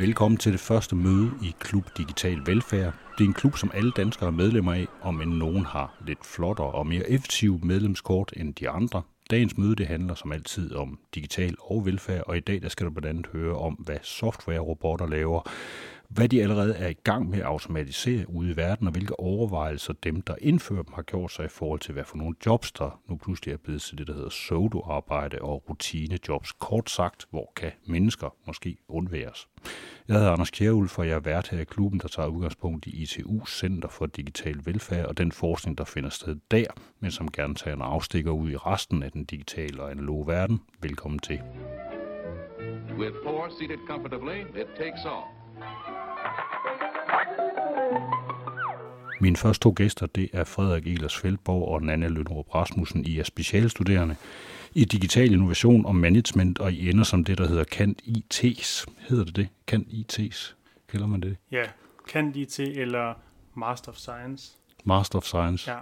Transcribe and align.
Velkommen 0.00 0.38
til 0.38 0.52
det 0.52 0.60
første 0.60 0.96
møde 0.96 1.30
i 1.42 1.54
Klub 1.58 1.84
Digital 1.96 2.38
Velfærd. 2.46 2.94
Det 3.18 3.24
er 3.24 3.28
en 3.28 3.34
klub, 3.34 3.56
som 3.56 3.70
alle 3.74 3.92
danskere 3.96 4.26
er 4.26 4.32
medlemmer 4.32 4.72
af, 4.72 4.86
om 5.02 5.20
end 5.20 5.32
nogen 5.32 5.64
har 5.64 5.94
lidt 6.06 6.26
flottere 6.26 6.66
og 6.66 6.86
mere 6.86 7.10
effektive 7.10 7.60
medlemskort 7.62 8.32
end 8.36 8.54
de 8.54 8.68
andre. 8.68 9.02
Dagens 9.30 9.58
møde 9.58 9.76
det 9.76 9.86
handler 9.86 10.14
som 10.14 10.32
altid 10.32 10.74
om 10.74 10.98
digital 11.14 11.54
og 11.60 11.86
velfærd, 11.86 12.24
og 12.26 12.36
i 12.36 12.40
dag 12.40 12.62
der 12.62 12.68
skal 12.68 12.86
du 12.86 12.90
blandt 12.90 13.08
andet 13.08 13.26
høre 13.32 13.56
om, 13.56 13.74
hvad 13.74 13.98
softwarerobotter 14.02 15.06
laver, 15.06 15.50
hvad 16.10 16.28
de 16.28 16.42
allerede 16.42 16.74
er 16.76 16.88
i 16.88 16.96
gang 17.04 17.28
med 17.28 17.38
at 17.38 17.44
automatisere 17.44 18.30
ude 18.30 18.50
i 18.50 18.56
verden, 18.56 18.86
og 18.86 18.92
hvilke 18.92 19.20
overvejelser 19.20 19.92
dem, 19.92 20.22
der 20.22 20.34
indfører 20.40 20.82
dem, 20.82 20.92
har 20.94 21.02
gjort 21.02 21.32
sig 21.32 21.44
i 21.44 21.48
forhold 21.48 21.80
til, 21.80 21.92
hvad 21.92 22.04
for 22.04 22.16
nogle 22.16 22.34
jobs, 22.46 22.72
der 22.72 23.00
nu 23.08 23.16
pludselig 23.16 23.52
er 23.52 23.56
blevet 23.56 23.82
til 23.82 23.98
det, 23.98 24.06
der 24.06 24.12
hedder 24.12 24.28
pseudo-arbejde 24.28 25.38
og 25.42 25.64
rutinejobs. 25.68 26.52
Kort 26.52 26.90
sagt, 26.90 27.26
hvor 27.30 27.52
kan 27.56 27.72
mennesker 27.86 28.34
måske 28.46 28.76
undværes? 28.88 29.48
Jeg 30.08 30.16
hedder 30.16 30.32
Anders 30.32 30.50
Kjærulf, 30.50 30.98
og 30.98 31.08
jeg 31.08 31.14
er 31.14 31.20
vært 31.20 31.48
her 31.48 31.60
i 31.60 31.64
klubben, 31.64 32.00
der 32.00 32.08
tager 32.08 32.28
udgangspunkt 32.28 32.86
i 32.86 33.02
ITU 33.02 33.46
Center 33.46 33.88
for 33.88 34.06
Digital 34.06 34.56
Velfærd 34.64 35.06
og 35.06 35.18
den 35.18 35.32
forskning, 35.32 35.78
der 35.78 35.84
finder 35.84 36.10
sted 36.10 36.36
der, 36.50 36.66
men 37.00 37.10
som 37.10 37.30
gerne 37.30 37.54
tager 37.54 37.76
en 37.76 37.82
afstikker 37.82 38.30
ud 38.30 38.50
i 38.50 38.56
resten 38.56 39.02
af 39.02 39.12
den 39.12 39.24
digitale 39.24 39.82
og 39.82 39.90
analoge 39.90 40.26
verden. 40.26 40.60
Velkommen 40.82 41.18
til. 41.18 41.40
With 42.98 43.14
four 43.24 43.48
seated 43.58 43.78
comfortably, 43.88 44.40
it 44.60 44.66
takes 44.78 45.04
off. 45.04 45.39
Mine 49.20 49.36
første 49.36 49.62
to 49.62 49.72
gæster, 49.76 50.06
det 50.06 50.28
er 50.32 50.44
Frederik 50.44 50.86
Elers 50.86 51.16
Feldborg 51.16 51.68
og 51.68 51.82
Nanne 51.82 52.08
Lønrup 52.08 52.54
Rasmussen. 52.54 53.04
I 53.04 53.18
er 53.18 53.24
specialstuderende 53.24 54.16
i 54.74 54.84
digital 54.84 55.32
innovation 55.32 55.86
og 55.86 55.96
management, 55.96 56.58
og 56.58 56.72
I 56.72 56.90
ender 56.90 57.04
som 57.04 57.24
det, 57.24 57.38
der 57.38 57.48
hedder 57.48 57.64
Kant 57.64 58.02
IT's. 58.02 58.84
Hedder 59.08 59.24
det 59.24 59.36
det? 59.36 59.48
Kant 59.66 59.86
IT's? 59.88 60.54
Kalder 60.88 61.06
man 61.06 61.20
det? 61.20 61.36
Ja, 61.50 61.62
Kant 62.08 62.36
IT 62.36 62.58
eller 62.58 63.14
Master 63.54 63.92
of 63.92 63.96
Science. 63.96 64.52
Master 64.84 65.18
of 65.18 65.24
Science. 65.24 65.70
Ja. 65.70 65.78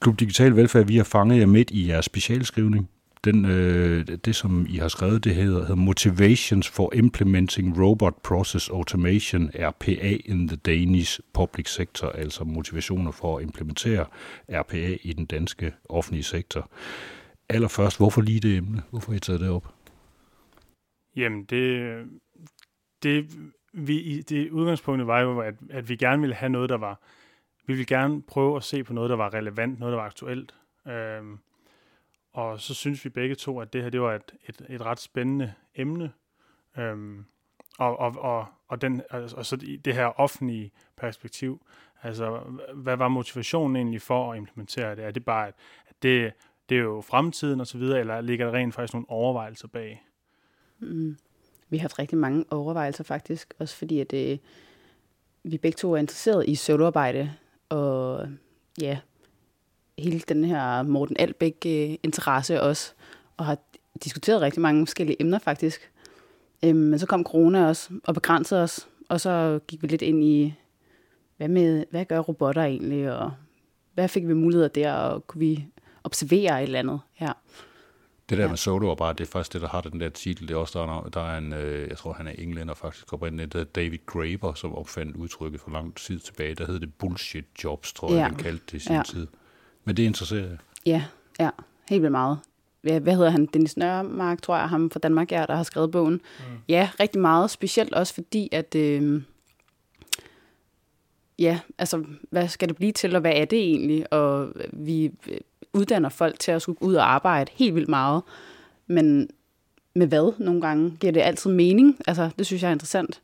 Klub 0.00 0.20
Digital 0.20 0.56
Velfærd, 0.56 0.86
vi 0.86 0.96
har 0.96 1.04
fanget 1.04 1.40
jer 1.40 1.46
midt 1.46 1.70
i 1.70 1.88
jeres 1.88 2.04
specialskrivning 2.04 2.90
den, 3.26 3.44
øh, 3.44 4.06
det, 4.06 4.36
som 4.36 4.66
I 4.68 4.76
har 4.76 4.88
skrevet, 4.88 5.24
det 5.24 5.34
hedder, 5.34 5.60
hedder 5.60 5.74
Motivations 5.74 6.68
for 6.68 6.94
Implementing 6.94 7.82
Robot 7.82 8.22
Process 8.22 8.68
Automation, 8.68 9.50
RPA 9.54 10.16
in 10.24 10.48
the 10.48 10.56
Danish 10.56 11.20
Public 11.34 11.68
Sector, 11.68 12.08
altså 12.08 12.44
motivationer 12.44 13.10
for 13.10 13.38
at 13.38 13.42
implementere 13.42 14.06
RPA 14.48 14.96
i 15.02 15.12
den 15.12 15.26
danske 15.26 15.72
offentlige 15.88 16.22
sektor. 16.22 16.70
Allerførst, 17.48 17.96
hvorfor 17.96 18.20
lige 18.20 18.40
det 18.40 18.56
emne? 18.56 18.82
Hvorfor 18.90 19.12
har 19.12 19.16
I 19.16 19.20
taget 19.20 19.40
det 19.40 19.50
op? 19.50 19.74
Jamen, 21.16 21.44
det, 21.44 21.96
det, 23.02 23.26
vi, 23.72 24.20
det 24.20 24.50
udgangspunktet 24.50 25.06
var 25.06 25.20
jo, 25.20 25.40
at, 25.40 25.54
at 25.70 25.88
vi 25.88 25.96
gerne 25.96 26.20
ville 26.20 26.34
have 26.34 26.50
noget, 26.50 26.70
der 26.70 26.78
var, 26.78 27.00
vi 27.66 27.72
ville 27.72 27.86
gerne 27.86 28.22
prøve 28.22 28.56
at 28.56 28.64
se 28.64 28.84
på 28.84 28.92
noget, 28.92 29.10
der 29.10 29.16
var 29.16 29.34
relevant, 29.34 29.78
noget, 29.78 29.92
der 29.92 29.98
var 29.98 30.06
aktuelt. 30.06 30.54
Øhm, 30.88 31.38
og 32.36 32.60
så 32.60 32.74
synes 32.74 33.04
vi 33.04 33.10
begge 33.10 33.34
to, 33.34 33.60
at 33.60 33.72
det 33.72 33.82
her 33.82 33.90
det 33.90 34.00
var 34.00 34.14
et, 34.14 34.34
et, 34.48 34.66
et 34.68 34.82
ret 34.82 35.00
spændende 35.00 35.52
emne. 35.74 36.12
Øhm, 36.78 37.24
og, 37.78 37.98
og, 37.98 38.14
og, 38.18 38.46
og, 38.68 38.80
den, 38.82 39.02
altså, 39.10 39.36
og 39.36 39.46
så 39.46 39.56
det 39.56 39.94
her 39.94 40.20
offentlige 40.20 40.72
perspektiv. 40.96 41.66
Altså, 42.02 42.40
hvad 42.74 42.96
var 42.96 43.08
motivationen 43.08 43.76
egentlig 43.76 44.02
for 44.02 44.32
at 44.32 44.38
implementere 44.38 44.96
det? 44.96 45.04
Er 45.04 45.10
det 45.10 45.24
bare, 45.24 45.46
at 45.46 45.54
det, 46.02 46.32
det 46.68 46.78
er 46.78 46.82
jo 46.82 47.00
fremtiden 47.00 47.60
og 47.60 47.66
så 47.66 47.78
videre, 47.78 48.00
eller 48.00 48.20
ligger 48.20 48.46
der 48.46 48.54
rent 48.54 48.74
faktisk 48.74 48.94
nogle 48.94 49.10
overvejelser 49.10 49.68
bag? 49.68 50.06
Mm. 50.78 51.16
Vi 51.68 51.76
har 51.76 51.82
haft 51.82 51.98
rigtig 51.98 52.18
mange 52.18 52.44
overvejelser 52.50 53.04
faktisk, 53.04 53.54
også 53.58 53.76
fordi 53.76 54.00
at 54.00 54.12
øh, 54.12 54.38
vi 55.42 55.58
begge 55.58 55.76
to 55.76 55.92
er 55.92 55.96
interesseret 55.96 56.48
i 56.48 56.54
soloarbejde, 56.54 57.32
og 57.68 58.28
ja, 58.80 58.98
hele 59.98 60.20
den 60.20 60.44
her 60.44 60.82
Morten 60.82 61.16
Albæk-interesse 61.18 62.54
øh, 62.54 62.62
også, 62.62 62.92
og 63.36 63.46
har 63.46 63.58
diskuteret 64.04 64.40
rigtig 64.40 64.62
mange 64.62 64.86
forskellige 64.86 65.22
emner 65.22 65.38
faktisk. 65.38 65.90
Øhm, 66.64 66.76
men 66.76 66.98
så 66.98 67.06
kom 67.06 67.24
corona 67.24 67.68
også 67.68 67.88
og 68.04 68.14
begrænsede 68.14 68.62
os, 68.62 68.88
og 69.08 69.20
så 69.20 69.60
gik 69.68 69.82
vi 69.82 69.86
lidt 69.86 70.02
ind 70.02 70.24
i, 70.24 70.54
hvad, 71.36 71.48
med, 71.48 71.84
hvad 71.90 72.04
gør 72.04 72.18
robotter 72.18 72.62
egentlig, 72.62 73.12
og 73.12 73.32
hvad 73.94 74.08
fik 74.08 74.28
vi 74.28 74.34
muligheder 74.34 74.68
der, 74.68 74.92
og 74.92 75.26
kunne 75.26 75.40
vi 75.40 75.66
observere 76.04 76.62
et 76.62 76.66
eller 76.66 76.78
andet 76.78 77.00
her. 77.12 77.32
Det 78.28 78.38
der 78.38 78.44
ja. 78.44 78.48
med 78.48 78.56
soloarbejde, 78.56 79.18
det 79.18 79.24
er 79.24 79.30
faktisk 79.30 79.52
det, 79.52 79.60
der 79.60 79.68
har 79.68 79.80
den 79.80 80.00
der 80.00 80.08
titel. 80.08 80.48
Det 80.48 80.54
er 80.54 80.58
også, 80.58 80.78
der 80.78 80.84
er, 80.84 81.08
der 81.08 81.20
er 81.20 81.38
en, 81.38 81.52
øh, 81.52 81.88
jeg 81.88 81.98
tror 81.98 82.12
han 82.12 82.26
er 82.26 82.32
englænder 82.38 82.74
faktisk, 82.74 83.12
oprindeligt, 83.12 83.52
der 83.52 83.64
David 83.64 83.98
Graeber, 84.06 84.54
som 84.54 84.74
opfandt 84.74 85.16
udtrykket 85.16 85.60
for 85.60 85.70
lang 85.70 85.94
tid 85.96 86.18
tilbage. 86.18 86.54
Der 86.54 86.66
hed 86.66 86.80
det 86.80 86.94
bullshit 86.94 87.44
jobs, 87.64 87.92
tror 87.92 88.08
jeg, 88.08 88.16
ja. 88.16 88.22
han 88.22 88.34
kaldte 88.34 88.64
det 88.66 88.74
i 88.74 88.78
sin 88.78 88.92
ja. 88.92 89.02
tid. 89.02 89.26
Men 89.86 89.96
det 89.96 90.02
interesserer 90.02 90.48
jeg. 90.48 90.58
Ja, 90.86 91.04
ja, 91.40 91.50
helt 91.88 92.02
vildt 92.02 92.12
meget. 92.12 92.38
Hvad 92.80 93.16
hedder 93.16 93.30
han? 93.30 93.46
Dennis 93.46 93.76
Nørmark, 93.76 94.42
tror 94.42 94.56
jeg, 94.56 94.68
ham 94.68 94.90
fra 94.90 94.98
Danmark, 94.98 95.32
ja, 95.32 95.44
der 95.48 95.54
har 95.54 95.62
skrevet 95.62 95.90
bogen. 95.90 96.12
Mm. 96.12 96.44
Ja, 96.68 96.90
rigtig 97.00 97.20
meget, 97.20 97.50
specielt 97.50 97.94
også 97.94 98.14
fordi, 98.14 98.48
at... 98.52 98.74
Øh, 98.74 99.22
ja, 101.38 101.60
altså, 101.78 102.04
hvad 102.30 102.48
skal 102.48 102.68
det 102.68 102.76
blive 102.76 102.92
til, 102.92 103.14
og 103.14 103.20
hvad 103.20 103.32
er 103.34 103.44
det 103.44 103.58
egentlig? 103.58 104.12
Og 104.12 104.52
vi 104.72 105.12
uddanner 105.72 106.08
folk 106.08 106.38
til 106.38 106.52
at 106.52 106.62
skulle 106.62 106.82
ud 106.82 106.94
og 106.94 107.12
arbejde 107.12 107.50
helt 107.54 107.74
vildt 107.74 107.88
meget. 107.88 108.22
Men 108.86 109.30
med 109.94 110.06
hvad 110.06 110.32
nogle 110.38 110.60
gange? 110.60 110.96
Giver 111.00 111.12
det 111.12 111.20
altid 111.20 111.50
mening? 111.50 111.98
Altså, 112.06 112.30
det 112.38 112.46
synes 112.46 112.62
jeg 112.62 112.68
er 112.68 112.72
interessant. 112.72 113.22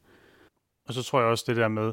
Og 0.88 0.94
så 0.94 1.02
tror 1.02 1.20
jeg 1.20 1.28
også 1.28 1.44
det 1.46 1.56
der 1.56 1.68
med, 1.68 1.92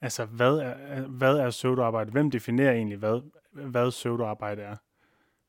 altså, 0.00 0.24
hvad 0.24 0.52
er, 0.52 1.00
hvad 1.00 1.34
er 1.36 1.50
pseudoarbejde? 1.50 2.10
Hvem 2.10 2.30
definerer 2.30 2.72
egentlig, 2.72 2.98
hvad 2.98 3.20
hvad 3.50 3.90
pseudoarbejde 3.90 4.62
er. 4.62 4.76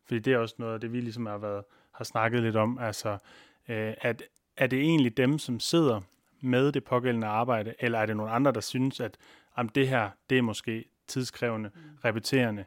Fordi 0.05 0.19
det 0.19 0.33
er 0.33 0.37
også 0.37 0.55
noget 0.57 0.73
af 0.73 0.79
det, 0.79 0.93
vi 0.93 1.01
ligesom 1.01 1.25
har, 1.25 1.37
været, 1.37 1.63
har 1.91 2.03
snakket 2.03 2.43
lidt 2.43 2.55
om. 2.55 2.77
Altså, 2.77 3.17
øh, 3.69 3.93
at, 4.01 4.23
er 4.57 4.67
det 4.67 4.79
egentlig 4.79 5.17
dem, 5.17 5.39
som 5.39 5.59
sidder 5.59 6.01
med 6.41 6.71
det 6.71 6.83
pågældende 6.83 7.27
arbejde, 7.27 7.73
eller 7.79 7.99
er 7.99 8.05
det 8.05 8.17
nogle 8.17 8.31
andre, 8.31 8.51
der 8.51 8.59
synes, 8.59 8.99
at 8.99 9.17
jamen, 9.57 9.71
det 9.75 9.87
her, 9.87 10.09
det 10.29 10.37
er 10.37 10.41
måske 10.41 10.85
tidskrævende, 11.07 11.71
mm. 11.75 11.81
repeterende, 12.05 12.65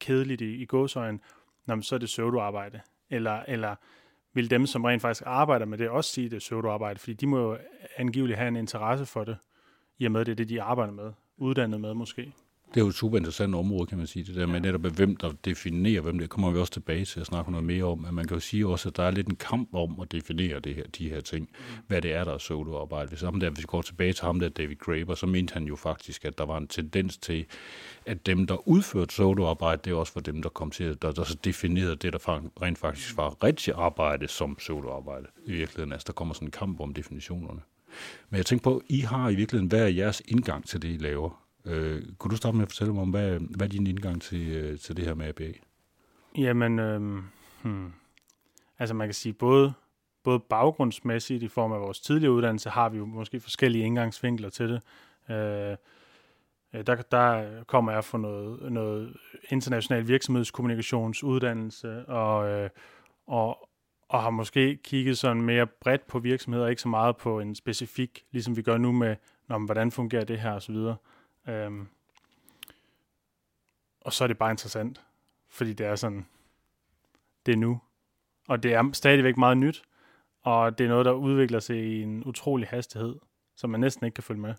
kedeligt 0.00 0.40
i, 0.40 0.54
i 0.54 0.66
gåsøjen, 0.66 1.20
når 1.66 1.80
så 1.80 1.94
er 1.94 1.98
det 1.98 2.06
pseudoarbejde. 2.06 2.80
Eller, 3.10 3.42
eller 3.48 3.76
vil 4.32 4.50
dem, 4.50 4.66
som 4.66 4.84
rent 4.84 5.02
faktisk 5.02 5.22
arbejder 5.26 5.66
med 5.66 5.78
det, 5.78 5.88
også 5.88 6.12
sige, 6.12 6.30
det 6.30 6.36
er 6.36 6.40
pseudoarbejde, 6.40 6.98
fordi 6.98 7.12
de 7.12 7.26
må 7.26 7.38
jo 7.38 7.58
angiveligt 7.96 8.38
have 8.38 8.48
en 8.48 8.56
interesse 8.56 9.06
for 9.06 9.24
det, 9.24 9.36
i 9.98 10.04
og 10.04 10.12
med 10.12 10.24
det 10.24 10.38
det, 10.38 10.48
de 10.48 10.62
arbejder 10.62 10.92
med, 10.92 11.12
uddannet 11.36 11.80
med 11.80 11.94
måske. 11.94 12.32
Det 12.74 12.80
er 12.80 12.84
jo 12.84 12.88
et 12.88 12.94
super 12.94 13.18
interessant 13.18 13.54
område, 13.54 13.86
kan 13.86 13.98
man 13.98 14.06
sige, 14.06 14.24
det 14.24 14.34
der 14.34 14.46
med 14.46 14.60
netop, 14.60 14.80
hvem 14.80 15.16
der 15.16 15.32
definerer, 15.44 16.00
hvem 16.00 16.18
det 16.18 16.30
kommer 16.30 16.50
vi 16.50 16.58
også 16.58 16.72
tilbage 16.72 17.04
til 17.04 17.20
at 17.20 17.26
snakke 17.26 17.50
noget 17.50 17.66
mere 17.66 17.84
om, 17.84 17.98
men 17.98 18.14
man 18.14 18.26
kan 18.26 18.36
jo 18.36 18.40
sige 18.40 18.66
også, 18.66 18.88
at 18.88 18.96
der 18.96 19.02
er 19.02 19.10
lidt 19.10 19.28
en 19.28 19.36
kamp 19.36 19.74
om 19.74 20.00
at 20.00 20.12
definere 20.12 20.60
det 20.60 20.74
her, 20.74 20.82
de 20.98 21.08
her 21.08 21.20
ting, 21.20 21.48
mm. 21.52 21.64
hvad 21.86 22.02
det 22.02 22.12
er, 22.12 22.24
der 22.24 22.34
er 22.34 22.38
soloarbejde. 22.38 23.08
Hvis, 23.08 23.20
ham 23.20 23.40
der, 23.40 23.50
hvis 23.50 23.62
vi 23.62 23.66
går 23.66 23.82
tilbage 23.82 24.12
til 24.12 24.24
ham 24.24 24.40
der, 24.40 24.48
David 24.48 24.76
Graeber, 24.76 25.14
så 25.14 25.26
mente 25.26 25.54
han 25.54 25.64
jo 25.64 25.76
faktisk, 25.76 26.24
at 26.24 26.38
der 26.38 26.44
var 26.44 26.58
en 26.58 26.66
tendens 26.66 27.18
til, 27.18 27.46
at 28.06 28.26
dem, 28.26 28.46
der 28.46 28.68
udførte 28.68 29.14
soloarbejde, 29.14 29.80
det 29.84 29.92
også 29.92 30.12
var 30.14 30.22
dem, 30.22 30.42
der 30.42 30.48
kom 30.48 30.70
til, 30.70 31.02
der, 31.02 31.12
der 31.12 31.24
så 31.24 31.36
definerede 31.44 31.96
det, 31.96 32.12
der 32.12 32.40
rent 32.62 32.78
faktisk 32.78 33.16
var 33.16 33.44
rigtig 33.44 33.74
arbejde 33.76 34.28
som 34.28 34.58
soloarbejde. 34.58 35.26
I 35.46 35.52
virkeligheden, 35.52 35.92
altså 35.92 36.06
der 36.06 36.12
kommer 36.12 36.34
sådan 36.34 36.48
en 36.48 36.52
kamp 36.52 36.80
om 36.80 36.94
definitionerne. 36.94 37.60
Men 38.30 38.36
jeg 38.36 38.46
tænker 38.46 38.62
på, 38.62 38.82
I 38.88 39.00
har 39.00 39.28
i 39.28 39.34
virkeligheden, 39.34 39.68
hvad 39.68 39.82
er 39.82 39.88
jeres 39.88 40.22
indgang 40.28 40.66
til 40.66 40.82
det, 40.82 40.88
I 40.88 40.96
laver? 40.96 41.41
Øh, 41.64 42.02
kunne 42.18 42.30
du 42.30 42.36
starte 42.36 42.56
med 42.56 42.62
at 42.62 42.68
fortælle 42.68 42.92
mig 42.92 43.02
om, 43.02 43.10
hvad, 43.10 43.38
hvad 43.56 43.66
er 43.66 43.70
din 43.70 43.86
indgang 43.86 44.22
til, 44.22 44.48
øh, 44.48 44.78
til 44.78 44.96
det 44.96 45.04
her 45.04 45.14
med 45.14 45.26
ABA? 45.26 45.52
Jamen, 46.38 46.78
øh, 46.78 47.22
hmm. 47.62 47.92
altså 48.78 48.94
man 48.94 49.08
kan 49.08 49.14
sige, 49.14 49.32
både, 49.32 49.72
både 50.22 50.40
baggrundsmæssigt 50.40 51.42
i 51.42 51.48
form 51.48 51.72
af 51.72 51.80
vores 51.80 52.00
tidligere 52.00 52.32
uddannelse, 52.32 52.70
har 52.70 52.88
vi 52.88 52.98
jo 52.98 53.04
måske 53.04 53.40
forskellige 53.40 53.84
indgangsvinkler 53.84 54.50
til 54.50 54.68
det. 54.68 54.82
Øh, 55.30 55.76
øh, 56.74 56.86
der, 56.86 56.94
der 56.94 57.46
kommer 57.64 57.92
jeg 57.92 58.04
fra 58.04 58.18
noget, 58.18 58.72
noget 58.72 59.16
international 59.50 60.08
virksomhedskommunikationsuddannelse, 60.08 62.06
og, 62.06 62.48
øh, 62.48 62.70
og, 63.26 63.68
og 64.08 64.22
har 64.22 64.30
måske 64.30 64.76
kigget 64.76 65.18
sådan 65.18 65.42
mere 65.42 65.66
bredt 65.66 66.06
på 66.06 66.18
virksomheder, 66.18 66.66
ikke 66.66 66.82
så 66.82 66.88
meget 66.88 67.16
på 67.16 67.40
en 67.40 67.54
specifik, 67.54 68.24
ligesom 68.30 68.56
vi 68.56 68.62
gør 68.62 68.78
nu 68.78 68.92
med, 68.92 69.16
når, 69.48 69.58
hvordan 69.58 69.90
fungerer 69.90 70.24
det 70.24 70.40
her 70.40 70.52
osv. 70.52 70.76
Øhm, 71.48 71.88
og 74.00 74.12
så 74.12 74.24
er 74.24 74.28
det 74.28 74.38
bare 74.38 74.50
interessant, 74.50 75.00
fordi 75.48 75.72
det 75.72 75.86
er 75.86 75.96
sådan, 75.96 76.26
det 77.46 77.52
er 77.52 77.56
nu. 77.56 77.80
Og 78.48 78.62
det 78.62 78.74
er 78.74 78.90
stadigvæk 78.92 79.36
meget 79.36 79.56
nyt, 79.56 79.82
og 80.42 80.78
det 80.78 80.84
er 80.84 80.88
noget, 80.88 81.06
der 81.06 81.12
udvikler 81.12 81.60
sig 81.60 81.76
i 81.76 82.02
en 82.02 82.24
utrolig 82.24 82.68
hastighed, 82.68 83.14
som 83.56 83.70
man 83.70 83.80
næsten 83.80 84.06
ikke 84.06 84.14
kan 84.14 84.24
følge 84.24 84.40
med. 84.40 84.54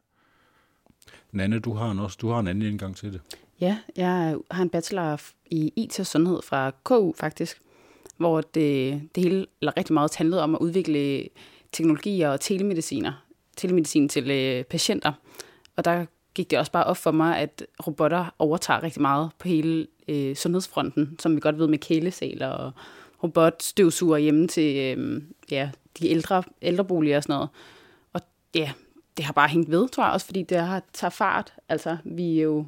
Nanne, 1.32 1.60
du 1.60 1.74
har, 1.74 1.92
en 1.92 2.00
også, 2.00 2.18
du 2.22 2.30
har 2.30 2.40
en 2.40 2.48
anden 2.48 2.72
indgang 2.72 2.96
til 2.96 3.14
det. 3.14 3.22
Ja, 3.60 3.80
jeg 3.96 4.38
har 4.52 4.64
en 4.64 4.70
bachelor 4.70 5.22
i 5.46 5.74
IT 5.76 6.00
og 6.00 6.06
sundhed 6.06 6.42
fra 6.42 6.72
KU 6.84 7.14
faktisk, 7.18 7.62
hvor 8.18 8.42
det, 8.42 9.02
det 9.16 9.24
hele 9.24 9.46
eller 9.62 9.78
rigtig 9.78 9.94
meget 9.94 10.16
handlede 10.16 10.44
om 10.44 10.56
at 10.56 10.60
udvikle 10.60 11.28
teknologier 11.72 12.30
og 12.30 12.42
telemediciner 12.42 13.24
telemedicin 13.58 14.10
til 14.10 14.32
øh, 14.32 14.64
patienter. 14.64 15.14
Og 15.76 15.86
der 15.86 16.06
gik 16.34 16.52
det 16.52 16.60
også 16.60 16.72
bare 16.72 16.84
op 16.84 16.98
for 16.98 17.12
mig, 17.12 17.38
at 17.38 17.66
robotter 17.88 18.36
overtager 18.40 18.84
rigtig 18.84 19.02
meget 19.02 19.32
på 19.40 19.48
hele 19.48 19.88
øh, 20.08 20.36
sundhedsfronten, 20.36 21.16
som 21.20 21.36
vi 21.36 21.40
godt 21.40 21.60
ved 21.60 21.68
med 21.68 21.78
kælesaler 21.78 22.48
og 22.48 22.72
robotstøvsuger 23.24 24.18
hjemme 24.18 24.48
til 24.48 24.98
øh, 24.98 25.22
ja, 25.52 25.70
de 26.00 26.10
ældre, 26.10 26.44
ældreboliger 26.62 27.18
og 27.18 27.24
sådan 27.24 27.34
noget. 27.34 27.50
Og 28.14 28.22
ja, 28.56 28.72
det 29.18 29.26
har 29.26 29.34
bare 29.34 29.48
hængt 29.48 29.72
ved, 29.72 29.90
tror 29.90 30.04
jeg 30.04 30.14
også, 30.14 30.26
fordi 30.26 30.44
det 30.44 30.58
har 30.58 30.84
taget 30.94 31.14
fart. 31.14 31.54
Altså, 31.70 31.98
vi, 32.04 32.40
er 32.40 32.44
jo, 32.44 32.66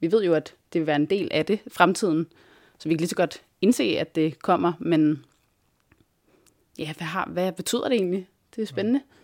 vi 0.00 0.12
ved 0.12 0.24
jo, 0.24 0.34
at 0.34 0.54
det 0.72 0.80
vil 0.80 0.86
være 0.86 0.96
en 0.96 1.06
del 1.06 1.28
af 1.30 1.46
det 1.46 1.60
fremtiden, 1.72 2.26
så 2.78 2.88
vi 2.88 2.94
kan 2.94 2.98
lige 2.98 3.08
så 3.08 3.16
godt 3.16 3.42
indse, 3.60 3.82
at 3.98 4.14
det 4.14 4.38
kommer, 4.38 4.72
men 4.78 5.24
ja, 6.78 6.92
hvad, 6.96 7.06
har, 7.06 7.28
hvad 7.32 7.52
betyder 7.52 7.88
det 7.88 7.96
egentlig? 7.96 8.28
Det 8.56 8.62
er 8.62 8.66
spændende. 8.66 9.00
Ja. 9.00 9.23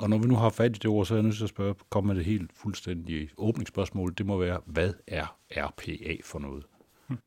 Og 0.00 0.10
når 0.10 0.18
vi 0.18 0.26
nu 0.26 0.34
har 0.34 0.48
fat 0.48 0.76
i 0.76 0.78
det 0.78 0.86
ord, 0.86 1.06
så 1.06 1.14
er 1.14 1.18
jeg 1.18 1.22
nødt 1.22 1.36
til 1.36 1.44
at 1.44 1.48
spørge, 1.48 1.74
komme 1.90 2.06
med 2.06 2.16
det 2.16 2.24
helt 2.24 2.50
fuldstændige 2.54 3.30
åbningsspørgsmål. 3.36 4.14
Det 4.18 4.26
må 4.26 4.38
være, 4.38 4.60
hvad 4.66 4.92
er 5.06 5.36
RPA 5.50 6.16
for 6.24 6.38
noget? 6.38 6.66
Hm. 7.08 7.18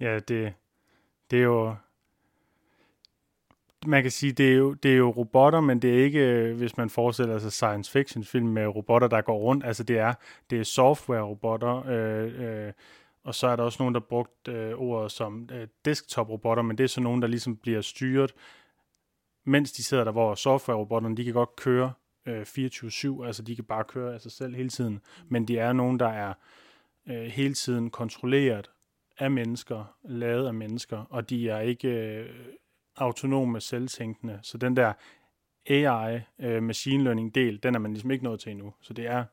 Ja, 0.00 0.18
det, 0.18 0.54
det 1.30 1.38
er 1.38 1.42
jo... 1.42 1.74
Man 3.86 4.02
kan 4.02 4.10
sige, 4.10 4.32
det 4.32 4.52
er, 4.52 4.56
jo, 4.56 4.74
det 4.74 4.92
er 4.92 4.96
jo 4.96 5.10
robotter, 5.10 5.60
men 5.60 5.82
det 5.82 5.98
er 5.98 6.04
ikke, 6.04 6.54
hvis 6.56 6.76
man 6.76 6.90
forestiller 6.90 7.38
sig 7.38 7.52
science 7.52 7.90
fiction 7.90 8.24
film 8.24 8.46
med 8.46 8.66
robotter, 8.66 9.08
der 9.08 9.20
går 9.20 9.38
rundt. 9.38 9.64
Altså 9.64 9.82
det 9.82 9.98
er, 9.98 10.14
det 10.50 10.60
er 10.60 10.64
software-robotter, 10.64 11.88
øh, 11.88 12.66
øh, 12.66 12.72
og 13.24 13.34
så 13.34 13.46
er 13.46 13.56
der 13.56 13.62
også 13.62 13.76
nogen, 13.82 13.94
der 13.94 14.00
brugt 14.00 14.48
øh, 14.48 14.74
ordet 14.74 15.12
som 15.12 15.48
øh, 15.52 15.68
desktop-robotter, 15.84 16.62
men 16.62 16.78
det 16.78 16.84
er 16.84 16.88
så 16.88 17.00
nogen, 17.00 17.22
der 17.22 17.28
ligesom 17.28 17.56
bliver 17.56 17.80
styret, 17.80 18.34
mens 19.48 19.72
de 19.72 19.84
sidder 19.84 20.04
der, 20.04 20.12
hvor 20.12 20.34
software-robotterne, 20.34 21.16
de 21.16 21.24
kan 21.24 21.32
godt 21.32 21.56
køre 21.56 21.92
øh, 22.26 22.42
24-7, 22.42 23.24
altså 23.24 23.42
de 23.42 23.56
kan 23.56 23.64
bare 23.64 23.84
køre 23.84 24.14
af 24.14 24.20
sig 24.20 24.32
selv 24.32 24.54
hele 24.54 24.68
tiden, 24.68 25.00
men 25.28 25.48
de 25.48 25.58
er 25.58 25.72
nogen, 25.72 26.00
der 26.00 26.08
er 26.08 26.32
øh, 27.08 27.22
hele 27.22 27.54
tiden 27.54 27.90
kontrolleret 27.90 28.70
af 29.18 29.30
mennesker, 29.30 29.94
lavet 30.04 30.46
af 30.46 30.54
mennesker, 30.54 31.04
og 31.10 31.30
de 31.30 31.48
er 31.48 31.60
ikke 31.60 31.88
øh, 31.88 32.26
autonome, 32.96 33.60
selvtænkende. 33.60 34.38
Så 34.42 34.58
den 34.58 34.76
der 34.76 34.92
AI, 35.66 36.20
øh, 36.38 36.62
machine 36.62 37.04
learning 37.04 37.34
del, 37.34 37.62
den 37.62 37.74
er 37.74 37.78
man 37.78 37.92
ligesom 37.92 38.10
ikke 38.10 38.24
nået 38.24 38.40
til 38.40 38.52
endnu. 38.52 38.72
Så 38.80 38.92
det 38.92 39.06
er, 39.06 39.24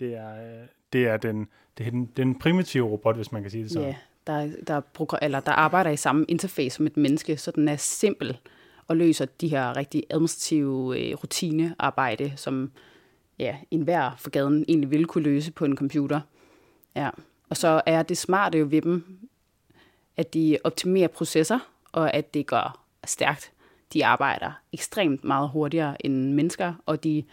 det 0.00 0.14
er, 0.14 0.60
øh, 0.60 0.66
det 0.92 1.06
er 1.06 1.16
den, 1.16 1.48
det 1.78 1.86
er 1.86 1.90
den, 1.90 2.06
den 2.06 2.38
primitive 2.38 2.88
robot, 2.88 3.16
hvis 3.16 3.32
man 3.32 3.42
kan 3.42 3.50
sige 3.50 3.62
det 3.62 3.70
sådan. 3.70 3.88
Ja, 3.88 3.96
der, 4.26 4.50
der, 4.66 5.18
eller 5.22 5.40
der 5.40 5.52
arbejder 5.52 5.90
i 5.90 5.96
samme 5.96 6.24
interface 6.28 6.70
som 6.70 6.86
et 6.86 6.96
menneske, 6.96 7.36
så 7.36 7.50
den 7.50 7.68
er 7.68 7.76
simpel 7.76 8.38
og 8.88 8.96
løser 8.96 9.24
de 9.24 9.48
her 9.48 9.76
rigtig 9.76 10.02
administrative 10.10 11.00
øh, 11.00 11.14
rutinearbejde, 11.14 12.32
som 12.36 12.70
ja, 13.38 13.56
enhver 13.70 14.10
for 14.18 14.30
gaden 14.30 14.64
egentlig 14.68 14.90
ville 14.90 15.06
kunne 15.06 15.24
løse 15.24 15.52
på 15.52 15.64
en 15.64 15.76
computer. 15.76 16.20
Ja. 16.96 17.10
Og 17.48 17.56
så 17.56 17.82
er 17.86 18.02
det 18.02 18.18
smarte 18.18 18.58
jo 18.58 18.66
ved 18.70 18.82
dem, 18.82 19.18
at 20.16 20.34
de 20.34 20.58
optimerer 20.64 21.08
processer, 21.08 21.58
og 21.92 22.14
at 22.14 22.34
det 22.34 22.46
går 22.46 22.84
stærkt. 23.06 23.52
De 23.92 24.06
arbejder 24.06 24.52
ekstremt 24.72 25.24
meget 25.24 25.48
hurtigere 25.48 26.06
end 26.06 26.32
mennesker, 26.32 26.74
og 26.86 27.04
de 27.04 27.24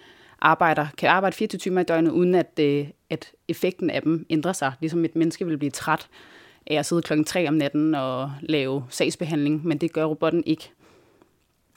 arbejder, 0.42 0.88
kan 0.98 1.10
arbejde 1.10 1.36
24 1.36 1.60
timer 1.60 1.82
i 1.82 1.84
døgnet, 1.84 2.12
uden 2.12 2.36
at, 2.36 2.60
øh, 2.60 2.88
at 3.10 3.32
effekten 3.48 3.90
af 3.90 4.02
dem 4.02 4.26
ændrer 4.30 4.54
sig. 4.54 4.74
Ligesom 4.80 5.06
et 5.06 5.16
menneske 5.16 5.46
vil 5.46 5.58
blive 5.58 5.72
træt 5.72 6.08
af 6.68 6.76
at 6.76 6.86
sidde 6.86 7.02
klokken 7.02 7.26
3 7.26 7.48
om 7.48 7.54
natten 7.54 7.96
og 7.96 8.32
lave 8.42 8.86
sagsbehandling, 8.90 9.68
men 9.68 9.78
det 9.78 9.94
gør 9.94 10.06
robotten 10.06 10.44
ikke. 10.46 10.72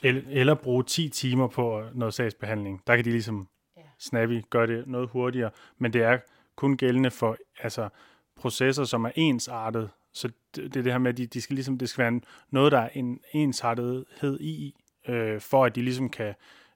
Eller 0.02 0.54
bruge 0.54 0.84
10 0.84 1.08
timer 1.08 1.48
på 1.48 1.82
noget 1.94 2.14
sagsbehandling. 2.14 2.82
Der 2.86 2.96
kan 2.96 3.04
de 3.04 3.10
ligesom 3.10 3.48
ja. 3.76 3.82
snappy 3.98 4.42
gøre 4.50 4.66
det 4.66 4.86
noget 4.86 5.08
hurtigere, 5.08 5.50
men 5.78 5.92
det 5.92 6.02
er 6.02 6.18
kun 6.56 6.76
gældende 6.76 7.10
for 7.10 7.36
altså, 7.60 7.88
processer, 8.36 8.84
som 8.84 9.04
er 9.04 9.10
ensartet. 9.14 9.90
Så 10.12 10.28
det, 10.28 10.64
det 10.64 10.76
er 10.76 10.82
det 10.82 10.92
her 10.92 10.98
med, 10.98 11.10
at 11.10 11.16
de, 11.16 11.26
de 11.26 11.40
skal 11.40 11.54
ligesom, 11.54 11.78
det 11.78 11.88
skal 11.88 12.02
være 12.02 12.20
noget, 12.50 12.72
der 12.72 12.78
er 12.78 12.88
en 12.94 13.20
ensartethed 13.32 14.40
i, 14.40 14.74
øh, 15.08 15.40
for 15.40 15.64
at 15.64 15.74
de 15.74 15.82
ligesom 15.82 16.08
kan 16.08 16.34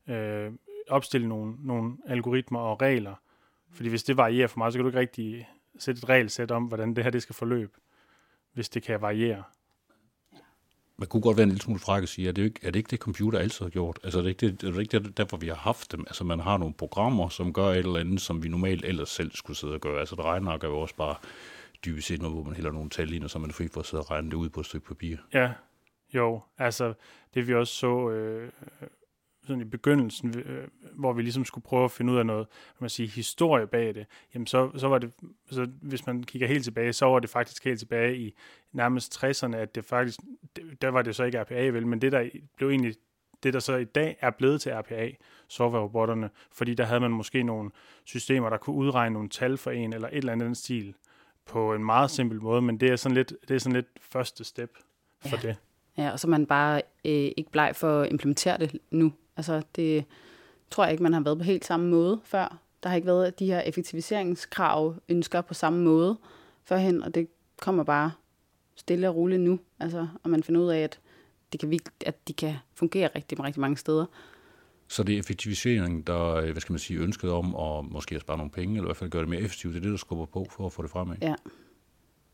øh, 0.08 0.52
opstille 0.88 1.28
nogle, 1.28 1.54
nogle 1.58 1.96
algoritmer 2.06 2.60
og 2.60 2.82
regler. 2.82 3.14
Fordi 3.72 3.88
hvis 3.88 4.02
det 4.02 4.16
varierer 4.16 4.46
for 4.46 4.58
meget, 4.58 4.72
så 4.72 4.78
kan 4.78 4.84
du 4.84 4.88
ikke 4.88 4.98
rigtig 4.98 5.48
sætte 5.78 5.98
et 5.98 6.08
regelsæt 6.08 6.50
om, 6.50 6.64
hvordan 6.64 6.96
det 6.96 7.04
her 7.04 7.10
det 7.10 7.22
skal 7.22 7.34
forløbe, 7.34 7.72
hvis 8.52 8.68
det 8.68 8.82
kan 8.82 9.00
variere. 9.00 9.42
Man 10.96 11.08
kunne 11.08 11.22
godt 11.22 11.36
være 11.36 11.42
en 11.42 11.48
lille 11.48 11.62
smule 11.62 11.80
fræk 11.80 12.02
og 12.02 12.08
sige, 12.08 12.28
er 12.28 12.32
det, 12.32 12.42
ikke, 12.42 12.60
er 12.62 12.70
det 12.70 12.78
ikke 12.78 12.90
det, 12.90 12.98
computer 12.98 13.38
altid 13.38 13.64
har 13.64 13.70
gjort? 13.70 13.98
Altså 14.04 14.18
er 14.18 14.22
det 14.22 14.28
ikke, 14.28 14.46
det, 14.46 14.68
er 14.68 14.72
det 14.72 14.80
ikke 14.80 14.98
det, 14.98 15.16
derfor, 15.16 15.36
vi 15.36 15.48
har 15.48 15.54
haft 15.54 15.92
dem? 15.92 16.00
Altså 16.00 16.24
man 16.24 16.40
har 16.40 16.58
nogle 16.58 16.74
programmer, 16.74 17.28
som 17.28 17.52
gør 17.52 17.66
et 17.66 17.78
eller 17.78 18.00
andet, 18.00 18.20
som 18.20 18.42
vi 18.42 18.48
normalt 18.48 18.84
ellers 18.84 19.10
selv 19.10 19.30
skulle 19.34 19.56
sidde 19.56 19.74
og 19.74 19.80
gøre. 19.80 20.00
Altså 20.00 20.16
det 20.16 20.24
regner 20.24 20.58
jo 20.64 20.78
også 20.78 20.94
bare 20.94 21.14
dybest 21.84 22.08
set 22.08 22.22
noget, 22.22 22.36
hvor 22.36 22.44
man 22.44 22.54
hælder 22.54 22.72
nogle 22.72 22.90
tal 22.90 23.12
ind, 23.12 23.24
og 23.24 23.30
så 23.30 23.38
er 23.38 23.40
man 23.40 23.50
fri 23.50 23.68
for 23.68 23.80
at 23.80 23.86
sidde 23.86 24.00
og 24.00 24.10
regne 24.10 24.30
det 24.30 24.36
ud 24.36 24.48
på 24.48 24.60
et 24.60 24.66
stykke 24.66 24.86
papir. 24.86 25.16
Ja, 25.34 25.52
jo. 26.14 26.40
Altså 26.58 26.94
det 27.34 27.48
vi 27.48 27.54
også 27.54 27.74
så 27.74 28.10
øh, 28.10 28.50
sådan 29.46 29.60
i 29.60 29.64
begyndelsen, 29.64 30.38
øh, 30.38 30.68
hvor 30.94 31.12
vi 31.12 31.22
ligesom 31.22 31.44
skulle 31.44 31.64
prøve 31.64 31.84
at 31.84 31.90
finde 31.90 32.12
ud 32.12 32.18
af 32.18 32.26
noget, 32.26 32.46
man 32.78 32.90
sige, 32.90 33.08
historie 33.08 33.66
bag 33.66 33.94
det, 33.94 34.06
jamen 34.34 34.46
så, 34.46 34.70
så 34.76 34.88
var 34.88 34.98
det, 34.98 35.12
så 35.50 35.68
hvis 35.82 36.06
man 36.06 36.22
kigger 36.22 36.48
helt 36.48 36.64
tilbage, 36.64 36.92
så 36.92 37.06
var 37.06 37.18
det 37.18 37.30
faktisk 37.30 37.64
helt 37.64 37.78
tilbage 37.78 38.16
i 38.16 38.34
nærmest 38.72 39.24
60'erne, 39.24 39.56
at 39.56 39.74
det 39.74 39.84
faktisk, 39.84 40.20
der 40.82 40.88
var 40.88 41.02
det 41.02 41.16
så 41.16 41.24
ikke 41.24 41.42
RPA 41.42 41.68
vel, 41.68 41.86
men 41.86 42.00
det 42.00 42.12
der 42.12 42.28
blev 42.56 42.68
egentlig, 42.68 42.94
det 43.42 43.54
der 43.54 43.60
så 43.60 43.76
i 43.76 43.84
dag 43.84 44.16
er 44.20 44.30
blevet 44.30 44.60
til 44.60 44.72
RPA, 44.72 45.10
software-robotterne, 45.48 46.30
fordi 46.52 46.74
der 46.74 46.84
havde 46.84 47.00
man 47.00 47.10
måske 47.10 47.42
nogle 47.42 47.70
systemer, 48.04 48.50
der 48.50 48.56
kunne 48.56 48.76
udregne 48.76 49.14
nogle 49.14 49.28
tal 49.28 49.56
for 49.56 49.70
en, 49.70 49.92
eller 49.92 50.08
et 50.08 50.16
eller 50.16 50.32
andet 50.32 50.56
stil, 50.56 50.94
på 51.46 51.74
en 51.74 51.84
meget 51.84 52.10
simpel 52.10 52.42
måde, 52.42 52.62
men 52.62 52.80
det 52.80 52.90
er 52.90 52.96
sådan 52.96 53.16
lidt, 53.16 53.34
det 53.48 53.54
er 53.54 53.58
sådan 53.58 53.74
lidt 53.74 53.86
første 54.00 54.44
step 54.44 54.70
for 55.20 55.36
ja. 55.42 55.48
det. 55.48 55.56
Ja, 55.96 56.10
og 56.10 56.20
så 56.20 56.28
man 56.28 56.46
bare 56.46 56.82
øh, 57.04 57.30
ikke 57.36 57.50
bleg 57.50 57.76
for 57.76 58.00
at 58.00 58.10
implementere 58.10 58.58
det 58.58 58.78
nu. 58.90 59.12
Altså, 59.36 59.62
det 59.76 60.04
tror 60.70 60.84
jeg 60.84 60.92
ikke, 60.92 61.02
man 61.02 61.12
har 61.12 61.20
været 61.20 61.38
på 61.38 61.44
helt 61.44 61.64
samme 61.64 61.88
måde 61.88 62.20
før. 62.24 62.58
Der 62.82 62.88
har 62.88 62.96
ikke 62.96 63.06
været 63.06 63.38
de 63.38 63.46
her 63.46 63.60
effektiviseringskrav 63.60 64.96
ønsker 65.08 65.40
på 65.40 65.54
samme 65.54 65.84
måde 65.84 66.18
førhen, 66.64 67.02
og 67.02 67.14
det 67.14 67.28
kommer 67.60 67.84
bare 67.84 68.12
stille 68.76 69.08
og 69.08 69.16
roligt 69.16 69.40
nu. 69.40 69.58
Altså, 69.80 70.08
og 70.22 70.30
man 70.30 70.42
finder 70.42 70.60
ud 70.60 70.68
af, 70.68 70.78
at, 70.78 71.00
det 71.52 71.60
kan, 71.60 71.78
at 72.06 72.28
de 72.28 72.32
kan 72.32 72.54
fungere 72.74 73.08
rigtig, 73.16 73.40
rigtig 73.44 73.60
mange 73.60 73.76
steder. 73.76 74.06
Så 74.88 75.02
det 75.02 75.14
er 75.14 75.18
effektivisering, 75.18 76.06
der 76.06 76.52
hvad 76.52 76.60
skal 76.60 76.72
man 76.72 76.78
sige, 76.78 76.98
ønsket 76.98 77.30
om 77.30 77.56
at 77.56 77.84
måske 77.92 78.14
at 78.14 78.20
spare 78.20 78.36
nogle 78.36 78.50
penge, 78.50 78.74
eller 78.74 78.84
i 78.84 78.88
hvert 78.88 78.96
fald 78.96 79.10
gøre 79.10 79.22
det 79.22 79.28
mere 79.28 79.40
effektivt. 79.40 79.74
Det 79.74 79.80
er 79.80 79.82
det, 79.82 79.90
der 79.90 79.96
skubber 79.96 80.26
på 80.26 80.46
for 80.50 80.66
at 80.66 80.72
få 80.72 80.82
det 80.82 80.90
fremad. 80.90 81.16
Ja. 81.22 81.34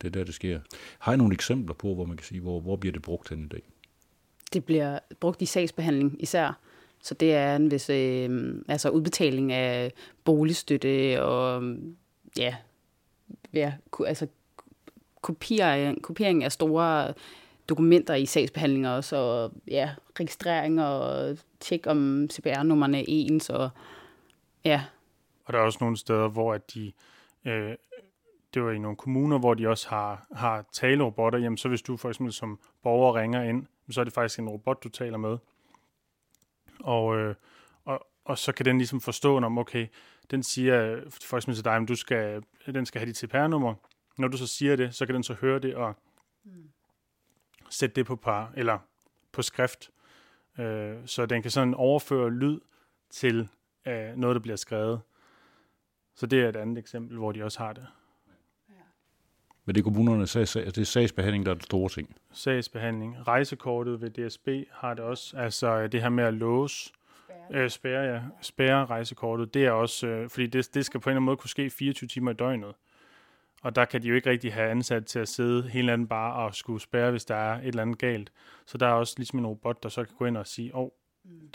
Det 0.00 0.07
er 0.07 0.11
der, 0.11 0.25
det 0.25 0.35
sker. 0.35 0.61
Har 0.99 1.12
I 1.12 1.17
nogle 1.17 1.35
eksempler 1.35 1.75
på, 1.75 1.95
hvor 1.95 2.05
man 2.05 2.17
kan 2.17 2.25
sige, 2.25 2.40
hvor, 2.40 2.61
hvor 2.61 2.76
bliver 2.76 2.93
det 2.93 3.02
brugt 3.02 3.28
hen 3.28 3.45
i 3.45 3.49
dag? 3.49 3.62
Det 4.52 4.64
bliver 4.64 4.99
brugt 5.21 5.43
i 5.43 5.47
sagsbehandling 5.47 6.23
især. 6.23 6.61
Så 7.02 7.14
det 7.14 7.35
er 7.35 7.57
en 7.57 7.71
vis 7.71 7.90
øh, 7.90 8.55
altså 8.69 8.88
udbetaling 8.88 9.52
af 9.52 9.93
boligstøtte 10.25 11.23
og 11.23 11.62
ja, 12.38 12.57
ja 13.52 13.73
altså 14.07 14.26
kopiering, 15.21 16.02
kopiering 16.02 16.45
af 16.45 16.52
store 16.52 17.14
dokumenter 17.69 18.14
i 18.14 18.26
sagsbehandlinger 18.26 18.90
også, 18.90 19.17
og 19.17 19.52
ja, 19.67 19.90
registrering 20.21 20.83
og 20.83 21.37
tjek 21.61 21.87
om 21.87 22.28
CPR-nummerne 22.33 22.99
er 22.99 23.05
ens, 23.09 23.50
og 23.50 23.71
ja. 24.64 24.85
Og 25.45 25.52
der 25.52 25.59
er 25.59 25.62
også 25.62 25.78
nogle 25.81 25.97
steder, 25.97 26.28
hvor 26.28 26.55
at 26.55 26.75
de, 26.75 26.93
øh, 27.45 27.75
det 28.55 28.62
var 28.62 28.71
i 28.71 28.78
nogle 28.78 28.97
kommuner, 28.97 29.38
hvor 29.38 29.55
de 29.55 29.69
også 29.69 29.88
har, 29.88 30.26
har 30.33 30.64
talerobotter, 30.73 31.38
jamen 31.38 31.57
så 31.57 31.69
hvis 31.69 31.83
du 31.83 31.97
for 31.97 32.09
eksempel 32.09 32.33
som 32.33 32.59
borger 32.83 33.21
ringer 33.21 33.43
ind, 33.43 33.67
så 33.90 34.00
er 34.00 34.05
det 34.05 34.12
faktisk 34.12 34.38
en 34.38 34.49
robot, 34.49 34.85
du 34.85 34.88
taler 34.88 35.19
med. 35.19 35.38
Og, 36.80 37.16
øh, 37.16 37.35
og, 37.85 38.06
og 38.25 38.38
så 38.38 38.52
kan 38.52 38.66
den 38.66 38.78
ligesom 38.78 39.00
forstå, 39.00 39.37
om 39.37 39.58
okay, 39.58 39.87
den 40.30 40.42
siger 40.42 41.00
for 41.23 41.37
eksempel 41.37 41.54
til 41.54 41.64
dig, 41.64 41.75
at 41.75 41.88
du 41.88 41.94
skal, 41.94 42.42
den 42.66 42.87
skal 42.87 42.99
have 42.99 43.08
dit 43.08 43.16
CPR-nummer. 43.16 43.75
Når 44.18 44.28
du 44.28 44.37
så 44.37 44.47
siger 44.47 44.76
det, 44.76 44.94
så 44.94 45.06
kan 45.06 45.14
den 45.14 45.23
så 45.23 45.35
høre 45.35 45.58
det 45.58 45.75
og 45.75 45.94
mm. 46.44 46.70
sætte 47.70 47.97
det 47.97 48.06
på 48.06 48.16
par, 48.16 48.52
eller 48.56 48.78
på 49.32 49.42
skrift. 49.42 49.90
Øh, 50.58 50.97
så 51.06 51.26
den 51.26 51.42
kan 51.42 51.50
sådan 51.50 51.75
overføre 51.75 52.30
lyd 52.30 52.61
til 53.11 53.49
øh, 53.87 54.16
noget, 54.16 54.35
der 54.35 54.40
bliver 54.40 54.56
skrevet. 54.56 55.00
Så 56.14 56.26
det 56.26 56.40
er 56.44 56.49
et 56.49 56.56
andet 56.56 56.78
eksempel, 56.78 57.18
hvor 57.18 57.32
de 57.32 57.44
også 57.44 57.58
har 57.58 57.73
det. 57.73 57.87
Men 59.68 59.75
det 59.75 59.80
er 59.80 59.84
kommunerne, 59.84 60.22
det 60.22 60.78
er 60.78 60.84
sagsbehandling, 60.84 61.46
der 61.46 61.52
er 61.52 61.54
det 61.54 61.64
store 61.64 61.88
ting. 61.88 62.16
Sagsbehandling. 62.32 63.28
Rejsekortet 63.28 64.00
ved 64.00 64.10
DSB 64.10 64.48
har 64.72 64.94
det 64.94 65.04
også. 65.04 65.37
Altså 65.37 65.87
det 65.87 66.02
her 66.02 66.08
med 66.08 66.25
at 66.25 66.34
låse, 66.34 66.92
spærre, 67.25 67.62
øh, 67.62 67.70
spærre, 67.70 68.14
ja, 68.14 68.20
spærre 68.40 68.87
rejsekortet, 68.87 69.54
det 69.54 69.66
er 69.66 69.70
også, 69.70 70.06
øh, 70.06 70.30
fordi 70.30 70.46
det, 70.46 70.75
det 70.75 70.84
skal 70.84 71.00
på 71.00 71.10
en 71.10 71.12
eller 71.12 71.16
anden 71.16 71.25
måde 71.25 71.37
kunne 71.37 71.50
ske 71.50 71.70
24 71.70 72.08
timer 72.08 72.30
i 72.30 72.34
døgnet. 72.34 72.75
Og 73.62 73.76
der 73.76 73.84
kan 73.84 74.02
de 74.02 74.08
jo 74.08 74.14
ikke 74.14 74.30
rigtig 74.30 74.52
have 74.52 74.70
ansat 74.70 75.06
til 75.06 75.18
at 75.18 75.28
sidde 75.28 75.68
hele 75.68 75.92
anden 75.92 76.08
bare 76.08 76.32
og 76.34 76.54
skulle 76.54 76.80
spærre, 76.80 77.10
hvis 77.10 77.25
der 77.25 77.34
er 77.34 77.58
et 77.58 77.66
eller 77.66 77.82
andet 77.82 77.98
galt. 77.98 78.32
Så 78.66 78.78
der 78.78 78.87
er 78.87 78.92
også 78.92 79.14
ligesom 79.16 79.38
en 79.38 79.46
robot, 79.46 79.82
der 79.82 79.88
så 79.88 80.04
kan 80.04 80.14
gå 80.18 80.25
ind 80.25 80.37
og 80.37 80.46
sige, 80.46 80.75
åh, 80.75 80.82
oh, 80.82 80.88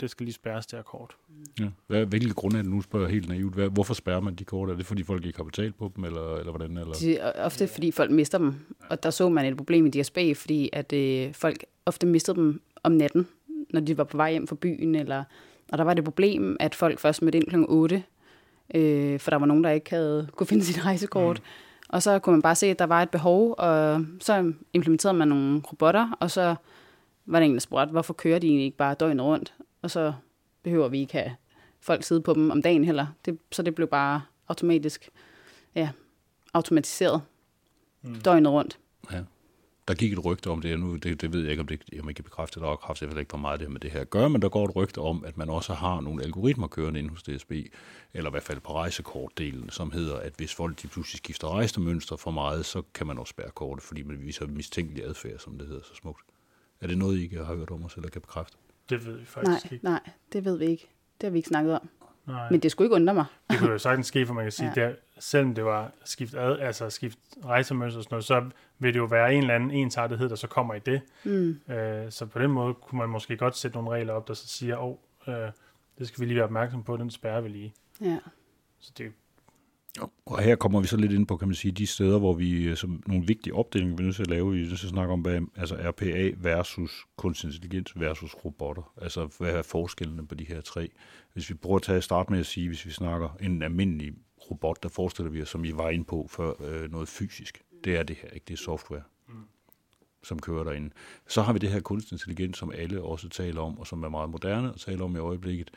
det 0.00 0.10
skal 0.10 0.24
lige 0.24 0.34
spærres 0.34 0.66
det 0.66 0.76
her 0.76 0.82
kort. 0.82 1.16
Ja. 1.60 1.64
Hvad, 1.86 2.06
hvilke 2.06 2.34
grunde 2.34 2.58
er 2.58 2.62
det 2.62 2.70
nu, 2.70 2.82
spørger 2.82 3.06
jeg 3.06 3.12
helt 3.12 3.28
naivt? 3.28 3.54
Hvad, 3.54 3.68
hvorfor 3.68 3.94
spærrer 3.94 4.20
man 4.20 4.34
de 4.34 4.44
kort? 4.44 4.70
Er 4.70 4.74
det 4.74 4.86
fordi 4.86 5.02
folk 5.02 5.26
ikke 5.26 5.38
har 5.38 5.44
betalt 5.44 5.78
på 5.78 5.92
dem, 5.96 6.04
eller, 6.04 6.36
eller 6.36 6.52
hvordan? 6.52 6.76
Eller? 6.76 6.94
Det 6.94 7.22
er 7.22 7.32
ofte 7.44 7.66
fordi 7.66 7.90
folk 7.90 8.10
mister 8.10 8.38
dem, 8.38 8.54
og 8.88 9.02
der 9.02 9.10
så 9.10 9.28
man 9.28 9.46
et 9.46 9.56
problem 9.56 9.86
i 9.86 9.90
DSB, 9.90 10.18
fordi 10.34 10.70
at 10.72 10.92
øh, 10.92 11.34
folk 11.34 11.64
ofte 11.86 12.06
mistede 12.06 12.36
dem 12.36 12.60
om 12.82 12.92
natten, 12.92 13.28
når 13.70 13.80
de 13.80 13.98
var 13.98 14.04
på 14.04 14.16
vej 14.16 14.30
hjem 14.30 14.46
fra 14.46 14.56
byen, 14.60 14.94
eller, 14.94 15.24
og 15.72 15.78
der 15.78 15.84
var 15.84 15.94
det 15.94 16.04
problem, 16.04 16.56
at 16.60 16.74
folk 16.74 16.98
først 16.98 17.22
mødte 17.22 17.38
ind 17.38 17.46
kl. 17.46 17.56
8, 17.68 18.02
øh, 18.74 19.20
for 19.20 19.30
der 19.30 19.38
var 19.38 19.46
nogen, 19.46 19.64
der 19.64 19.70
ikke 19.70 19.90
havde 19.90 20.28
kunne 20.36 20.46
finde 20.46 20.64
sit 20.64 20.84
rejsekort. 20.84 21.38
Mm. 21.38 21.44
Og 21.88 22.02
så 22.02 22.18
kunne 22.18 22.32
man 22.32 22.42
bare 22.42 22.54
se, 22.54 22.66
at 22.66 22.78
der 22.78 22.86
var 22.86 23.02
et 23.02 23.10
behov, 23.10 23.54
og 23.58 24.06
så 24.20 24.52
implementerede 24.72 25.18
man 25.18 25.28
nogle 25.28 25.60
robotter, 25.60 26.16
og 26.20 26.30
så 26.30 26.54
var 27.26 27.38
der 27.38 27.46
en, 27.46 27.54
der 27.54 27.60
spurgte, 27.60 27.90
hvorfor 27.90 28.14
kører 28.14 28.38
de 28.38 28.46
egentlig 28.46 28.64
ikke 28.64 28.76
bare 28.76 28.94
døgnet 28.94 29.24
rundt? 29.24 29.54
Og 29.82 29.90
så 29.90 30.12
behøver 30.62 30.88
vi 30.88 31.00
ikke 31.00 31.12
have 31.12 31.36
folk 31.84 32.02
sidde 32.02 32.20
på 32.20 32.34
dem 32.34 32.50
om 32.50 32.62
dagen 32.62 32.84
heller. 32.84 33.06
Det, 33.24 33.38
så 33.52 33.62
det 33.62 33.74
blev 33.74 33.88
bare 33.88 34.22
automatisk, 34.48 35.10
ja, 35.74 35.90
automatiseret 36.54 37.22
mm. 38.02 38.20
døgnet 38.20 38.52
rundt. 38.52 38.78
Ja. 39.12 39.22
Der 39.88 39.94
gik 39.94 40.12
et 40.12 40.24
rygte 40.24 40.50
om 40.50 40.60
det, 40.60 40.80
nu 40.80 40.96
det, 40.96 41.20
det 41.20 41.32
ved 41.32 41.40
jeg 41.40 41.50
ikke, 41.50 41.60
om 41.60 41.66
det 41.66 41.80
om 42.00 42.08
jeg 42.08 42.14
kan 42.14 42.24
bekræfte, 42.24 42.60
der 42.60 42.72
er 42.72 42.76
kraft, 42.76 43.02
jeg 43.02 43.10
ved 43.10 43.18
ikke, 43.18 43.30
hvor 43.30 43.38
meget 43.38 43.60
det 43.60 43.70
med 43.70 43.80
det 43.80 43.90
her 43.90 44.00
at 44.00 44.10
gøre, 44.10 44.30
men 44.30 44.42
der 44.42 44.48
går 44.48 44.64
et 44.64 44.76
rygte 44.76 44.98
om, 44.98 45.24
at 45.24 45.36
man 45.36 45.50
også 45.50 45.74
har 45.74 46.00
nogle 46.00 46.22
algoritmer 46.22 46.66
kørende 46.66 47.00
inde 47.00 47.10
hos 47.10 47.22
DSB, 47.22 47.52
eller 48.14 48.30
i 48.30 48.32
hvert 48.32 48.42
fald 48.42 48.60
på 48.60 48.72
rejsekortdelen, 48.72 49.70
som 49.70 49.90
hedder, 49.90 50.16
at 50.16 50.32
hvis 50.36 50.54
folk 50.54 50.82
de 50.82 50.88
pludselig 50.88 51.18
skifter 51.18 51.48
rejsemønster 51.48 52.16
for 52.16 52.30
meget, 52.30 52.66
så 52.66 52.82
kan 52.94 53.06
man 53.06 53.18
også 53.18 53.30
spærre 53.30 53.50
kortet, 53.50 53.84
fordi 53.84 54.02
man 54.02 54.20
viser 54.20 54.46
mistænkelig 54.46 55.04
adfærd, 55.04 55.38
som 55.38 55.58
det 55.58 55.66
hedder 55.66 55.82
så 55.82 55.94
smukt. 55.94 56.24
Er 56.84 56.88
det 56.88 56.98
noget, 56.98 57.18
I 57.18 57.22
ikke 57.22 57.44
har 57.44 57.54
hørt 57.54 57.70
om 57.70 57.84
os, 57.84 57.94
eller 57.94 58.08
kan 58.08 58.20
bekræfte? 58.20 58.56
Det 58.90 59.06
ved 59.06 59.18
vi 59.18 59.24
faktisk 59.24 59.64
nej, 59.64 59.72
ikke. 59.72 59.84
Nej, 59.84 60.00
det 60.32 60.44
ved 60.44 60.58
vi 60.58 60.64
ikke. 60.64 60.88
Det 61.20 61.26
har 61.26 61.30
vi 61.30 61.38
ikke 61.38 61.48
snakket 61.48 61.74
om. 61.74 61.88
Nej. 62.26 62.50
Men 62.50 62.60
det 62.60 62.70
skulle 62.70 62.86
ikke 62.86 62.94
undre 62.94 63.14
mig. 63.14 63.24
Det 63.50 63.58
kunne 63.58 63.70
jo 63.70 63.78
sagtens 63.78 64.06
ske, 64.06 64.26
for 64.26 64.34
man 64.34 64.44
kan 64.44 64.52
sige, 64.52 64.72
Ja. 64.76 64.80
der, 64.80 64.94
selvom 65.18 65.54
det 65.54 65.64
var 65.64 65.92
skift, 66.04 66.34
ad, 66.34 66.58
altså 66.58 66.90
skift 66.90 67.18
rejsemønster 67.44 67.98
og 67.98 68.04
sådan 68.04 68.14
noget, 68.14 68.24
så 68.24 68.50
vil 68.78 68.94
det 68.94 69.00
jo 69.00 69.04
være 69.04 69.34
en 69.34 69.40
eller 69.40 69.54
anden 69.54 69.70
ensartethed, 69.70 70.28
der 70.28 70.34
så 70.36 70.46
kommer 70.46 70.74
i 70.74 70.78
det. 70.78 71.00
Mm. 71.24 71.60
Øh, 71.74 72.10
så 72.10 72.26
på 72.26 72.38
den 72.38 72.50
måde 72.50 72.74
kunne 72.74 72.98
man 72.98 73.08
måske 73.08 73.36
godt 73.36 73.56
sætte 73.56 73.76
nogle 73.76 73.90
regler 73.90 74.12
op, 74.12 74.28
der 74.28 74.34
så 74.34 74.48
siger, 74.48 74.76
åh, 74.76 74.96
oh, 75.26 75.34
øh, 75.34 75.50
det 75.98 76.08
skal 76.08 76.20
vi 76.20 76.26
lige 76.26 76.36
være 76.36 76.44
opmærksom 76.44 76.82
på, 76.82 76.96
den 76.96 77.10
spærrer 77.10 77.40
vi 77.40 77.48
lige. 77.48 77.74
Ja. 78.00 78.18
Så 78.78 78.92
det, 78.98 79.12
Og 80.26 80.42
her 80.42 80.56
kommer 80.56 80.80
vi 80.80 80.86
så 80.86 80.96
lidt 80.96 81.12
ind 81.12 81.26
på, 81.26 81.36
kan 81.36 81.48
man 81.48 81.54
sige, 81.54 81.72
de 81.72 81.86
steder, 81.86 82.18
hvor 82.18 82.32
vi 82.34 82.64
øh, 82.64 82.76
som 82.76 83.02
nogle 83.06 83.26
vigtige 83.26 83.54
opdelinger, 83.54 83.96
vi 83.96 84.02
er 84.02 84.04
nødt 84.04 84.16
til 84.16 84.22
at 84.22 84.30
lave, 84.30 84.52
vi 84.52 84.62
er 84.62 84.66
nødt 84.66 84.78
til 84.78 84.86
at 84.86 84.90
snakke 84.90 85.12
om, 85.12 85.20
hvad, 85.20 85.40
altså 85.56 85.74
RPA 85.74 86.30
versus 86.36 87.04
kunstig 87.16 87.48
intelligens 87.48 88.00
versus 88.00 88.34
robotter. 88.34 88.92
Altså, 89.02 89.28
hvad 89.38 89.50
er 89.50 89.62
forskellene 89.62 90.26
på 90.26 90.34
de 90.34 90.44
her 90.44 90.60
tre? 90.60 90.88
Hvis 91.32 91.50
vi 91.50 91.54
prøver 91.54 91.76
at 91.76 91.82
tage 91.82 92.02
start 92.02 92.30
med 92.30 92.38
at 92.38 92.46
sige, 92.46 92.68
hvis 92.68 92.86
vi 92.86 92.90
snakker 92.90 93.28
en 93.40 93.62
almindelig 93.62 94.12
robot, 94.50 94.82
der 94.82 94.88
forestiller 94.88 95.30
vi 95.30 95.42
os, 95.42 95.48
som 95.48 95.64
I 95.64 95.72
var 95.72 95.90
inde 95.90 96.04
på 96.04 96.26
før, 96.30 96.52
øh, 96.64 96.90
noget 96.92 97.08
fysisk. 97.08 97.62
Det 97.84 97.96
er 97.96 98.02
det 98.02 98.16
her, 98.16 98.28
ikke? 98.28 98.44
Det 98.48 98.54
er 98.54 98.58
software, 98.58 99.02
Mm. 99.28 99.34
som 100.22 100.38
kører 100.38 100.64
derinde. 100.64 100.90
Så 101.28 101.42
har 101.42 101.52
vi 101.52 101.58
det 101.58 101.70
her 101.70 101.80
kunstig 101.80 102.12
intelligens, 102.12 102.58
som 102.58 102.72
alle 102.74 103.02
også 103.02 103.28
taler 103.28 103.60
om, 103.60 103.78
og 103.78 103.86
som 103.86 104.02
er 104.02 104.08
meget 104.08 104.30
moderne 104.30 104.68
at 104.68 104.80
tale 104.80 105.04
om 105.04 105.16
i 105.16 105.18
øjeblikket. 105.18 105.70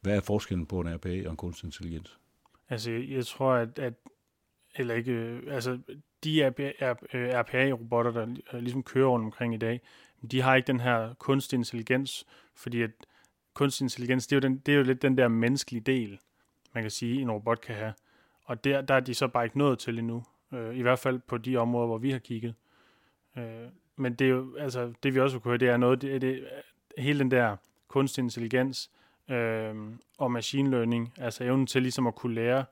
Hvad 0.00 0.16
er 0.16 0.20
forskellen 0.20 0.66
på 0.66 0.80
en 0.80 0.94
RPA 0.94 1.22
og 1.24 1.30
en 1.30 1.36
kunstig 1.36 1.66
intelligens? 1.66 2.18
Altså, 2.68 2.90
jeg, 2.90 3.26
tror, 3.26 3.52
at, 3.52 3.78
at 3.78 3.94
eller 4.76 4.94
ikke, 4.94 5.12
øh, 5.12 5.54
altså, 5.54 5.78
de 6.24 6.52
RPA-robotter, 7.32 8.10
øh, 8.10 8.28
der 8.28 8.36
øh, 8.52 8.60
ligesom 8.60 8.82
kører 8.82 9.08
rundt 9.08 9.24
omkring 9.24 9.54
i 9.54 9.58
dag, 9.58 9.80
de 10.30 10.40
har 10.40 10.54
ikke 10.54 10.66
den 10.66 10.80
her 10.80 11.14
kunstig 11.14 11.56
intelligens, 11.56 12.26
fordi 12.54 12.82
at 12.82 12.90
kunstig 13.54 13.84
intelligens, 13.84 14.26
det 14.26 14.36
er 14.36 14.36
jo, 14.36 14.40
den, 14.40 14.58
det 14.58 14.72
er 14.72 14.76
jo 14.76 14.82
lidt 14.82 15.02
den 15.02 15.18
der 15.18 15.28
menneskelige 15.28 15.80
del, 15.80 16.18
man 16.72 16.84
kan 16.84 16.90
sige, 16.90 17.20
en 17.20 17.30
robot 17.30 17.60
kan 17.60 17.74
have. 17.74 17.94
Og 18.44 18.64
der, 18.64 18.80
der 18.80 18.94
er 18.94 19.00
de 19.00 19.14
så 19.14 19.28
bare 19.28 19.44
ikke 19.44 19.58
nået 19.58 19.78
til 19.78 19.98
endnu. 19.98 20.24
Øh, 20.52 20.76
I 20.76 20.82
hvert 20.82 20.98
fald 20.98 21.18
på 21.18 21.38
de 21.38 21.56
områder, 21.56 21.86
hvor 21.86 21.98
vi 21.98 22.10
har 22.10 22.18
kigget. 22.18 22.54
Øh, 23.36 23.68
men 23.96 24.14
det 24.14 24.24
er 24.24 24.28
jo, 24.28 24.56
altså, 24.56 24.92
det 25.02 25.14
vi 25.14 25.20
også 25.20 25.38
kunne 25.38 25.50
høre, 25.50 25.58
det 25.58 25.68
er 25.68 25.76
noget, 25.76 26.02
det, 26.02 26.22
det, 26.22 26.48
hele 26.98 27.18
den 27.18 27.30
der 27.30 27.56
kunstig 27.88 28.22
intelligens 28.22 28.90
øh, 28.92 29.03
og 30.18 30.32
machine 30.32 30.70
learning, 30.70 31.14
altså 31.16 31.44
evnen 31.44 31.66
til 31.66 31.82
ligesom 31.82 32.06
at 32.06 32.14
kunne 32.14 32.34
lære 32.34 32.64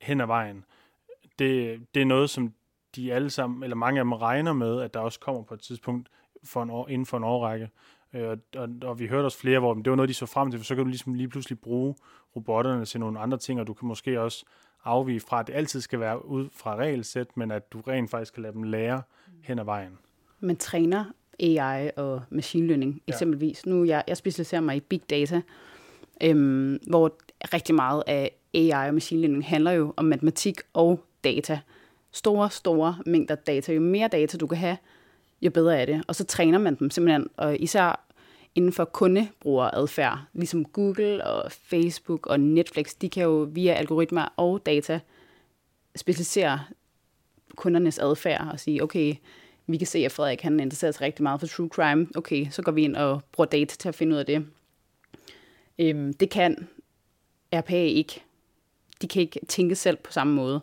hen 0.00 0.20
ad 0.20 0.26
vejen, 0.26 0.64
det, 1.38 1.80
det 1.94 2.02
er 2.02 2.06
noget, 2.06 2.30
som 2.30 2.52
de 2.96 3.12
alle 3.12 3.30
sammen, 3.30 3.62
eller 3.62 3.76
mange 3.76 4.00
af 4.00 4.04
dem 4.04 4.12
regner 4.12 4.52
med, 4.52 4.80
at 4.80 4.94
der 4.94 5.00
også 5.00 5.20
kommer 5.20 5.42
på 5.42 5.54
et 5.54 5.60
tidspunkt 5.60 6.08
for 6.44 6.62
en 6.62 6.70
år, 6.70 6.88
inden 6.88 7.06
for 7.06 7.16
en 7.16 7.24
årrække. 7.24 7.70
Øh, 8.14 8.28
og, 8.28 8.38
og, 8.56 8.68
og 8.82 8.98
vi 8.98 9.06
hørte 9.06 9.26
også 9.26 9.38
flere, 9.38 9.58
hvor 9.58 9.74
det 9.74 9.90
var 9.90 9.96
noget, 9.96 10.08
de 10.08 10.14
så 10.14 10.26
frem 10.26 10.50
til, 10.50 10.60
for 10.60 10.64
så 10.64 10.74
kan 10.74 10.84
du 10.84 10.88
ligesom 10.90 11.14
lige 11.14 11.28
pludselig 11.28 11.60
bruge 11.60 11.94
robotterne 12.36 12.84
til 12.84 13.00
nogle 13.00 13.18
andre 13.18 13.38
ting, 13.38 13.60
og 13.60 13.66
du 13.66 13.74
kan 13.74 13.88
måske 13.88 14.20
også 14.20 14.44
afvige 14.84 15.20
fra, 15.20 15.40
at 15.40 15.46
det 15.46 15.54
altid 15.54 15.80
skal 15.80 16.00
være 16.00 16.26
ud 16.26 16.48
fra 16.52 16.76
regelsæt, 16.76 17.36
men 17.36 17.50
at 17.50 17.72
du 17.72 17.80
rent 17.80 18.10
faktisk 18.10 18.34
kan 18.34 18.42
lade 18.42 18.52
dem 18.52 18.62
lære 18.62 19.02
hen 19.42 19.58
ad 19.58 19.64
vejen. 19.64 19.98
Man 20.40 20.56
træner 20.56 21.04
AI 21.40 21.90
og 21.96 22.22
machine 22.30 22.66
learning 22.66 23.02
Ja. 23.08 23.12
eksempelvis. 23.12 23.66
Nu 23.66 23.84
jeg, 23.84 24.04
jeg 24.08 24.16
specialiserer 24.16 24.60
mig 24.60 24.76
i 24.76 24.80
big 24.80 25.10
data, 25.10 25.42
øhm, 26.20 26.78
hvor 26.86 27.16
rigtig 27.54 27.74
meget 27.74 28.02
af 28.06 28.36
AI 28.54 28.88
og 28.88 28.94
machine 28.94 29.20
learning 29.20 29.46
handler 29.46 29.70
jo 29.70 29.94
om 29.96 30.04
matematik 30.04 30.60
og 30.72 31.04
data. 31.24 31.60
Store, 32.12 32.50
store 32.50 32.98
mængder 33.06 33.34
data. 33.34 33.72
Jo 33.72 33.80
mere 33.80 34.08
data 34.08 34.36
du 34.38 34.46
kan 34.46 34.58
have, 34.58 34.76
jo 35.42 35.50
bedre 35.50 35.80
er 35.80 35.84
det. 35.84 36.04
Og 36.08 36.14
så 36.14 36.24
træner 36.24 36.58
man 36.58 36.74
dem 36.74 36.90
simpelthen, 36.90 37.28
og 37.36 37.56
især 37.60 38.06
inden 38.54 38.72
for 38.72 38.84
kundebrugeradfærd, 38.84 40.18
ligesom 40.32 40.64
Google 40.64 41.24
og 41.24 41.52
Facebook 41.52 42.26
og 42.26 42.40
Netflix, 42.40 42.94
de 43.00 43.08
kan 43.08 43.22
jo 43.22 43.48
via 43.52 43.72
algoritmer 43.72 44.28
og 44.36 44.66
data 44.66 45.00
specialisere 45.96 46.60
kundernes 47.56 47.98
adfærd 47.98 48.48
og 48.52 48.60
sige, 48.60 48.82
okay, 48.82 49.14
vi 49.66 49.76
kan 49.76 49.86
se, 49.86 49.98
at 49.98 50.12
Frederik 50.12 50.42
han 50.42 50.60
interesserer 50.60 50.92
sig 50.92 51.02
rigtig 51.02 51.22
meget 51.22 51.40
for 51.40 51.46
true 51.46 51.68
crime. 51.68 52.06
Okay, 52.16 52.46
så 52.50 52.62
går 52.62 52.72
vi 52.72 52.82
ind 52.82 52.96
og 52.96 53.22
bruger 53.32 53.46
data 53.46 53.76
til 53.76 53.88
at 53.88 53.94
finde 53.94 54.14
ud 54.14 54.18
af 54.18 54.26
det. 54.26 54.46
Øhm, 55.78 56.14
det 56.14 56.30
kan 56.30 56.68
RPA 57.54 57.82
ikke. 57.82 58.22
De 59.02 59.08
kan 59.08 59.22
ikke 59.22 59.40
tænke 59.48 59.74
selv 59.74 59.96
på 59.96 60.12
samme 60.12 60.34
måde. 60.34 60.60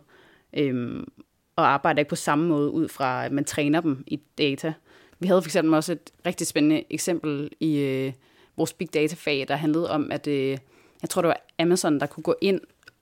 Øhm, 0.52 1.12
og 1.56 1.66
arbejder 1.66 1.98
ikke 1.98 2.08
på 2.08 2.16
samme 2.16 2.48
måde 2.48 2.70
ud 2.70 2.88
fra, 2.88 3.24
at 3.24 3.32
man 3.32 3.44
træner 3.44 3.80
dem 3.80 4.04
i 4.06 4.20
data. 4.38 4.74
Vi 5.18 5.26
havde 5.26 5.42
for 5.42 5.48
eksempel 5.48 5.74
også 5.74 5.92
et 5.92 6.10
rigtig 6.26 6.46
spændende 6.46 6.84
eksempel 6.90 7.50
i 7.60 7.78
øh, 7.78 8.12
vores 8.56 8.72
big 8.72 8.94
data-fag, 8.94 9.44
der 9.48 9.56
handlede 9.56 9.90
om, 9.90 10.10
at 10.10 10.26
øh, 10.26 10.58
jeg 11.02 11.10
tror, 11.10 11.22
det 11.22 11.28
var 11.28 11.40
Amazon, 11.58 12.00
der 12.00 12.06
kunne 12.06 12.24
gå 12.24 12.34
ind 12.40 12.60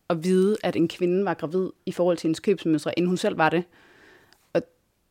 og 0.08 0.24
vide, 0.24 0.56
at 0.62 0.76
en 0.76 0.88
kvinde 0.88 1.24
var 1.24 1.34
gravid 1.34 1.70
i 1.86 1.92
forhold 1.92 2.16
til 2.16 2.28
hendes 2.28 2.40
købsmønstre, 2.40 2.98
inden 2.98 3.08
hun 3.08 3.16
selv 3.16 3.38
var 3.38 3.48
det. 3.48 3.64
Og 4.52 4.62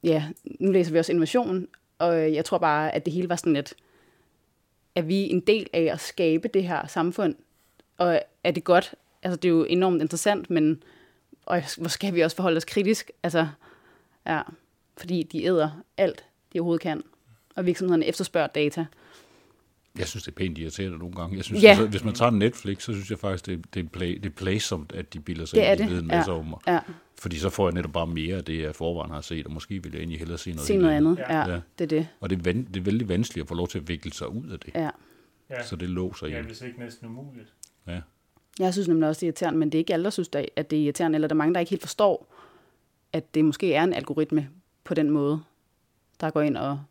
ja, 0.04 0.26
nu 0.60 0.72
læser 0.72 0.92
vi 0.92 1.00
også 1.00 1.12
innovation, 1.12 1.68
og 2.00 2.34
jeg 2.34 2.46
tror 2.46 2.58
bare, 2.58 2.96
at 2.96 3.06
det 3.06 3.14
hele 3.14 3.30
var 3.30 3.36
sådan 3.36 3.54
lidt, 3.54 3.74
er 4.96 5.02
vi 5.02 5.16
en 5.16 5.40
del 5.40 5.68
af 5.74 5.82
at 5.94 6.00
skabe 6.00 6.48
det 6.48 6.64
her 6.64 6.88
samfund, 6.88 7.36
og 7.98 8.22
er 8.44 8.52
det 8.52 8.64
godt? 8.64 8.94
Altså, 9.24 9.36
det 9.36 9.46
er 9.50 9.54
jo 9.54 9.64
enormt 9.64 10.02
interessant, 10.02 10.50
men 10.50 10.84
og 11.46 11.62
hvor 11.78 11.88
skal 11.88 12.16
vi 12.16 12.22
også 12.22 12.36
forholde 12.36 12.58
os 12.58 12.66
kritisk? 12.66 13.12
Altså, 13.24 13.48
ja, 14.28 14.42
fordi 14.98 15.24
de 15.24 15.44
æder 15.44 15.70
alt, 15.98 16.26
de 16.54 16.60
overhovedet 16.60 16.82
kan, 16.82 17.04
og 17.56 17.66
virksomhederne 17.66 18.06
efterspørger 18.06 18.48
data. 18.48 18.86
Jeg 19.98 20.08
synes, 20.08 20.24
det 20.24 20.32
er 20.32 20.36
pænt 20.36 20.58
irriterende 20.58 20.98
nogle 20.98 21.16
gange. 21.16 21.38
Jeg 21.38 21.44
synes, 21.44 21.64
Ja. 21.64 21.70
altså, 21.70 21.88
hvis 21.88 22.04
man 22.04 22.14
tager 22.14 22.32
Netflix, 22.32 22.84
så 22.84 22.94
synes 22.94 23.10
jeg 23.12 23.20
faktisk, 23.20 23.46
det, 23.46 23.74
det, 23.74 23.86
er, 23.86 23.90
play, 23.90 24.16
det 24.16 24.26
er 24.26 24.30
playsomt, 24.36 24.92
at 24.92 25.14
de 25.14 25.20
bilder 25.20 25.46
sig 25.46 25.60
Det 25.60 25.70
ind, 25.72 25.78
de 25.78 25.84
det, 25.84 25.92
ved 25.92 26.00
en 26.02 26.08
masse 26.08 26.32
ja. 26.32 26.38
om 26.38 26.46
mig. 26.46 26.60
Ja, 26.68 26.80
Fordi 27.22 27.40
så 27.40 27.50
får 27.50 27.68
jeg 27.68 27.74
netop 27.74 27.92
bare 27.92 28.08
mere 28.08 28.38
af 28.38 28.46
det, 28.46 28.62
jeg 28.62 28.76
forvejen 28.76 29.12
har 29.12 29.22
set, 29.22 29.46
og 29.46 29.52
måske 29.52 29.84
vil 29.84 29.92
jeg 29.92 30.00
egentlig 30.00 30.20
hellere 30.20 30.38
se 30.38 30.52
noget, 30.52 30.68
se 30.68 30.78
noget 30.78 30.94
andet. 30.96 31.18
Ja. 31.18 31.38
Ja, 31.40 31.50
Ja. 31.54 31.60
det 31.80 31.84
er 31.84 31.88
det. 31.88 32.08
Og 32.20 32.30
det 32.30 32.38
er, 32.40 32.44
van, 32.44 32.64
det 32.66 32.78
er 32.78 32.82
vældig 32.84 33.10
vanskeligt 33.10 33.44
at 33.44 33.48
få 33.48 33.56
lov 33.56 33.68
til 33.68 33.80
at 33.80 33.88
vikle 33.88 34.14
sig 34.14 34.30
ud 34.30 34.50
af 34.50 34.60
det. 34.60 34.74
Ja. 34.76 34.90
Ja, 35.50 35.64
Så 35.64 35.76
det 35.76 35.90
låser 35.90 36.28
ja 36.28 36.32
ihjel. 36.32 36.46
hvis 36.46 36.62
ikke 36.62 36.80
næsten 36.80 37.08
umuligt. 37.08 37.54
Jeg 38.60 38.74
synes 38.74 38.88
nemlig 38.88 39.10
også, 39.10 39.20
det 39.20 39.24
er 39.24 39.28
irriterende, 39.28 39.60
men 39.60 39.70
det 39.72 39.78
er 39.78 39.80
ikke 39.80 39.94
alle, 39.94 40.04
der 40.04 40.10
synes, 40.10 40.30
at 40.56 40.72
det 40.72 40.80
er 40.80 40.84
irriterende, 40.84 41.16
eller 41.16 41.28
der 41.28 41.34
er 41.36 41.38
mange, 41.38 41.54
der 41.54 41.60
ikke 41.60 41.70
helt 41.70 41.82
forstår, 41.82 42.34
at 43.14 43.36
det 43.36 43.46
måske 43.46 43.74
er 43.74 43.84
en 43.84 43.94
algoritme 43.94 44.50
på 44.84 44.94
den 44.94 45.10
måde, 45.10 45.42
der 46.22 46.30
går 46.30 46.42
ind 46.42 46.58
og 46.58 46.82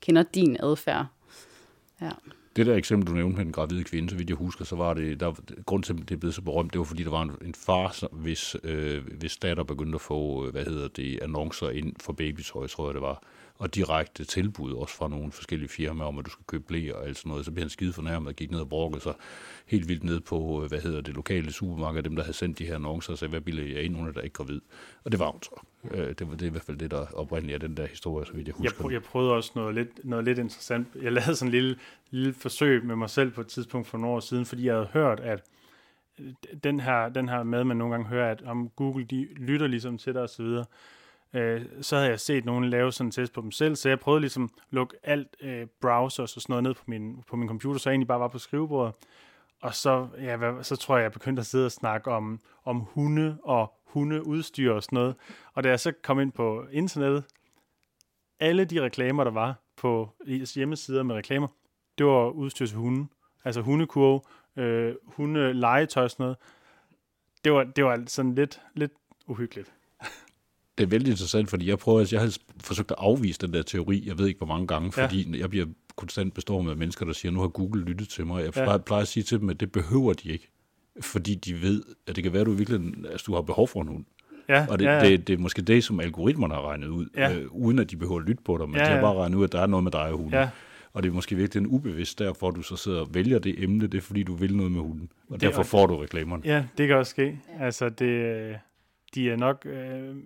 kender 0.00 0.22
din 0.22 0.56
adfærd. 0.60 1.06
Ja. 2.00 2.10
Det 2.58 2.66
der 2.66 2.74
eksempel, 2.74 3.08
du 3.08 3.12
nævnte 3.12 3.36
med 3.36 3.44
den 3.44 3.52
gravide 3.52 3.84
kvinde, 3.84 4.10
så 4.10 4.16
vidt 4.16 4.28
jeg 4.28 4.36
husker, 4.36 4.64
så 4.64 4.76
var 4.76 4.94
det, 4.94 5.20
der, 5.20 5.32
grund 5.66 5.82
til, 5.82 5.92
at 6.02 6.08
det 6.08 6.20
blev 6.20 6.32
så 6.32 6.42
berømt, 6.42 6.72
det 6.72 6.78
var 6.78 6.84
fordi, 6.84 7.02
der 7.02 7.10
var 7.10 7.22
en, 7.22 7.32
en 7.42 7.54
far, 7.54 7.90
som- 7.92 8.12
hvis, 8.12 8.56
øh, 8.64 9.04
hvis 9.18 9.36
datter 9.36 9.62
begyndte 9.64 9.94
at 9.94 10.00
få, 10.00 10.46
øh, 10.46 10.52
hvad 10.52 10.64
hedder 10.64 10.88
det, 10.88 11.18
annoncer 11.22 11.70
ind 11.70 11.92
for 12.00 12.12
babytøj, 12.12 12.66
tror 12.66 12.86
jeg 12.88 12.94
det 12.94 13.02
var, 13.02 13.22
og 13.54 13.74
direkte 13.74 14.24
tilbud 14.24 14.72
også 14.72 14.94
fra 14.94 15.08
nogle 15.08 15.32
forskellige 15.32 15.68
firmaer 15.68 16.08
om, 16.08 16.18
at 16.18 16.24
du 16.26 16.30
skal 16.30 16.44
købe 16.46 16.64
blæer 16.64 16.94
og 16.94 17.06
alt 17.06 17.18
sådan 17.18 17.30
noget, 17.30 17.44
så 17.44 17.50
blev 17.50 17.62
han 17.62 17.70
skide 17.70 17.92
fornærmet 17.92 18.28
og 18.28 18.34
gik 18.34 18.50
ned 18.50 18.60
og 18.60 18.68
brokkede 18.68 19.02
sig 19.02 19.14
helt 19.66 19.88
vildt 19.88 20.04
ned 20.04 20.20
på, 20.20 20.62
øh, 20.62 20.68
hvad 20.68 20.80
hedder 20.80 21.00
det, 21.00 21.14
lokale 21.14 21.52
supermarked, 21.52 22.02
dem 22.02 22.16
der 22.16 22.22
havde 22.22 22.36
sendt 22.36 22.58
de 22.58 22.66
her 22.66 22.74
annoncer, 22.74 23.12
og 23.12 23.18
sagde, 23.18 23.30
hvad 23.30 23.40
bilder 23.40 23.64
jeg 23.64 23.82
ind, 23.82 23.96
hun 23.96 24.08
er 24.08 24.12
der 24.12 24.20
ikke 24.20 24.34
gravid. 24.34 24.60
Og 25.04 25.12
det 25.12 25.20
var 25.20 25.30
hun 25.30 25.42
så. 25.42 25.60
Øh, 25.90 26.08
det, 26.08 26.28
var, 26.28 26.34
det 26.34 26.42
er 26.42 26.46
i 26.46 26.50
hvert 26.50 26.62
fald 26.62 26.76
det, 26.76 26.90
der 26.90 27.06
oprindeligt 27.14 27.54
er 27.64 27.68
den 27.68 27.76
der 27.76 27.86
historie, 27.86 28.26
så 28.26 28.32
vidt 28.32 28.48
jeg 28.48 28.54
Jeg, 28.62 28.70
husker. 28.70 28.84
prø- 28.84 28.92
jeg 28.92 29.02
prøvede 29.02 29.32
også 29.32 29.52
noget 29.54 29.74
lidt, 29.74 30.04
noget 30.04 30.24
lidt 30.24 30.38
interessant. 30.38 30.88
Jeg 31.02 31.12
lavede 31.12 31.36
sådan 31.36 31.48
en 31.48 31.52
lille, 31.52 31.76
lille 32.10 32.32
forsøg 32.34 32.84
med 32.84 32.96
mig 32.96 33.10
selv 33.10 33.30
på 33.30 33.40
et 33.40 33.46
tidspunkt 33.46 33.86
for 33.88 33.98
nogle 33.98 34.16
år 34.16 34.20
siden, 34.20 34.44
fordi 34.46 34.66
jeg 34.66 34.74
havde 34.74 34.88
hørt, 34.92 35.20
at 35.20 35.42
øh, 36.20 36.26
den 36.64 36.80
her, 36.80 37.08
den 37.08 37.28
her 37.28 37.42
med, 37.42 37.64
man 37.64 37.76
nogle 37.76 37.94
gange 37.94 38.08
hører, 38.08 38.30
at 38.30 38.42
om 38.42 38.68
Google 38.68 39.04
de 39.04 39.28
lytter 39.36 39.66
ligesom 39.66 39.98
til 39.98 40.14
dig 40.14 40.22
osv., 40.22 40.46
øh, 41.34 41.62
så 41.80 41.96
havde 41.96 42.08
jeg 42.10 42.20
set 42.20 42.44
nogen 42.44 42.64
lave 42.70 42.92
sådan 42.92 43.06
en 43.08 43.10
test 43.12 43.32
på 43.32 43.40
dem 43.40 43.50
selv, 43.50 43.76
så 43.76 43.88
jeg 43.88 44.00
prøvede 44.00 44.20
ligesom 44.20 44.44
at 44.44 44.62
lukke 44.70 44.96
alt 45.02 45.36
øh, 45.40 45.66
browsers 45.80 46.36
og 46.36 46.42
sådan 46.42 46.52
noget 46.52 46.62
ned 46.62 46.74
på 46.74 46.82
min, 46.86 47.22
på 47.30 47.36
min 47.36 47.48
computer, 47.48 47.80
så 47.80 47.90
jeg 47.90 47.94
egentlig 47.94 48.08
bare 48.08 48.20
var 48.20 48.28
på 48.28 48.38
skrivebordet. 48.38 48.94
Og 49.62 49.74
så, 49.74 50.08
ja, 50.20 50.62
så 50.62 50.76
tror 50.76 50.96
jeg, 50.96 51.02
jeg 51.02 51.12
begyndte 51.12 51.40
at 51.40 51.46
sidde 51.46 51.66
og 51.66 51.72
snakke 51.72 52.10
om, 52.10 52.40
om 52.64 52.76
hunde 52.80 53.38
og 53.42 53.72
hundeudstyr 53.88 54.72
og 54.72 54.82
sådan 54.82 54.96
noget. 54.96 55.14
Og 55.54 55.64
da 55.64 55.68
jeg 55.68 55.80
så 55.80 55.92
kom 56.02 56.20
ind 56.20 56.32
på 56.32 56.64
internettet, 56.72 57.24
alle 58.40 58.64
de 58.64 58.82
reklamer, 58.82 59.24
der 59.24 59.30
var 59.30 59.62
på 59.76 60.10
hjemmesider 60.54 61.02
med 61.02 61.14
reklamer, 61.14 61.48
det 61.98 62.06
var 62.06 62.30
udstyr 62.30 62.66
til 62.66 62.76
hunde. 62.76 63.06
Altså 63.44 63.60
hundekurve, 63.60 64.20
øh, 64.56 64.94
hunde 65.04 65.52
legetøj 65.52 66.04
og 66.04 66.10
sådan 66.10 66.24
noget. 66.24 66.36
Det 67.44 67.52
var, 67.52 67.64
det 67.64 67.84
var 67.84 68.02
sådan 68.06 68.34
lidt, 68.34 68.60
lidt 68.74 68.92
uhyggeligt. 69.26 69.72
Det 70.78 70.84
er 70.84 70.88
vældig 70.88 71.10
interessant, 71.10 71.50
fordi 71.50 71.68
jeg 71.68 71.78
prøver, 71.78 72.08
jeg 72.12 72.20
har 72.20 72.36
forsøgt 72.60 72.90
at 72.90 72.96
afvise 73.00 73.38
den 73.40 73.52
der 73.52 73.62
teori, 73.62 74.02
jeg 74.06 74.18
ved 74.18 74.26
ikke 74.26 74.38
hvor 74.38 74.46
mange 74.46 74.66
gange, 74.66 74.92
Ja. 74.96 75.04
fordi 75.06 75.40
jeg 75.40 75.50
bliver 75.50 75.66
konstant 75.96 76.34
bestormet 76.34 76.70
af 76.70 76.76
mennesker, 76.76 77.06
der 77.06 77.12
siger, 77.12 77.32
nu 77.32 77.40
har 77.40 77.48
Google 77.48 77.82
lyttet 77.84 78.08
til 78.08 78.26
mig. 78.26 78.44
Jeg 78.44 78.56
Ja. 78.56 78.76
plejer 78.78 79.02
at 79.02 79.08
sige 79.08 79.22
til 79.24 79.40
dem, 79.40 79.50
at 79.50 79.60
det 79.60 79.72
behøver 79.72 80.12
de 80.12 80.28
ikke, 80.28 80.50
fordi 81.00 81.34
de 81.34 81.62
ved, 81.62 81.82
at 82.06 82.16
det 82.16 82.24
kan 82.24 82.32
være, 82.32 82.40
at 82.40 82.46
du 82.46 82.52
virkelig 82.52 82.80
altså, 83.10 83.24
du 83.26 83.34
har 83.34 83.42
behov 83.42 83.68
for 83.68 83.82
en 83.82 83.88
hund. 83.88 84.04
Ja, 84.48 84.66
Og 84.70 84.78
det, 84.78 84.84
ja, 84.84 84.90
ja, 84.92 85.04
ja. 85.04 85.10
det, 85.10 85.26
det 85.28 85.34
er 85.34 85.38
måske 85.38 85.62
det, 85.62 85.84
som 85.84 86.00
algoritmerne 86.00 86.54
har 86.54 86.68
regnet 86.68 86.86
ud, 86.88 87.06
Ja. 87.16 87.34
øh, 87.36 87.46
uden 87.50 87.78
at 87.78 87.90
de 87.90 87.96
behøver 87.96 88.20
at 88.20 88.26
lytte 88.26 88.42
på 88.42 88.58
dig, 88.58 88.68
men 88.68 88.76
Ja, 88.76 88.84
de 88.84 88.88
har 88.88 88.96
ja. 88.96 89.00
bare 89.02 89.14
regnet 89.14 89.36
ud, 89.38 89.44
at 89.44 89.52
der 89.52 89.60
er 89.60 89.66
noget 89.66 89.84
med 89.84 89.92
dig 89.92 90.00
og 90.02 90.16
hunden. 90.16 90.32
ja. 90.34 90.48
Og 90.92 91.02
det 91.02 91.08
er 91.08 91.12
måske 91.12 91.36
virkelig 91.36 91.60
en 91.60 91.66
ubevidst, 91.66 92.18
derfor 92.18 92.50
du 92.50 92.62
så 92.62 92.76
sidder 92.76 93.00
og 93.00 93.08
vælger 93.14 93.38
det 93.38 93.62
emne, 93.62 93.86
det 93.86 93.98
er 93.98 94.02
fordi, 94.02 94.22
du 94.22 94.34
vil 94.34 94.56
noget 94.56 94.72
med 94.72 94.80
hunden. 94.80 95.08
Og 95.28 95.40
Det 95.40 95.46
er 95.46 95.48
derfor 95.48 95.58
også- 95.58 95.70
får 95.70 95.86
du 95.86 95.96
reklamerne. 95.96 96.42
ja, 96.46 96.64
det 96.78 96.88
kan 96.88 96.96
også 96.96 97.10
ske. 97.10 97.38
Altså, 97.60 97.88
det, 97.88 98.06
øh, 98.06 98.54
de 99.14 99.30
er 99.30 99.36
nok 99.36 99.66
øh, 99.66 100.16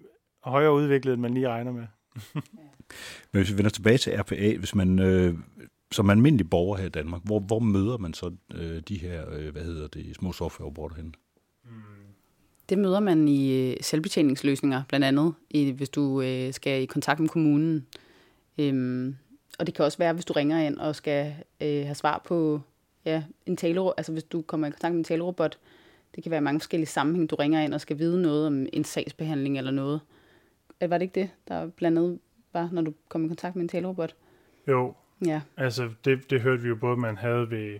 højere 0.44 0.72
udviklet, 0.74 1.12
end 1.12 1.20
man 1.22 1.34
lige 1.34 1.48
regner 1.48 1.72
med. 1.72 1.82
Men 3.32 3.42
hvis 3.42 3.52
vi 3.52 3.56
vender 3.56 3.70
tilbage 3.70 3.98
til 3.98 4.12
RPA, 4.20 4.56
hvis 4.58 4.74
man 4.74 4.98
øh, 4.98 5.34
som 5.92 6.10
almindelig 6.10 6.50
borger 6.50 6.76
her 6.76 6.86
i 6.86 6.88
Danmark, 6.88 7.22
hvor, 7.24 7.40
hvor 7.40 7.58
møder 7.58 7.98
man 7.98 8.14
så 8.14 8.32
øh, 8.54 8.82
de 8.88 8.98
her, 8.98 9.24
øh, 9.32 9.52
hvad 9.52 9.62
hedder 9.62 9.88
det, 9.88 10.16
små 10.16 10.32
softwarerobotter 10.32 10.96
henne? 10.96 11.12
Det 12.68 12.78
møder 12.78 13.00
man 13.00 13.28
i 13.28 13.70
øh, 13.70 13.76
selvbetjeningsløsninger, 13.80 14.82
blandt 14.88 15.06
andet, 15.06 15.34
i, 15.50 15.70
hvis 15.70 15.88
du 15.88 16.22
øh, 16.22 16.52
skal 16.52 16.82
i 16.82 16.86
kontakt 16.86 17.20
med 17.20 17.28
kommunen. 17.28 17.86
Øhm, 18.58 19.16
og 19.58 19.66
det 19.66 19.74
kan 19.74 19.84
også 19.84 19.98
være, 19.98 20.12
hvis 20.12 20.24
du 20.24 20.32
ringer 20.32 20.60
ind 20.60 20.78
og 20.78 20.96
skal 20.96 21.34
øh, 21.60 21.84
have 21.84 21.94
svar 21.94 22.22
på 22.26 22.60
ja, 23.04 23.22
en 23.46 23.56
tale, 23.56 23.98
altså 23.98 24.12
hvis 24.12 24.24
du 24.24 24.42
kommer 24.42 24.66
i 24.66 24.70
kontakt 24.70 24.92
med 24.92 24.98
en 24.98 25.04
talerobot. 25.04 25.58
Det 26.14 26.22
kan 26.22 26.30
være 26.30 26.40
mange 26.40 26.60
forskellige 26.60 26.88
sammenhæng. 26.88 27.30
Du 27.30 27.36
ringer 27.36 27.60
ind 27.60 27.74
og 27.74 27.80
skal 27.80 27.98
vide 27.98 28.22
noget 28.22 28.46
om 28.46 28.66
en 28.72 28.84
sagsbehandling 28.84 29.58
eller 29.58 29.70
noget. 29.70 30.00
Var 30.80 30.98
det 30.98 31.02
ikke 31.02 31.20
det, 31.20 31.30
der 31.48 31.68
blandt 31.68 31.98
andet 31.98 32.18
var, 32.52 32.68
når 32.72 32.82
du 32.82 32.92
kom 33.08 33.24
i 33.24 33.28
kontakt 33.28 33.56
med 33.56 33.62
en 33.62 33.68
talerobot? 33.68 34.14
Jo, 34.68 34.94
Ja, 35.26 35.40
altså 35.56 35.90
det, 36.04 36.30
det 36.30 36.40
hørte 36.40 36.62
vi 36.62 36.68
jo 36.68 36.74
både, 36.76 36.96
man 36.96 37.16
havde 37.16 37.50
ved 37.50 37.78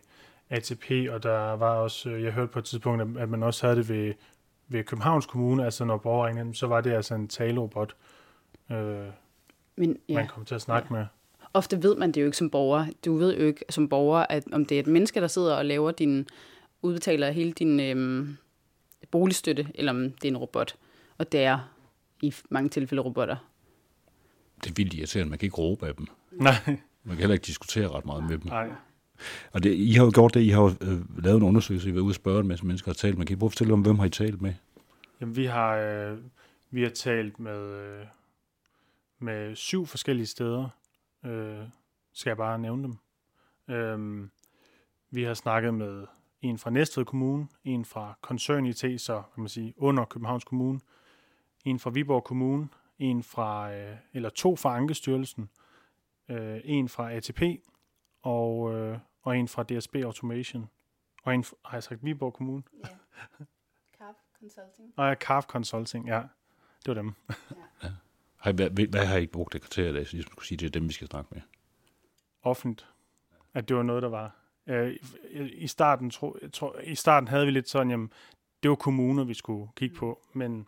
ATP, 0.50 0.90
og 1.10 1.22
der 1.22 1.52
var 1.52 1.74
også, 1.74 2.10
øh, 2.10 2.22
jeg 2.22 2.32
hørte 2.32 2.52
på 2.52 2.58
et 2.58 2.64
tidspunkt, 2.64 3.18
at- 3.18 3.28
man 3.28 3.42
også 3.42 3.66
havde 3.66 3.76
det 3.78 3.88
ved, 3.88 4.14
ved 4.68 4.84
Københavns 4.84 5.26
Kommune, 5.26 5.64
altså 5.64 5.84
når 5.84 5.96
borgere 5.96 6.28
ringede, 6.28 6.54
så 6.54 6.66
var 6.66 6.80
det 6.80 6.92
altså 6.92 7.14
en 7.14 7.28
talerobot, 7.28 7.94
øh, 8.72 9.06
men 9.76 9.98
ja. 10.08 10.14
man 10.14 10.26
kom 10.28 10.44
til 10.44 10.54
at 10.54 10.62
snakke 10.62 10.92
med. 10.92 11.06
ofte 11.54 11.82
ved 11.82 11.96
man 11.96 12.12
det 12.12 12.20
jo 12.20 12.26
ikke 12.26 12.36
som 12.36 12.50
borger. 12.50 12.86
Du 13.04 13.16
ved 13.16 13.36
jo 13.38 13.44
ikke 13.46 13.64
som 13.70 13.88
borger, 13.88 14.26
at 14.30 14.44
om 14.52 14.66
det 14.66 14.74
er 14.76 14.80
et 14.80 14.86
menneske, 14.86 15.20
der 15.20 15.26
sidder 15.26 15.54
og 15.56 15.64
laver 15.64 15.90
din, 15.90 16.28
udbetaler 16.82 17.30
hele 17.30 17.52
din 17.52 17.80
øhm, 17.80 18.36
boligstøtte, 19.10 19.68
eller 19.74 19.92
om 19.92 20.02
det 20.12 20.24
er 20.24 20.28
en 20.28 20.36
robot. 20.36 20.74
Og 21.18 21.32
det 21.32 21.40
er 21.44 21.58
i 22.22 22.34
mange 22.50 22.68
tilfælde 22.68 23.02
robotter. 23.02 23.36
Det 24.64 24.70
er 24.70 24.74
vildt 24.76 24.94
irriterende, 24.94 25.30
man 25.30 25.38
kan 25.38 25.46
ikke 25.46 25.56
råbe 25.56 25.86
af 25.86 25.94
dem. 25.94 26.06
Nej, 26.32 26.54
Man 27.04 27.16
kan 27.16 27.18
heller 27.18 27.34
ikke 27.34 27.46
diskutere 27.46 27.88
ret 27.88 28.06
meget 28.06 28.24
med 28.24 28.38
dem. 28.38 28.46
nej. 28.46 28.70
Og 29.52 29.62
det, 29.62 29.74
I 29.74 29.92
har 29.92 30.04
jo 30.04 30.10
gjort 30.14 30.34
det, 30.34 30.40
I 30.40 30.48
har 30.48 30.62
jo 30.62 30.68
øh, 30.80 31.24
lavet 31.24 31.36
en 31.36 31.42
undersøgelse, 31.42 31.88
I 31.88 31.90
har 31.90 31.94
været 31.94 32.04
ude 32.04 32.10
og 32.10 32.14
spørge 32.14 32.40
en 32.40 32.48
masse 32.48 32.66
mennesker, 32.66 32.88
har 32.88 32.94
talt 32.94 33.18
med. 33.18 33.26
Kan 33.26 33.36
I 33.36 33.38
prøve 33.38 33.48
at 33.48 33.52
fortælle 33.52 33.72
om, 33.72 33.80
hvem 33.80 33.98
har 33.98 34.06
I 34.06 34.10
talt 34.10 34.42
med? 34.42 34.54
Jamen, 35.20 35.36
vi 35.36 35.44
har, 35.46 35.76
øh, 35.76 36.18
vi 36.70 36.82
har 36.82 36.90
talt 36.90 37.40
med, 37.40 37.60
øh, 37.60 38.06
med 39.18 39.56
syv 39.56 39.86
forskellige 39.86 40.26
steder. 40.26 40.68
Øh, 41.24 41.58
skal 42.12 42.30
jeg 42.30 42.36
bare 42.36 42.58
nævne 42.58 42.82
dem. 42.82 42.96
Øh, 43.74 44.28
vi 45.10 45.22
har 45.22 45.34
snakket 45.34 45.74
med 45.74 46.06
en 46.40 46.58
fra 46.58 46.70
Næstved 46.70 47.04
Kommune, 47.04 47.46
en 47.64 47.84
fra 47.84 48.18
Koncern 48.20 48.66
IT, 48.66 49.00
så 49.00 49.22
kan 49.34 49.42
man 49.42 49.48
sige 49.48 49.74
under 49.76 50.04
Københavns 50.04 50.44
Kommune, 50.44 50.80
en 51.64 51.78
fra 51.78 51.90
Viborg 51.90 52.24
Kommune, 52.24 52.68
en 52.98 53.22
fra, 53.22 53.72
øh, 53.72 53.96
eller 54.12 54.28
to 54.28 54.56
fra 54.56 54.76
Ankestyrelsen, 54.76 55.48
øh, 56.28 56.60
en 56.64 56.88
fra 56.88 57.12
ATP, 57.12 57.42
og, 58.22 58.74
øh, 58.74 58.98
og 59.22 59.38
en 59.38 59.48
fra 59.48 59.62
DSB 59.62 59.96
Automation, 59.96 60.70
og 61.22 61.34
en, 61.34 61.44
fra- 61.44 61.56
har 61.64 61.76
jeg 61.76 61.82
sagt 61.82 62.04
Viborg 62.04 62.32
Kommune? 62.34 62.62
Carp 63.98 64.14
Consulting. 64.40 64.92
Og 64.96 65.16
Carve 65.20 65.42
Consulting, 65.42 66.08
ja. 66.08 66.22
Det 66.86 66.88
var 66.88 66.94
dem. 66.94 67.14
Har 68.36 68.50
I, 68.50 68.54
hvad, 68.54 68.88
hvad 68.88 69.06
har 69.06 69.16
I 69.16 69.20
ikke 69.20 69.32
brugt 69.32 69.52
det 69.52 69.62
kriterie, 69.62 69.88
der 69.92 69.98
ligesom 69.98 70.32
skulle 70.32 70.46
sige, 70.46 70.58
det 70.58 70.66
er 70.66 70.70
dem, 70.70 70.88
vi 70.88 70.92
skal 70.92 71.06
snakke 71.08 71.28
med? 71.34 71.42
offentligt, 72.44 72.88
at 73.54 73.68
det 73.68 73.76
var 73.76 73.82
noget, 73.82 74.02
der 74.02 74.08
var. 74.08 74.36
Øh, 74.66 74.96
i- 75.30 75.66
starten, 75.66 76.10
tro, 76.10 76.36
jeg 76.42 76.52
tror, 76.52 76.78
I 76.78 76.94
starten 76.94 77.28
havde 77.28 77.44
vi 77.46 77.50
lidt 77.52 77.68
sådan, 77.68 77.90
jamen, 77.90 78.12
det 78.62 78.68
var 78.70 78.76
kommuner, 78.76 79.24
vi 79.24 79.34
skulle 79.34 79.70
kigge 79.76 79.96
på, 79.96 80.22
men 80.32 80.66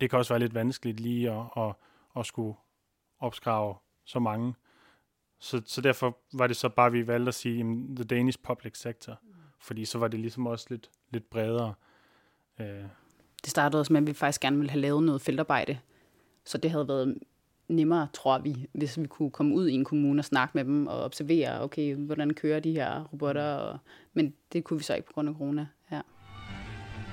det 0.00 0.10
kan 0.10 0.18
også 0.18 0.32
være 0.34 0.40
lidt 0.40 0.54
vanskeligt 0.54 1.00
lige 1.00 1.30
at, 1.32 1.44
at, 1.56 1.74
at 2.16 2.26
skulle 2.26 2.54
opskrave 3.24 3.74
så 4.04 4.18
mange. 4.18 4.54
Så, 5.38 5.62
så 5.66 5.80
derfor 5.80 6.18
var 6.32 6.46
det 6.46 6.56
så 6.56 6.68
bare, 6.68 6.92
vi 6.92 7.06
valgte 7.06 7.28
at 7.28 7.34
sige, 7.34 7.56
jamen, 7.56 7.96
the 7.96 8.04
Danish 8.04 8.38
public 8.42 8.78
sector, 8.78 9.20
fordi 9.60 9.84
så 9.84 9.98
var 9.98 10.08
det 10.08 10.20
ligesom 10.20 10.46
også 10.46 10.66
lidt, 10.70 10.90
lidt 11.10 11.30
bredere. 11.30 11.74
Øh, 12.60 12.84
Det 13.44 13.50
startede 13.50 13.80
også 13.80 13.92
med, 13.92 14.00
at 14.00 14.06
vi 14.06 14.12
faktisk 14.12 14.40
gerne 14.40 14.56
ville 14.56 14.70
have 14.70 14.80
lavet 14.80 15.02
noget 15.02 15.20
feltarbejde. 15.20 15.78
Så 16.44 16.58
det 16.58 16.70
havde 16.70 16.88
været 16.88 17.18
nemmere, 17.68 18.08
tror 18.12 18.38
vi, 18.38 18.66
hvis 18.72 18.98
vi 18.98 19.06
kunne 19.06 19.30
komme 19.30 19.54
ud 19.54 19.68
i 19.68 19.72
en 19.72 19.84
kommune 19.84 20.20
og 20.20 20.24
snakke 20.24 20.52
med 20.54 20.64
dem 20.64 20.86
og 20.86 21.04
observere, 21.04 21.62
okay, 21.62 21.96
hvordan 21.96 22.34
kører 22.34 22.60
de 22.60 22.72
her 22.72 23.04
robotter. 23.04 23.54
Og, 23.54 23.78
men 24.12 24.34
det 24.52 24.64
kunne 24.64 24.78
vi 24.78 24.84
så 24.84 24.94
ikke 24.94 25.06
på 25.06 25.12
grund 25.12 25.28
af 25.28 25.34
corona. 25.34 25.66
Ja. 25.90 26.00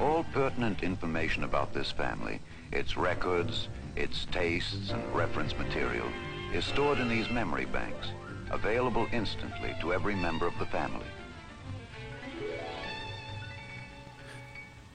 All 0.01 0.25
pertinent 0.33 0.83
information 0.83 1.43
about 1.43 1.67
this 1.75 1.93
family, 1.93 2.37
its 2.79 2.97
records, 2.97 3.71
its 3.97 4.27
tastes 4.31 4.91
and 4.91 5.01
reference 5.15 5.57
material, 5.57 6.07
is 6.55 6.63
stored 6.63 6.99
in 6.99 7.07
these 7.09 7.33
memory 7.33 7.65
banks, 7.65 8.07
available 8.51 9.05
instantly 9.13 9.71
to 9.81 9.93
every 9.93 10.15
member 10.15 10.47
of 10.47 10.53
the 10.53 10.65
family. 10.65 11.09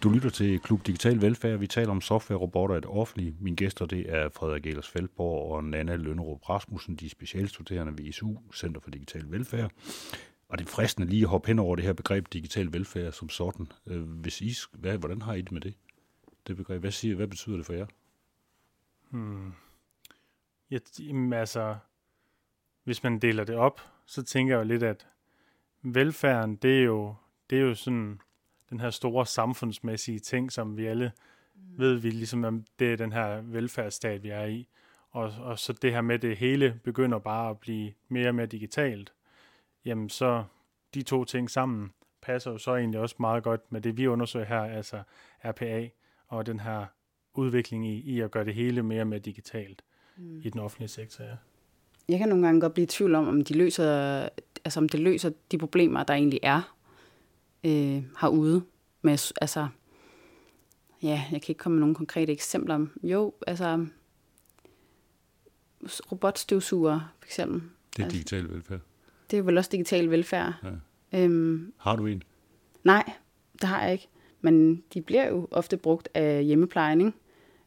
Du 0.03 0.11
lytter 0.11 0.31
til 0.31 0.61
Klub 0.61 0.87
Digital 0.87 1.21
Velfærd. 1.21 1.59
Vi 1.59 1.67
taler 1.67 1.91
om 1.91 2.01
software-robotter 2.01 2.77
i 2.77 2.81
det 2.81 2.87
offentlige. 2.87 3.35
Mine 3.41 3.57
gæster 3.57 3.87
det 3.87 4.15
er 4.15 4.29
Frederik 4.29 4.67
Elers 4.67 4.89
Feldborg 4.89 5.53
og 5.53 5.65
Nana 5.65 5.97
Lønnerup 5.97 6.49
Rasmussen, 6.49 6.97
de 6.97 7.07
er 7.07 7.11
specialstuderende 7.11 7.99
ved 7.99 8.05
ISU, 8.05 8.37
Center 8.55 8.81
for 8.81 8.91
Digital 8.91 9.25
Velfærd. 9.31 9.71
Og 10.49 10.59
det 10.59 10.65
er 10.67 10.71
fristende 10.71 11.09
lige 11.09 11.23
at 11.23 11.29
hoppe 11.29 11.47
hen 11.47 11.59
over 11.59 11.77
det 11.77 11.85
her 11.85 11.93
begreb 11.93 12.27
digital 12.33 12.73
velfærd 12.73 13.13
som 13.13 13.29
sådan. 13.29 13.67
Øh, 13.87 14.03
hvis 14.03 14.41
I, 14.41 14.55
hvad, 14.73 14.99
hvordan 14.99 15.23
har 15.23 15.35
I 15.35 15.41
det 15.41 15.53
med 15.53 15.61
det? 15.61 15.75
Det 16.47 16.57
begreb, 16.57 16.81
hvad, 16.81 16.91
siger, 16.91 17.17
hvad 17.17 17.27
betyder 17.27 17.57
det 17.57 17.67
for 17.67 17.73
jer? 17.73 17.87
Hmm. 19.11 19.53
Ja, 20.71 20.79
jamen, 20.99 21.33
altså, 21.33 21.77
hvis 22.85 23.03
man 23.03 23.19
deler 23.19 23.45
det 23.45 23.57
op, 23.57 23.81
så 24.07 24.23
tænker 24.23 24.55
jeg 24.55 24.59
jo 24.65 24.69
lidt, 24.69 24.83
at 24.83 25.07
velfærden, 25.83 26.57
det 26.57 26.79
er 26.79 26.85
jo, 26.85 27.15
det 27.51 27.59
er 27.59 27.63
jo 27.63 27.75
sådan 27.75 28.21
den 28.71 28.81
her 28.81 28.91
store 28.91 29.27
samfundsmæssige 29.27 30.19
ting, 30.19 30.53
som 30.53 30.77
vi 30.77 30.87
alle 30.87 31.13
mm. 31.55 31.79
ved, 31.79 31.95
vi 31.95 32.11
ligesom, 32.11 32.65
det 32.79 32.93
er 32.93 32.97
den 32.97 33.13
her 33.13 33.41
velfærdsstat, 33.41 34.23
vi 34.23 34.29
er 34.29 34.45
i. 34.45 34.69
Og, 35.11 35.33
og 35.41 35.59
så 35.59 35.73
det 35.73 35.93
her 35.93 36.01
med, 36.01 36.19
det 36.19 36.37
hele 36.37 36.81
begynder 36.85 37.19
bare 37.19 37.51
at 37.51 37.59
blive 37.59 37.93
mere 38.09 38.29
og 38.29 38.35
mere 38.35 38.47
digitalt. 38.47 39.13
Jamen 39.85 40.09
så 40.09 40.45
de 40.95 41.03
to 41.03 41.25
ting 41.25 41.51
sammen 41.51 41.93
passer 42.23 42.51
jo 42.51 42.59
så 42.59 42.77
egentlig 42.77 43.01
også 43.01 43.17
meget 43.19 43.43
godt 43.43 43.73
med 43.73 43.81
det, 43.81 43.97
vi 43.97 44.07
undersøger 44.07 44.47
her, 44.47 44.61
altså 44.61 45.03
RPA 45.45 45.89
og 46.29 46.47
den 46.47 46.61
her 46.61 46.87
udvikling 47.39 47.87
i, 47.89 47.99
i 48.01 48.21
at 48.21 48.31
gøre 48.31 48.45
det 48.45 48.55
hele 48.55 48.83
mere 48.83 49.01
og 49.01 49.07
mere 49.07 49.19
digitalt 49.19 49.83
mm. 50.17 50.41
i 50.45 50.51
den 50.51 50.61
offentlige 50.61 50.89
sektor. 50.89 51.25
Ja. 51.25 51.37
Jeg 52.09 52.19
kan 52.19 52.29
nogle 52.29 52.47
gange 52.47 52.61
godt 52.61 52.75
blive 52.75 52.83
i 52.85 52.87
tvivl 52.87 53.15
om, 53.15 53.29
om, 53.29 53.45
de 53.45 53.55
løser, 53.55 53.89
altså 54.65 54.81
om 54.81 54.89
det 54.89 55.01
løser 55.01 55.31
de 55.53 55.59
problemer, 55.59 56.03
der 56.03 56.15
egentlig 56.15 56.41
er 56.43 56.75
øh, 57.65 58.03
herude. 58.21 58.63
Med, 59.03 59.33
altså, 59.41 59.69
ja, 61.03 61.23
jeg 61.33 61.43
kan 61.43 61.49
ikke 61.49 61.59
komme 61.59 61.77
med 61.77 61.81
nogle 61.81 61.95
konkrete 61.95 62.33
eksempler. 62.33 62.87
Jo, 63.03 63.35
altså 63.47 63.87
robotstøvsuger 66.13 67.01
for 67.21 67.27
eksempel. 67.27 67.63
Det 67.97 68.03
er 68.03 68.05
Altså- 68.05 68.17
digital 68.19 68.49
velfærd. 68.51 68.81
Det 69.31 69.39
er 69.39 69.43
vel 69.43 69.59
også 69.59 69.71
digital 69.73 70.11
velfærd. 70.11 70.53
Ja. 71.13 71.25
Øhm, 71.25 71.73
Har 71.77 71.97
du 71.97 72.07
en? 72.07 72.23
nej, 72.85 73.13
det 73.53 73.65
har 73.65 73.83
jeg 73.83 73.93
ikke. 73.93 74.09
Men 74.41 74.83
de 74.95 75.03
bliver 75.03 75.29
jo 75.29 75.49
ofte 75.51 75.77
brugt 75.77 76.09
af 76.15 76.45
hjemmeplejen, 76.45 77.01
ikke? 77.01 77.13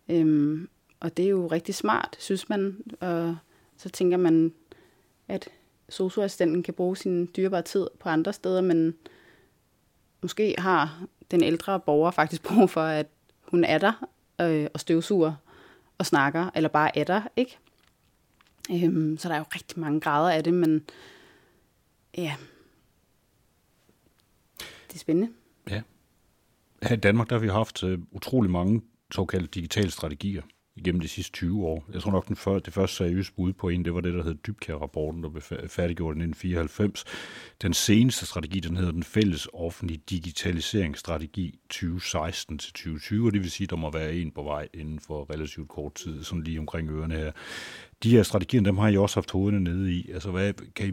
Øhm, 0.10 0.69
og 1.00 1.17
det 1.17 1.26
er 1.26 1.30
jo 1.30 1.48
rigtig 1.48 1.76
smart, 1.76 2.15
synes 2.19 2.50
man. 2.50 2.78
Og 3.00 3.38
så 3.78 3.89
tænker 3.89 4.17
man, 4.17 4.54
at 5.28 5.50
socioassistenten 5.89 6.63
kan 6.63 6.74
bruge 6.74 6.98
sin 6.98 7.30
dyrebare 7.38 7.62
tid 7.62 7.88
på 8.00 8.10
andre 8.10 8.34
steder, 8.34 8.62
men 8.62 8.95
måske 10.22 10.56
har 10.58 11.04
den 11.32 11.43
ældre 11.43 11.80
borger 11.80 12.12
faktisk 12.12 12.43
brug 12.48 12.69
for, 12.69 12.82
at 12.82 13.08
hun 13.41 13.63
er 13.63 13.78
der 13.78 14.08
øh, 14.41 14.67
og 14.74 14.80
støvsuger 14.80 15.34
og 15.98 16.06
snakker, 16.06 16.50
eller 16.56 16.69
bare 16.69 16.98
er 16.98 17.04
der, 17.04 17.22
ikke? 17.36 17.58
Øhm, 18.72 19.17
så 19.17 19.30
der 19.30 19.36
er 19.36 19.39
jo 19.39 19.45
rigtig 19.56 19.80
mange 19.80 20.00
grader 20.00 20.32
af 20.32 20.43
det, 20.43 20.54
men 20.54 20.86
ja, 22.17 22.36
det 24.60 24.95
er 24.95 25.00
spændende. 25.00 25.34
Her 26.84 26.95
i 26.95 27.00
Danmark 27.00 27.30
der 27.30 27.36
har 27.36 27.41
vi 27.41 27.48
haft 27.48 27.84
øh, 27.84 28.00
utrolig 28.12 28.52
mange 28.52 28.82
såkaldte 29.12 29.48
digitale 29.48 29.91
strategier 29.91 30.41
igennem 30.80 31.02
de 31.02 31.08
sidste 31.08 31.32
20 31.32 31.65
år. 31.65 31.86
Jeg 31.93 32.02
tror 32.02 32.12
nok, 32.12 32.28
den 32.28 32.36
før, 32.36 32.60
det 32.60 32.74
første 32.74 32.95
seriøse 32.95 33.34
bud 33.34 33.54
på 33.54 33.69
en, 33.69 33.86
det 33.86 33.93
var 33.93 34.02
det, 34.02 34.13
der 34.13 34.24
hed 34.24 34.36
Dybkær-rapporten, 34.36 35.24
der 35.24 35.30
blev 35.30 35.41
færdiggjort 35.67 36.15
i 36.15 36.19
1994. 36.19 37.06
Den 37.62 37.74
seneste 37.74 38.26
strategi, 38.26 38.60
den 38.60 38.78
hedder 38.78 38.91
den 38.91 39.04
fælles 39.04 39.48
offentlige 39.54 40.02
digitaliseringsstrategi 40.10 41.60
2016-2020, 41.74 43.26
og 43.26 43.34
det 43.34 43.41
vil 43.41 43.52
sige, 43.52 43.65
at 43.65 43.69
der 43.69 43.76
må 43.76 43.91
være 43.91 44.13
en 44.13 44.32
på 44.32 44.43
vej 44.43 44.67
inden 44.74 45.00
for 45.00 45.34
relativt 45.34 45.69
kort 45.69 45.95
tid, 45.95 46.24
sådan 46.24 46.43
lige 46.43 46.60
omkring 46.60 46.89
ørerne 46.89 47.15
her. 47.15 47.32
De 48.04 48.10
her 48.10 48.24
strategier, 48.24 48.62
dem 48.62 48.78
har 48.78 48.89
I 48.89 48.98
også 48.98 49.15
haft 49.15 49.32
hovederne 49.32 49.60
nede 49.60 49.93
i. 49.93 50.12
Altså, 50.12 50.32
hvad, 50.32 50.54
kan 50.76 50.88
I, 50.88 50.91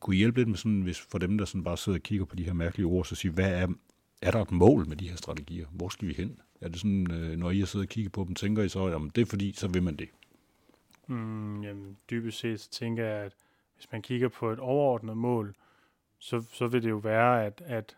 kunne 0.00 0.16
I 0.16 0.18
hjælpe 0.18 0.40
lidt 0.40 0.48
med 0.48 0.56
sådan, 0.56 0.80
hvis 0.80 1.00
for 1.10 1.18
dem, 1.18 1.38
der 1.38 1.44
sådan 1.44 1.64
bare 1.64 1.76
sidder 1.76 1.98
og 1.98 2.02
kigger 2.02 2.24
på 2.24 2.36
de 2.36 2.44
her 2.44 2.52
mærkelige 2.52 2.86
ord, 2.86 3.04
så 3.04 3.14
sige, 3.14 3.32
hvad 3.32 3.52
er, 3.62 3.68
er 4.22 4.30
der 4.30 4.42
et 4.42 4.50
mål 4.50 4.88
med 4.88 4.96
de 4.96 5.08
her 5.08 5.16
strategier? 5.16 5.66
Hvor 5.72 5.88
skal 5.88 6.08
vi 6.08 6.14
hen? 6.14 6.36
Er 6.62 6.68
det 6.68 6.80
sådan, 6.80 7.10
øh, 7.10 7.36
når 7.36 7.50
I 7.50 7.58
har 7.58 7.66
siddet 7.66 7.86
og 7.86 7.90
kigget 7.90 8.12
på 8.12 8.24
dem, 8.24 8.34
tænker 8.34 8.62
I 8.62 8.68
så, 8.68 8.88
jamen 8.88 9.08
det 9.14 9.22
er 9.22 9.26
fordi, 9.26 9.52
så 9.52 9.68
vil 9.68 9.82
man 9.82 9.96
det? 9.96 10.08
Mm, 11.06 11.62
jamen, 11.62 11.98
dybest 12.10 12.38
set 12.38 12.60
så 12.60 12.70
tænker 12.70 13.04
jeg, 13.04 13.24
at 13.24 13.34
hvis 13.74 13.92
man 13.92 14.02
kigger 14.02 14.28
på 14.28 14.50
et 14.50 14.58
overordnet 14.58 15.16
mål, 15.16 15.54
så, 16.18 16.44
så 16.52 16.66
vil 16.66 16.82
det 16.82 16.90
jo 16.90 16.96
være, 16.96 17.44
at, 17.44 17.62
at 17.66 17.96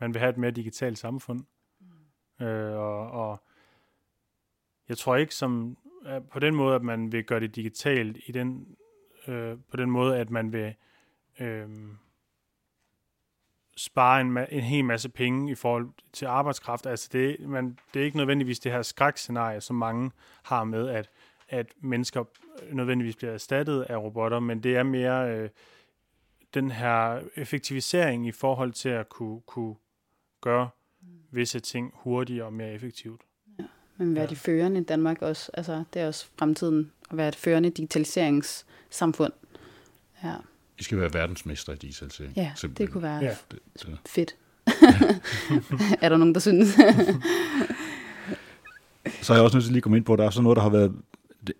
man 0.00 0.14
vil 0.14 0.20
have 0.20 0.30
et 0.30 0.36
mere 0.36 0.50
digitalt 0.50 0.98
samfund. 0.98 1.44
Mm. 2.38 2.46
Øh, 2.46 2.76
og, 2.76 3.10
og 3.10 3.42
jeg 4.88 4.98
tror 4.98 5.16
ikke 5.16 5.34
som 5.34 5.76
på 6.30 6.38
den 6.38 6.54
måde, 6.54 6.74
at 6.74 6.82
man 6.82 7.12
vil 7.12 7.24
gøre 7.24 7.40
det 7.40 7.56
digitalt 7.56 8.18
i 8.26 8.32
den 8.32 8.76
øh, 9.28 9.56
på 9.70 9.76
den 9.76 9.90
måde, 9.90 10.18
at 10.18 10.30
man 10.30 10.52
vil 10.52 10.74
øh, 11.40 11.68
spare 13.78 14.20
en, 14.20 14.38
en 14.50 14.60
hel 14.60 14.84
masse 14.84 15.08
penge 15.08 15.52
i 15.52 15.54
forhold 15.54 15.88
til 16.12 16.26
arbejdskraft. 16.26 16.86
Altså 16.86 17.08
det, 17.12 17.36
man, 17.40 17.78
det 17.94 18.00
er 18.00 18.04
ikke 18.04 18.16
nødvendigvis 18.16 18.58
det 18.58 18.72
her 18.72 18.82
skrækscenarie, 18.82 19.60
som 19.60 19.76
mange 19.76 20.10
har 20.42 20.64
med, 20.64 20.88
at 20.88 21.10
at 21.50 21.66
mennesker 21.80 22.24
nødvendigvis 22.72 23.16
bliver 23.16 23.32
erstattet 23.32 23.82
af 23.82 23.96
robotter, 23.96 24.40
men 24.40 24.62
det 24.62 24.76
er 24.76 24.82
mere 24.82 25.30
øh, 25.36 25.50
den 26.54 26.70
her 26.70 27.20
effektivisering 27.36 28.26
i 28.26 28.32
forhold 28.32 28.72
til 28.72 28.88
at 28.88 29.08
kunne, 29.08 29.40
kunne 29.40 29.74
gøre 30.40 30.68
visse 31.30 31.60
ting 31.60 31.92
hurtigere 31.94 32.46
og 32.46 32.52
mere 32.52 32.72
effektivt. 32.72 33.20
Men 33.96 34.14
være 34.14 34.24
Ja. 34.24 34.30
de 34.30 34.36
førende 34.36 34.80
i 34.80 34.84
Danmark 34.84 35.22
også. 35.22 35.50
Altså, 35.54 35.84
det 35.94 36.02
er 36.02 36.06
også 36.06 36.28
fremtiden 36.38 36.92
at 37.10 37.16
være 37.16 37.28
et 37.28 37.36
førende 37.36 37.70
digitaliseringssamfund. 37.70 39.32
Ja, 40.24 40.34
I 40.78 40.82
skal 40.82 40.98
være 40.98 41.14
verdensmester 41.14 41.72
i 41.72 41.76
digitalisering. 41.76 42.32
ja 42.36 42.50
det 42.52 42.58
simpelthen. 42.58 42.92
kunne 42.92 43.02
være 43.02 43.18
Ja. 43.18 43.36
Det, 43.50 43.58
det, 43.82 43.98
fedt. 44.06 44.36
er 46.02 46.08
der 46.08 46.16
nogen, 46.16 46.34
der 46.34 46.40
synes? 46.40 46.68
Så 49.22 49.32
er 49.32 49.36
jeg 49.36 49.44
også 49.44 49.56
nødt 49.56 49.64
til 49.64 49.72
lige 49.72 49.78
at 49.78 49.82
komme 49.82 49.96
ind 49.96 50.04
på, 50.04 50.12
at 50.12 50.18
der 50.18 50.26
er 50.26 50.30
sådan 50.30 50.42
noget, 50.42 50.56
der 50.56 50.62
har 50.62 50.70
været 50.70 51.02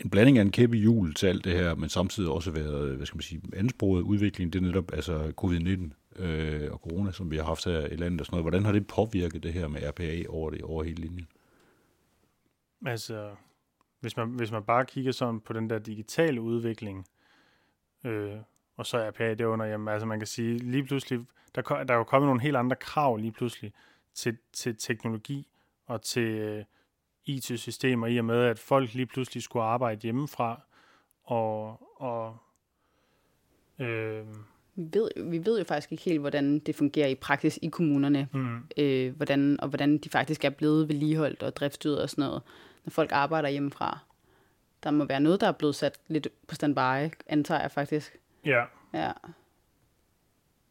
en 0.05 0.11
blanding 0.11 0.39
af 0.39 0.43
en 0.43 0.51
kæppe 0.51 0.77
jul 0.77 1.15
til 1.15 1.27
alt 1.27 1.45
det 1.45 1.53
her, 1.53 1.75
men 1.75 1.89
samtidig 1.89 2.31
også 2.31 2.51
været, 2.51 2.97
hvad 2.97 3.07
skal 3.07 3.17
man 3.17 3.23
sige, 3.23 3.43
ansproget 3.57 4.03
udvikling, 4.03 4.53
det 4.53 4.59
er 4.59 4.67
netop 4.67 4.93
altså 4.93 5.33
covid-19 5.41 6.23
øh, 6.23 6.73
og 6.73 6.79
corona, 6.79 7.13
som 7.13 7.31
vi 7.31 7.37
har 7.37 7.45
haft 7.45 7.65
her 7.65 7.87
i 7.87 7.97
landet 7.97 8.21
og 8.21 8.27
sådan 8.27 8.35
noget. 8.35 8.45
Hvordan 8.45 8.65
har 8.65 8.73
det 8.73 8.87
påvirket 8.87 9.43
det 9.43 9.53
her 9.53 9.69
med 9.69 9.81
RPA 9.89 10.23
over, 10.29 10.51
det, 10.51 10.63
over 10.63 10.85
hele 10.85 11.01
linjen? 11.01 11.29
Altså, 12.87 13.31
hvis 14.01 14.17
man, 14.17 14.29
hvis 14.29 14.51
man 14.51 14.63
bare 14.63 14.87
kigger 14.87 15.13
sådan 15.13 15.41
på 15.41 15.53
den 15.53 15.71
der 15.71 15.79
digitale 15.79 16.41
udvikling, 16.41 17.07
øh, 18.07 18.37
og 18.79 18.87
så 18.87 18.99
er 18.99 19.11
RPA 19.11 19.35
derunder, 19.35 19.67
jamen 19.67 19.89
altså 19.89 20.07
man 20.07 20.21
kan 20.21 20.27
sige, 20.27 20.59
lige 20.59 20.85
pludselig, 20.85 21.27
der, 21.55 21.63
der 21.63 21.95
er 21.95 21.99
jo 21.99 22.05
kommet 22.05 22.29
nogle 22.29 22.41
helt 22.41 22.57
andre 22.57 22.77
krav 22.77 23.17
lige 23.17 23.33
pludselig 23.33 23.73
til, 24.15 24.37
til 24.53 24.77
teknologi 24.77 25.49
og 25.87 26.03
til 26.03 26.23
øh, 26.23 26.65
IT-systemer, 27.25 28.07
i 28.07 28.19
og 28.19 28.25
med, 28.25 28.45
at 28.45 28.59
folk 28.59 28.95
lige 28.95 29.07
pludselig 29.07 29.43
skulle 29.43 29.65
arbejde 29.65 30.01
hjemmefra, 30.01 30.61
og, 31.25 31.81
og 32.03 32.37
øh, 33.79 34.27
vi, 34.75 34.89
ved, 34.93 35.31
vi 35.31 35.47
ved 35.47 35.59
jo 35.59 35.65
faktisk 35.65 35.93
ikke 35.93 36.05
helt, 36.05 36.21
hvordan 36.21 36.59
det 36.59 36.77
fungerer 36.77 37.09
i 37.09 37.15
praksis 37.15 37.59
i 37.63 37.69
kommunerne. 37.69 38.29
mm, 38.33 38.59
Øh, 38.77 39.17
hvordan, 39.17 39.61
og 39.61 39.69
hvordan 39.69 39.99
de 39.99 40.09
faktisk 40.09 40.45
er 40.45 40.51
blevet 40.51 40.89
vedligeholdt 40.89 41.43
og 41.43 41.57
driftstyret 41.57 42.03
og 42.03 42.11
sådan 42.11 42.25
noget, 42.25 42.43
når 42.85 42.91
folk 42.91 43.13
arbejder 43.13 43.49
hjemmefra. 43.49 43.99
Der 44.83 44.91
må 44.91 45.05
være 45.05 45.21
noget, 45.21 45.41
der 45.41 45.49
er 45.49 45.53
blevet 45.53 45.75
sat 45.75 46.01
lidt 46.09 46.29
på 46.49 46.55
standby, 46.55 47.15
antager 47.27 47.61
jeg 47.61 47.71
faktisk. 47.71 48.19
Ja, 48.49 48.65
Ja. 48.95 49.13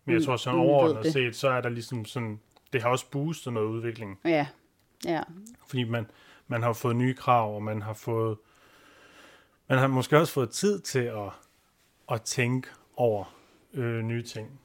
men 0.06 0.16
jeg 0.16 0.24
tror 0.26 0.38
sådan 0.38 0.60
mm, 0.60 0.64
ved 0.66 0.70
overordnet 0.70 1.04
det. 1.04 1.14
set, 1.14 1.36
så 1.36 1.50
er 1.50 1.62
der 1.62 1.70
ligesom 1.70 2.06
sådan, 2.06 2.40
det 2.74 2.82
har 2.82 2.90
også 2.90 3.10
boostet 3.12 3.54
noget 3.54 3.68
udvikling. 3.68 4.20
Ja. 4.26 4.48
Ja. 5.06 5.22
fordi 5.68 5.84
man, 5.84 6.06
man 6.48 6.64
har 6.64 6.74
fået 6.74 6.96
nye 6.96 7.14
krav, 7.14 7.56
og 7.56 7.64
man 7.64 7.82
har 7.82 7.94
fået 7.94 8.38
man 9.70 9.80
har 9.80 9.88
måske 9.88 10.18
også 10.18 10.34
fået 10.34 10.50
tid 10.50 10.80
til 10.80 11.00
at, 11.00 11.30
at 12.12 12.22
tænke 12.22 12.70
over 12.96 13.36
øh, 13.74 14.02
nye 14.04 14.24
ting. 14.24 14.60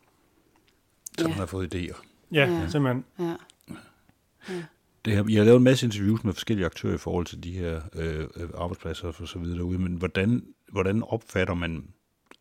Så 1.18 1.24
Ja. 1.24 1.28
man 1.28 1.38
har 1.38 1.46
fået 1.46 1.74
idéer. 1.74 2.02
Ja, 2.32 2.46
Ja. 2.46 2.52
ja. 2.60 2.68
simpelthen. 2.68 3.04
Ja. 3.18 3.36
Det 5.04 5.12
her, 5.12 5.24
I 5.28 5.34
har 5.34 5.44
lavet 5.44 5.56
en 5.56 5.64
masse 5.64 5.86
interviews 5.86 6.24
med 6.24 6.32
forskellige 6.32 6.66
aktører 6.66 6.94
i 6.94 6.98
forhold 6.98 7.26
til 7.26 7.44
de 7.44 7.52
her 7.52 7.80
øh, 7.92 8.28
arbejdspladser 8.54 9.08
og 9.08 9.28
så 9.28 9.38
videre 9.38 9.58
derude, 9.58 9.78
men 9.78 9.94
hvordan, 9.94 10.46
hvordan 10.72 11.02
opfatter 11.02 11.54
man 11.54 11.88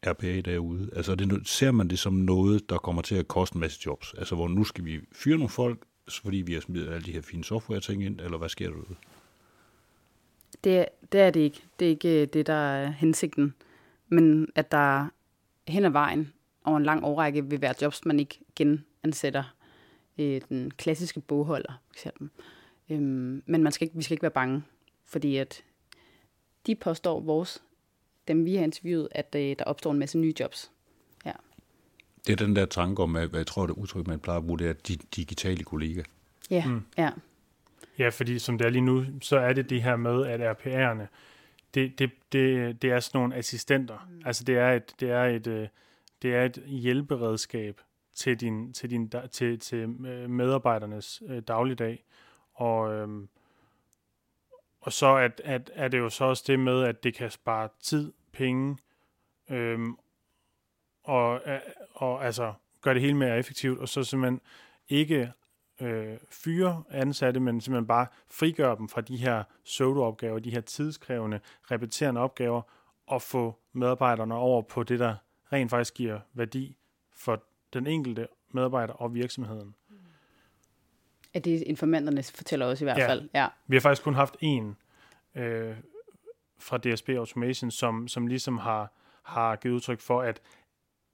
RPA 0.08 0.42
derude? 0.42 0.90
Altså 0.96 1.16
det, 1.16 1.48
ser 1.48 1.72
man 1.72 1.88
det 1.88 2.00
som 2.00 2.14
noget, 2.14 2.70
der 2.70 2.78
kommer 2.78 3.02
til 3.02 3.16
at 3.16 3.28
koste 3.28 3.56
en 3.56 3.60
masse 3.60 3.80
jobs? 3.86 4.14
Altså 4.18 4.36
hvor 4.36 4.48
nu 4.48 4.64
skal 4.64 4.86
vi 4.86 5.00
fyre 5.12 5.38
nogle 5.38 5.50
folk, 5.50 5.80
fordi 6.22 6.38
vi 6.38 6.54
har 6.54 6.62
smidt 6.62 6.90
alle 6.90 7.06
de 7.06 7.12
her 7.12 7.22
fine 7.22 7.44
software-ting 7.44 8.04
ind, 8.04 8.20
eller 8.20 8.38
hvad 8.38 8.50
sker 8.50 8.70
der 8.70 8.76
derude? 8.76 8.96
Det, 10.64 10.86
det 11.12 11.22
er 11.22 11.30
det 11.30 11.40
ikke. 11.40 11.64
Det 11.80 11.86
er 11.86 11.90
ikke 11.90 12.22
øh, 12.22 12.28
det, 12.28 12.48
der 12.48 12.54
er 12.54 12.92
hensigten. 12.92 13.54
Men 14.10 14.48
at 14.56 14.72
der 14.72 15.08
hen 15.68 15.86
ad 15.86 15.90
vejen 15.90 16.34
over 16.64 16.78
en 16.78 16.84
lang 16.84 17.04
årrække 17.04 17.46
vil 17.46 17.62
være 17.62 17.74
jobs, 17.82 18.06
man 18.06 18.20
ikke 18.20 18.40
genansætter. 18.56 19.56
Øh, 20.18 20.42
den 20.50 20.72
klassiske 20.72 21.20
bogholder, 21.20 21.82
for 21.88 21.94
eksempel. 21.94 22.30
Øhm, 22.90 23.44
men 23.46 23.64
man 23.64 23.72
skal 23.72 23.86
ikke, 23.86 23.98
vi 23.98 24.04
skal 24.04 24.14
ikke 24.14 24.22
være 24.22 24.32
bange, 24.32 24.64
fordi 25.06 25.38
at 25.38 25.64
de 26.68 26.76
påstår 26.76 27.20
vores, 27.20 27.64
dem 28.34 28.46
vi 28.46 28.56
har 28.56 28.64
interviewet, 28.64 29.08
at 29.12 29.36
øh, 29.36 29.56
der 29.60 29.64
opstår 29.66 29.92
en 29.92 30.00
masse 30.00 30.18
nye 30.18 30.34
jobs. 30.40 30.72
Det 32.28 32.34
er 32.34 32.46
den 32.46 32.56
der 32.56 32.66
tanke 32.66 33.04
om, 33.04 33.16
at, 33.16 33.30
hvad 33.30 33.40
jeg 33.40 33.48
tror, 33.48 33.66
det 33.68 33.74
udtryk, 33.74 34.08
man 34.08 34.20
plejer 34.20 34.40
at 34.40 34.46
bruge, 34.46 34.60
det 34.60 34.70
er 34.70 34.74
de 34.74 34.96
digitale 35.16 35.64
kollega. 35.64 36.04
Ja, 36.50 36.66
Mm. 36.68 36.82
ja. 36.98 37.10
Ja, 38.00 38.10
fordi 38.10 38.40
som 38.40 38.58
det 38.58 38.66
er 38.66 38.70
lige 38.70 38.82
nu, 38.82 39.06
så 39.22 39.38
er 39.38 39.54
det 39.54 39.70
det 39.70 39.84
her 39.84 39.96
med, 39.96 40.26
at 40.28 40.58
RPA'erne, 40.58 41.08
det, 41.74 42.00
det, 42.00 42.12
det, 42.32 42.82
det 42.82 42.92
er 42.92 43.00
sådan 43.00 43.20
nogle 43.20 43.36
assistenter. 43.36 44.08
Mm. 44.10 44.22
Altså 44.26 44.44
det 44.44 44.58
er 44.58 44.72
et, 44.72 44.96
det 45.00 45.12
er 45.12 45.24
et, 45.24 45.48
øh, 45.48 45.68
det 46.22 46.36
er 46.36 46.46
et 46.46 46.64
hjælperedskab 46.68 47.82
til, 48.16 48.40
din, 48.40 48.74
til, 48.74 48.90
din, 48.90 49.12
til, 49.32 49.60
til 49.60 49.78
øh, 50.06 50.30
medarbejdernes 50.30 51.24
øh, 51.28 51.42
dagligdag. 51.42 52.04
Og, 52.54 52.94
øhm, 52.94 53.30
og 54.82 54.94
så 54.94 55.16
at, 55.16 55.42
at, 55.46 55.72
er 55.74 55.88
det 55.88 55.98
jo 55.98 56.10
så 56.10 56.26
også 56.26 56.44
det 56.48 56.60
med, 56.60 56.84
at 56.84 57.04
det 57.04 57.14
kan 57.14 57.32
spare 57.32 57.70
tid, 57.84 58.14
penge, 58.34 58.78
øhm, 59.50 59.96
og, 61.04 61.42
og 61.94 62.26
altså 62.26 62.54
gøre 62.82 62.94
det 62.94 63.02
hele 63.02 63.14
mere 63.18 63.38
effektivt, 63.40 63.80
og 63.80 63.90
så 63.90 64.04
simpelthen 64.04 64.42
ikke 64.90 65.32
øh, 65.82 66.18
fyre 66.30 66.84
ansatte, 66.90 67.40
men 67.40 67.62
simpelthen 67.62 67.88
bare 67.88 68.08
frigøre 68.32 68.76
dem 68.76 68.90
fra 68.90 69.02
de 69.02 69.18
her 69.18 69.44
pseudo-opgaver, 69.66 70.40
de 70.40 70.52
her 70.52 70.62
tidskrævende, 70.62 71.40
repeterende 71.72 72.22
opgaver, 72.22 72.62
og 73.08 73.22
få 73.22 73.60
medarbejderne 73.74 74.36
over 74.36 74.62
på 74.62 74.84
det, 74.84 75.00
der 75.00 75.16
rent 75.54 75.70
faktisk 75.70 75.94
giver 75.94 76.20
værdi 76.34 76.78
for 77.14 77.44
den 77.74 77.88
enkelte 77.88 78.28
medarbejder 78.54 78.94
og 78.94 79.14
virksomheden. 79.14 79.76
At 81.34 81.46
det 81.46 81.62
informanterne 81.62 82.24
fortæller 82.24 82.66
os 82.66 82.82
i 82.82 82.84
hvert 82.84 82.98
Ja. 82.98 83.10
fald. 83.10 83.30
Ja. 83.34 83.48
Vi 83.68 83.76
har 83.76 83.82
faktisk 83.82 84.04
kun 84.04 84.14
haft 84.14 84.36
en 84.40 84.78
øh, 85.36 85.76
fra 86.62 86.78
DSB 86.78 87.10
Automation, 87.10 87.72
som, 87.72 88.08
som 88.08 88.28
ligesom 88.28 88.58
har, 88.58 88.94
har 89.24 89.56
givet 89.56 89.74
udtryk 89.76 90.00
for, 90.00 90.22
at 90.22 90.42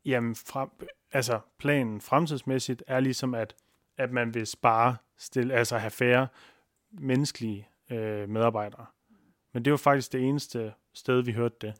jamen, 0.06 0.36
frem, 0.36 0.70
altså 1.12 1.40
planen 1.58 2.02
fremtidsmæssigt 2.02 2.84
er 2.88 3.00
ligesom, 3.00 3.34
at, 3.34 3.56
at 3.98 4.12
man 4.12 4.34
vil 4.34 4.48
spare, 4.48 4.96
stille, 5.18 5.54
altså 5.54 5.78
have 5.78 5.92
færre 5.92 6.28
menneskelige 6.92 7.68
øh, 7.92 8.30
medarbejdere. 8.30 8.86
Men 9.54 9.66
det 9.66 9.72
var 9.72 9.78
faktisk 9.78 10.14
det 10.14 10.22
eneste 10.22 10.74
sted, 10.94 11.22
vi 11.22 11.32
hørte 11.32 11.56
det. 11.62 11.74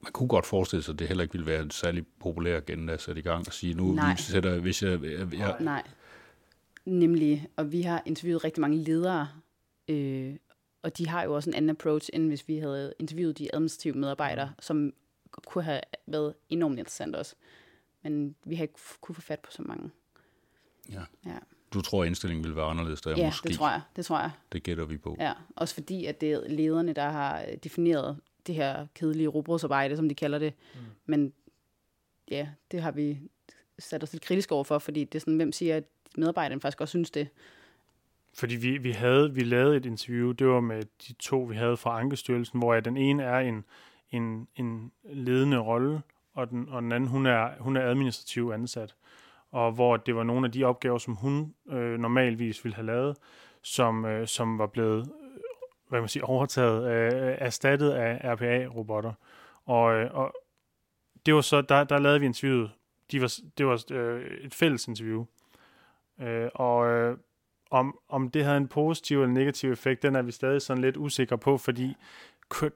Man 0.00 0.12
kunne 0.12 0.28
godt 0.28 0.46
forestille 0.46 0.82
sig, 0.82 0.92
at 0.92 0.98
det 0.98 1.08
heller 1.08 1.22
ikke 1.22 1.32
ville 1.32 1.46
være 1.46 1.62
en 1.62 1.70
særlig 1.70 2.06
populær 2.20 2.56
agenda 2.56 2.92
at 2.92 3.00
sætte 3.00 3.18
i 3.18 3.22
gang 3.22 3.46
og 3.46 3.52
sige, 3.52 3.74
nu 3.74 3.92
Nej. 3.92 4.12
vi 4.12 4.22
sætter, 4.22 4.58
hvis 4.58 4.82
jeg, 4.82 5.02
jeg, 5.02 5.34
jeg 5.34 5.56
Nej. 5.60 5.82
Nemlig, 6.84 7.48
og 7.56 7.72
vi 7.72 7.82
har 7.82 8.02
interviewet 8.06 8.44
rigtig 8.44 8.60
mange 8.60 8.76
ledere, 8.76 9.28
øh, 9.88 10.36
og 10.82 10.98
de 10.98 11.08
har 11.08 11.22
jo 11.22 11.34
også 11.34 11.50
en 11.50 11.54
anden 11.54 11.70
approach, 11.70 12.10
end 12.12 12.28
hvis 12.28 12.48
vi 12.48 12.58
havde 12.58 12.94
interviewet 12.98 13.38
de 13.38 13.54
administrative 13.54 13.94
medarbejdere, 13.94 14.52
som 14.60 14.92
kunne 15.30 15.64
have 15.64 15.80
været 16.06 16.34
enormt 16.48 16.78
interessant 16.78 17.16
også. 17.16 17.34
Men 18.02 18.34
vi 18.44 18.54
har 18.54 18.62
ikke 18.62 18.74
kunne 19.00 19.14
få 19.14 19.20
fat 19.20 19.40
på 19.40 19.50
så 19.50 19.62
mange. 19.62 19.90
Ja. 20.92 21.02
Ja, 21.26 21.38
du 21.74 21.80
tror, 21.80 22.02
at 22.02 22.06
indstillingen 22.06 22.44
vil 22.44 22.56
være 22.56 22.64
anderledes 22.64 23.00
der 23.00 23.16
ja 23.16 23.26
måske. 23.26 23.48
det 23.48 23.56
tror 23.56 23.70
jeg. 23.70 23.80
Det 23.96 24.06
tror 24.06 24.20
jeg. 24.20 24.30
Det 24.52 24.62
gætter 24.62 24.84
vi 24.84 24.98
på. 24.98 25.16
Ja, 25.20 25.32
også 25.56 25.74
fordi, 25.74 26.04
at 26.04 26.20
det 26.20 26.32
er 26.32 26.48
lederne, 26.48 26.92
der 26.92 27.08
har 27.08 27.42
øh, 27.42 27.56
defineret 27.64 28.20
det 28.46 28.54
her 28.54 28.86
kedelige 28.94 29.28
robotsarbejde, 29.28 29.96
som 29.96 30.08
de 30.08 30.14
kalder 30.14 30.38
det. 30.38 30.54
Mm. 30.74 30.80
Men 31.06 31.32
ja, 32.30 32.48
det 32.70 32.82
har 32.82 32.90
vi 32.90 33.18
sat 33.78 34.02
os 34.02 34.12
lidt 34.12 34.24
kritisk 34.24 34.52
over 34.52 34.64
for, 34.64 34.78
fordi 34.78 35.04
det 35.04 35.14
er 35.14 35.20
sådan, 35.20 35.36
hvem 35.36 35.52
siger, 35.52 35.76
at 35.76 35.84
medarbejderne 36.16 36.60
faktisk 36.60 36.80
også 36.80 36.92
synes 36.92 37.10
det. 37.10 37.28
Fordi 38.34 38.56
vi, 38.56 38.78
vi, 38.78 38.90
havde, 38.90 39.34
vi 39.34 39.40
lavede 39.40 39.76
et 39.76 39.86
interview, 39.86 40.32
det 40.32 40.46
var 40.46 40.60
med 40.60 40.82
de 41.08 41.12
to, 41.12 41.40
vi 41.40 41.56
havde 41.56 41.76
fra 41.76 42.00
Ankestyrelsen, 42.00 42.58
hvor 42.58 42.80
den 42.80 42.96
ene 42.96 43.22
er 43.22 43.38
en, 43.38 43.64
en, 44.10 44.48
en 44.56 44.92
ledende 45.04 45.58
rolle, 45.58 46.02
og 46.34 46.50
den, 46.50 46.68
og 46.68 46.82
den 46.82 46.92
anden, 46.92 47.10
hun 47.10 47.26
er, 47.26 47.50
hun 47.60 47.76
er 47.76 47.82
administrativ 47.82 48.50
ansat. 48.54 48.94
Og 49.50 49.72
hvor 49.72 49.96
det 49.96 50.16
var 50.16 50.22
nogle 50.22 50.46
af 50.46 50.52
de 50.52 50.64
opgaver, 50.64 50.98
som 50.98 51.14
hun 51.14 51.54
øh, 51.68 51.98
normalvis 51.98 52.64
ville 52.64 52.74
have 52.74 52.86
lavet, 52.86 53.16
som, 53.62 54.04
øh, 54.04 54.26
som 54.26 54.58
var 54.58 54.66
blevet 54.66 55.00
øh, 55.00 55.40
hvad 55.88 56.00
man 56.00 56.08
siger, 56.08 56.24
overtaget, 56.24 56.90
øh, 56.90 57.36
erstattet 57.38 57.90
af 57.90 58.34
RPA-robotter. 58.34 59.12
Og, 59.64 59.94
øh, 59.94 60.14
og 60.14 60.34
det 61.26 61.34
var 61.34 61.40
så, 61.40 61.60
der, 61.60 61.84
der 61.84 61.98
lavede 61.98 62.20
vi 62.20 62.26
interviewet. 62.26 62.70
De 63.12 63.20
var, 63.20 63.34
det 63.58 63.66
var 63.66 63.84
øh, 63.90 64.22
et 64.40 64.54
fælles 64.54 64.88
interview. 64.88 65.24
Øh, 66.20 66.48
og 66.54 66.86
øh, 66.86 67.18
om, 67.70 67.98
om 68.08 68.30
det 68.30 68.44
havde 68.44 68.56
en 68.56 68.68
positiv 68.68 69.22
eller 69.22 69.34
negativ 69.34 69.72
effekt, 69.72 70.02
den 70.02 70.16
er 70.16 70.22
vi 70.22 70.32
stadig 70.32 70.62
sådan 70.62 70.82
lidt 70.82 70.96
usikre 70.96 71.38
på, 71.38 71.58
fordi 71.58 71.96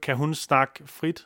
kan 0.01 0.15
hun 0.15 0.35
snakke 0.35 0.87
frit? 0.87 1.25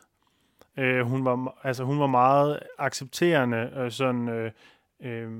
Øh, 0.76 1.06
hun, 1.06 1.24
var, 1.24 1.58
altså, 1.62 1.84
hun 1.84 2.00
var 2.00 2.06
meget 2.06 2.60
accepterende, 2.78 3.72
og 3.72 3.92
sådan 3.92 4.28
øh, 4.28 4.52
øh, 5.00 5.30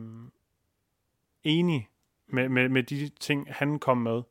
enig 1.44 1.88
med, 2.26 2.48
med, 2.48 2.68
med 2.68 2.82
de 2.82 3.08
ting, 3.20 3.46
han 3.50 3.78
kom 3.78 3.98
med. 3.98 4.22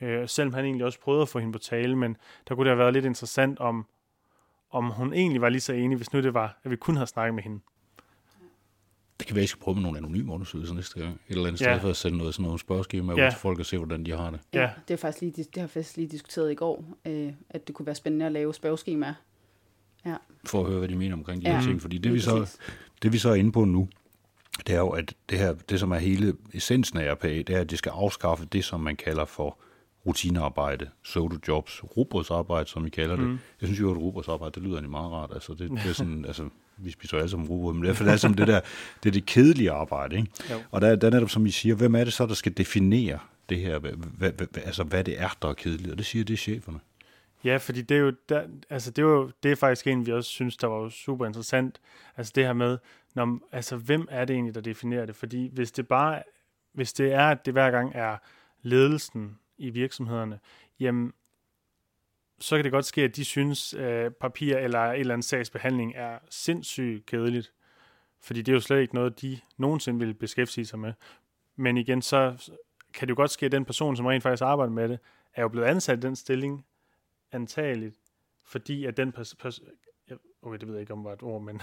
Øh, 0.00 0.28
selvom 0.28 0.54
han 0.54 0.64
egentlig 0.64 0.86
også 0.86 1.00
prøvede 1.00 1.22
at 1.22 1.28
få 1.28 1.38
hende 1.38 1.52
på 1.52 1.58
tale, 1.58 1.96
men 1.96 2.16
der 2.48 2.54
kunne 2.54 2.64
det 2.64 2.70
have 2.70 2.78
været 2.78 2.92
lidt 2.92 3.04
interessant, 3.04 3.58
om, 3.58 3.86
om 4.70 4.90
hun 4.90 5.12
egentlig 5.12 5.40
var 5.40 5.48
lige 5.48 5.60
så 5.60 5.72
enig, 5.72 5.96
hvis 5.96 6.12
nu 6.12 6.20
det 6.20 6.34
var, 6.34 6.58
at 6.62 6.70
vi 6.70 6.76
kun 6.76 6.94
havde 6.94 7.06
snakket 7.06 7.34
med 7.34 7.42
hende. 7.42 7.60
Det 9.24 9.28
kan 9.28 9.34
være, 9.34 9.40
at 9.40 9.42
jeg 9.42 9.48
skal 9.48 9.60
prøve 9.60 9.74
med 9.74 9.82
nogle 9.82 9.98
anonyme 9.98 10.32
undersøgelser 10.32 10.74
næste 10.74 11.00
gang. 11.00 11.12
Et 11.14 11.20
eller 11.36 11.46
andet 11.46 11.60
Ja. 11.60 11.72
sted 11.72 11.80
for 11.80 11.88
at 11.90 11.96
sende 11.96 12.18
noget, 12.18 12.34
sådan 12.34 12.44
noget 12.44 12.60
spørgeskema 12.60 13.12
Ja. 13.16 13.26
ud 13.26 13.30
til 13.30 13.40
folk 13.40 13.58
og 13.58 13.66
se, 13.66 13.76
hvordan 13.78 14.06
de 14.06 14.10
har 14.10 14.30
det. 14.30 14.40
Ja. 14.54 14.70
Det, 14.88 14.94
er 14.94 14.98
faktisk 14.98 15.20
lige, 15.20 15.32
det 15.36 15.48
har 15.54 15.62
jeg 15.62 15.70
faktisk 15.70 15.96
lige 15.96 16.08
diskuteret 16.08 16.52
i 16.52 16.54
går, 16.54 16.84
øh, 17.04 17.32
at 17.50 17.66
det 17.66 17.74
kunne 17.74 17.86
være 17.86 17.94
spændende 17.94 18.26
at 18.26 18.32
lave 18.32 18.54
spørgeskemaer. 18.54 19.14
For 20.46 20.60
at 20.60 20.66
høre, 20.70 20.78
hvad 20.78 20.88
de 20.88 20.96
mener 20.96 21.14
omkring 21.16 21.42
de 21.42 21.48
Ja, 21.50 21.56
her 21.56 21.66
ting. 21.66 21.80
Fordi 21.82 21.98
det 21.98 22.12
vi, 22.12 22.20
så, 22.20 22.58
det, 23.02 23.12
vi 23.12 23.18
så 23.18 23.30
er 23.30 23.34
inde 23.34 23.52
på 23.52 23.64
nu, 23.64 23.88
det 24.66 24.74
er 24.74 24.78
jo, 24.78 24.88
at 24.88 25.14
det, 25.30 25.38
her, 25.38 25.54
det 25.68 25.80
som 25.80 25.90
er 25.92 25.98
hele 25.98 26.34
essensen 26.54 26.98
af 26.98 27.12
RPA, 27.12 27.28
det 27.28 27.50
er, 27.50 27.60
at 27.60 27.70
det 27.70 27.78
skal 27.78 27.90
afskaffe 27.90 28.44
det, 28.44 28.64
som 28.64 28.80
man 28.80 28.96
kalder 28.96 29.24
for 29.24 29.58
rutinearbejde, 30.06 30.88
pseudo-jobs, 31.04 31.82
robotsarbejde, 31.96 32.68
som 32.70 32.84
vi 32.84 32.90
kalder 32.90 33.16
det. 33.16 33.24
Mm. 33.24 33.38
Jeg 33.60 33.66
synes 33.66 33.80
jo, 33.80 33.90
at 33.90 33.96
robotsarbejde, 33.96 34.54
det 34.54 34.62
lyder 34.62 34.74
egentlig 34.74 34.90
meget 34.90 35.12
rart. 35.12 35.30
Altså, 35.34 35.52
det, 35.54 35.70
det 35.70 35.86
er 35.88 35.92
sådan, 35.92 36.24
altså, 36.30 36.48
vi 36.76 36.90
spiser 36.90 37.16
alle 37.16 37.28
sammen 37.28 37.48
robot, 37.48 37.74
men 37.74 37.82
det 37.82 37.88
i 37.88 37.88
hvert 37.88 37.96
fald 37.96 38.08
altså 38.08 38.28
det 38.28 38.46
der, 38.46 38.60
det 39.02 39.08
er 39.08 39.12
det 39.12 39.26
kedelige 39.26 39.70
arbejde, 39.70 40.16
ikke? 40.16 40.30
Jo. 40.50 40.62
Og 40.70 40.80
der, 40.80 40.96
der 40.96 41.06
er 41.06 41.10
netop, 41.10 41.30
som 41.30 41.46
I 41.46 41.50
siger, 41.50 41.74
hvem 41.74 41.94
er 41.94 42.04
det 42.04 42.12
så, 42.12 42.26
der 42.26 42.34
skal 42.34 42.52
definere 42.56 43.18
det 43.48 43.58
her, 43.58 43.78
hvad, 43.78 43.92
hvad, 43.92 44.32
hvad, 44.32 44.46
altså 44.64 44.84
hvad 44.84 45.04
det 45.04 45.20
er, 45.20 45.36
der 45.42 45.48
er 45.48 45.54
kedeligt, 45.54 45.90
og 45.90 45.98
det 45.98 46.06
siger 46.06 46.24
det 46.24 46.32
er 46.32 46.38
cheferne. 46.38 46.80
Ja, 47.44 47.56
fordi 47.56 47.82
det 47.82 47.96
er 47.96 48.00
jo, 48.00 48.12
der, 48.28 48.42
altså 48.70 48.90
det 48.90 49.02
er 49.02 49.06
jo, 49.06 49.30
det 49.42 49.52
er 49.52 49.56
faktisk 49.56 49.86
en, 49.86 50.06
vi 50.06 50.12
også 50.12 50.30
synes, 50.30 50.56
der 50.56 50.66
var 50.66 50.88
super 50.88 51.26
interessant. 51.26 51.80
Altså 52.16 52.32
det 52.34 52.44
her 52.44 52.52
med, 52.52 52.78
når, 53.14 53.38
altså 53.52 53.76
hvem 53.76 54.08
er 54.10 54.24
det 54.24 54.34
egentlig, 54.34 54.54
der 54.54 54.60
definerer 54.60 55.06
det? 55.06 55.16
Fordi 55.16 55.50
hvis 55.52 55.72
det 55.72 55.88
bare, 55.88 56.22
hvis 56.72 56.92
det 56.92 57.12
er, 57.12 57.28
at 57.28 57.46
det 57.46 57.54
hver 57.54 57.70
gang 57.70 57.92
er 57.94 58.16
ledelsen 58.62 59.38
i 59.58 59.70
virksomhederne, 59.70 60.38
jamen, 60.80 61.12
så 62.38 62.56
kan 62.56 62.64
det 62.64 62.72
godt 62.72 62.84
ske, 62.84 63.02
at 63.02 63.16
de 63.16 63.24
synes, 63.24 63.74
at 63.74 64.16
papir 64.16 64.56
eller 64.56 64.80
et 64.80 65.00
eller 65.00 65.14
andet 65.14 65.24
sagsbehandling 65.24 65.92
er 65.96 66.18
sindssygt 66.30 67.06
kedeligt. 67.06 67.52
Fordi 68.20 68.42
det 68.42 68.52
er 68.52 68.56
jo 68.56 68.60
slet 68.60 68.80
ikke 68.80 68.94
noget, 68.94 69.20
de 69.22 69.40
nogensinde 69.56 69.98
vil 69.98 70.14
beskæftige 70.14 70.66
sig 70.66 70.78
med. 70.78 70.92
Men 71.56 71.76
igen, 71.76 72.02
så 72.02 72.50
kan 72.94 73.08
det 73.08 73.10
jo 73.10 73.16
godt 73.16 73.30
ske, 73.30 73.46
at 73.46 73.52
den 73.52 73.64
person, 73.64 73.96
som 73.96 74.06
rent 74.06 74.22
faktisk 74.22 74.42
arbejder 74.42 74.72
med 74.72 74.88
det, 74.88 74.98
er 75.34 75.42
jo 75.42 75.48
blevet 75.48 75.66
ansat 75.66 75.98
i 75.98 76.00
den 76.00 76.16
stilling, 76.16 76.66
antageligt, 77.32 77.96
fordi 78.44 78.84
at 78.84 78.96
den 78.96 79.12
person, 79.12 79.66
okay, 80.42 80.58
det 80.58 80.68
ved 80.68 80.74
jeg 80.74 80.80
ikke 80.80 80.92
om 80.92 81.04
var 81.04 81.12
et 81.12 81.22
ord, 81.22 81.42
men 81.42 81.62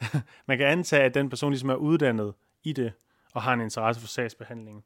man 0.48 0.58
kan 0.58 0.66
antage, 0.66 1.02
at 1.02 1.14
den 1.14 1.28
person 1.28 1.50
ligesom 1.50 1.70
er 1.70 1.74
uddannet 1.74 2.34
i 2.62 2.72
det, 2.72 2.92
og 3.34 3.42
har 3.42 3.52
en 3.52 3.60
interesse 3.60 4.00
for 4.00 4.08
sagsbehandlingen. 4.08 4.84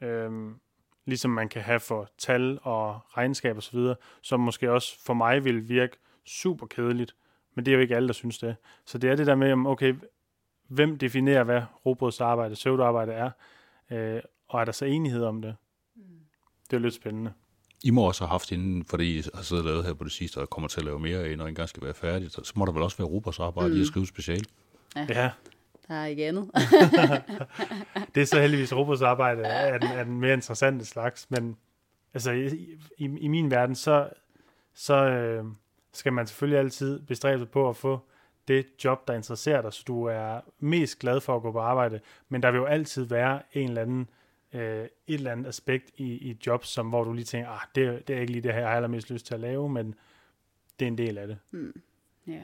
Øhm, 0.00 0.60
ligesom 1.06 1.30
man 1.30 1.48
kan 1.48 1.62
have 1.62 1.80
for 1.80 2.08
tal 2.18 2.58
og 2.62 3.00
regnskab 3.16 3.56
osv., 3.56 3.78
som 4.22 4.40
måske 4.40 4.72
også 4.72 5.04
for 5.04 5.14
mig 5.14 5.44
vil 5.44 5.68
virke 5.68 5.96
super 6.26 6.66
kedeligt, 6.66 7.14
men 7.54 7.64
det 7.64 7.72
er 7.72 7.74
jo 7.74 7.80
ikke 7.80 7.96
alle, 7.96 8.06
der 8.06 8.14
synes 8.14 8.38
det. 8.38 8.56
Så 8.86 8.98
det 8.98 9.10
er 9.10 9.16
det 9.16 9.26
der 9.26 9.34
med, 9.34 9.52
om, 9.52 9.66
okay, 9.66 9.94
hvem 10.68 10.98
definerer, 10.98 11.44
hvad 11.44 11.62
robotsarbejde, 11.86 12.54
pseudoarbejde 12.54 13.12
er, 13.12 13.30
øh, 13.90 14.20
og 14.48 14.60
er 14.60 14.64
der 14.64 14.72
så 14.72 14.84
enighed 14.84 15.24
om 15.24 15.42
det? 15.42 15.56
Det 16.64 16.72
er 16.72 16.80
jo 16.80 16.82
lidt 16.82 16.94
spændende. 16.94 17.32
I 17.84 17.90
må 17.90 18.02
også 18.02 18.24
have 18.24 18.30
haft 18.30 18.52
inden, 18.52 18.84
fordi 18.84 19.18
I 19.18 19.22
har 19.34 19.42
siddet 19.42 19.64
og 19.64 19.70
lavet 19.70 19.84
her 19.84 19.94
på 19.94 20.04
det 20.04 20.12
sidste, 20.12 20.38
og 20.38 20.50
kommer 20.50 20.68
til 20.68 20.80
at 20.80 20.84
lave 20.84 20.98
mere 20.98 21.18
af, 21.18 21.38
når 21.38 21.46
I 21.46 21.48
engang 21.48 21.68
skal 21.68 21.82
være 21.82 21.94
færdigt. 21.94 22.32
Så 22.32 22.52
må 22.56 22.66
der 22.66 22.72
vel 22.72 22.82
også 22.82 22.96
være 22.96 23.08
robotsarbejde 23.08 23.70
mm. 23.70 23.76
i 23.76 23.80
at 23.80 23.86
skrive 23.86 24.06
special. 24.06 24.46
Ja, 24.96 25.30
Der 25.88 25.94
er 25.94 26.06
ikke 26.06 26.26
andet. 26.26 26.50
det 28.14 28.20
er 28.20 28.26
så 28.26 28.40
heldigvis 28.40 28.76
robotsarbejde 28.76 29.42
er 29.42 29.78
den, 29.78 29.90
er 29.90 30.04
den 30.04 30.20
mere 30.20 30.32
interessante 30.32 30.84
slags, 30.84 31.30
men 31.30 31.56
altså 32.14 32.30
i, 32.30 32.46
i, 32.98 33.04
i 33.04 33.28
min 33.28 33.50
verden, 33.50 33.74
så, 33.74 34.08
så 34.74 34.94
øh, 34.94 35.44
skal 35.92 36.12
man 36.12 36.26
selvfølgelig 36.26 36.58
altid 36.58 37.00
bestræbe 37.00 37.38
sig 37.38 37.48
på 37.48 37.68
at 37.68 37.76
få 37.76 38.00
det 38.48 38.66
job, 38.84 39.08
der 39.08 39.14
interesserer 39.14 39.62
dig, 39.62 39.72
så 39.72 39.84
du 39.86 40.04
er 40.04 40.40
mest 40.58 40.98
glad 40.98 41.20
for 41.20 41.36
at 41.36 41.42
gå 41.42 41.52
på 41.52 41.58
arbejde, 41.58 42.00
men 42.28 42.42
der 42.42 42.50
vil 42.50 42.58
jo 42.58 42.64
altid 42.64 43.04
være 43.04 43.42
en 43.52 43.68
eller 43.68 43.82
anden 43.82 44.08
øh, 44.52 44.84
et 44.84 44.90
eller 45.06 45.32
andet 45.32 45.46
aspekt 45.46 45.90
i, 45.96 46.04
i 46.04 46.38
job, 46.46 46.64
som, 46.64 46.88
hvor 46.88 47.04
du 47.04 47.12
lige 47.12 47.24
tænker, 47.24 47.50
ah, 47.50 47.60
det, 47.74 48.08
det 48.08 48.16
er 48.16 48.20
ikke 48.20 48.32
lige 48.32 48.42
det 48.42 48.52
her, 48.52 48.60
jeg 48.60 48.68
har 48.68 48.76
allermest 48.76 49.10
lyst 49.10 49.26
til 49.26 49.34
at 49.34 49.40
lave, 49.40 49.68
men 49.68 49.94
det 50.78 50.86
er 50.86 50.90
en 50.90 50.98
del 50.98 51.18
af 51.18 51.26
det. 51.26 51.38
ja. 52.26 52.42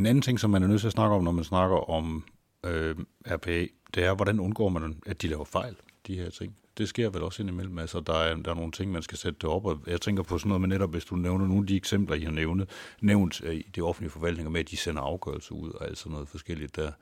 En 0.00 0.06
anden 0.06 0.22
ting, 0.22 0.40
som 0.40 0.50
man 0.50 0.62
er 0.62 0.66
nødt 0.66 0.80
til 0.80 0.88
at 0.88 0.92
snakke 0.92 1.16
om, 1.16 1.24
når 1.24 1.32
man 1.32 1.44
snakker 1.44 1.90
om 1.90 2.24
øh, 2.64 2.96
RPA, 3.26 3.66
det 3.94 4.04
er, 4.04 4.14
hvordan 4.14 4.40
undgår 4.40 4.68
man, 4.68 5.02
at 5.06 5.22
de 5.22 5.28
laver 5.28 5.44
fejl, 5.44 5.76
de 6.06 6.16
her 6.16 6.30
ting. 6.30 6.56
Det 6.78 6.88
sker 6.88 7.10
vel 7.10 7.22
også 7.22 7.42
indimellem. 7.42 7.78
Altså, 7.78 8.00
der 8.00 8.14
er, 8.14 8.36
der 8.36 8.50
er 8.50 8.54
nogle 8.54 8.72
ting, 8.72 8.92
man 8.92 9.02
skal 9.02 9.18
sætte 9.18 9.38
det 9.40 9.50
op, 9.50 9.66
og 9.66 9.78
jeg 9.86 10.00
tænker 10.00 10.22
på 10.22 10.38
sådan 10.38 10.48
noget 10.48 10.60
med 10.60 10.68
netop, 10.68 10.90
hvis 10.90 11.04
du 11.04 11.16
nævner 11.16 11.46
nogle 11.46 11.62
af 11.62 11.66
de 11.66 11.76
eksempler, 11.76 12.16
I 12.16 12.20
har 12.20 12.30
nævnet, 12.30 12.70
nævnt 13.00 13.40
øh, 13.44 13.54
i 13.54 13.70
de 13.76 13.80
offentlige 13.80 14.10
forvaltninger 14.10 14.50
med, 14.50 14.60
at 14.60 14.70
de 14.70 14.76
sender 14.76 15.02
afgørelser 15.02 15.54
ud 15.54 15.70
og 15.70 15.86
alt 15.86 15.98
sådan 15.98 16.12
noget 16.12 16.28
forskelligt 16.28 16.76
der. 16.76 16.92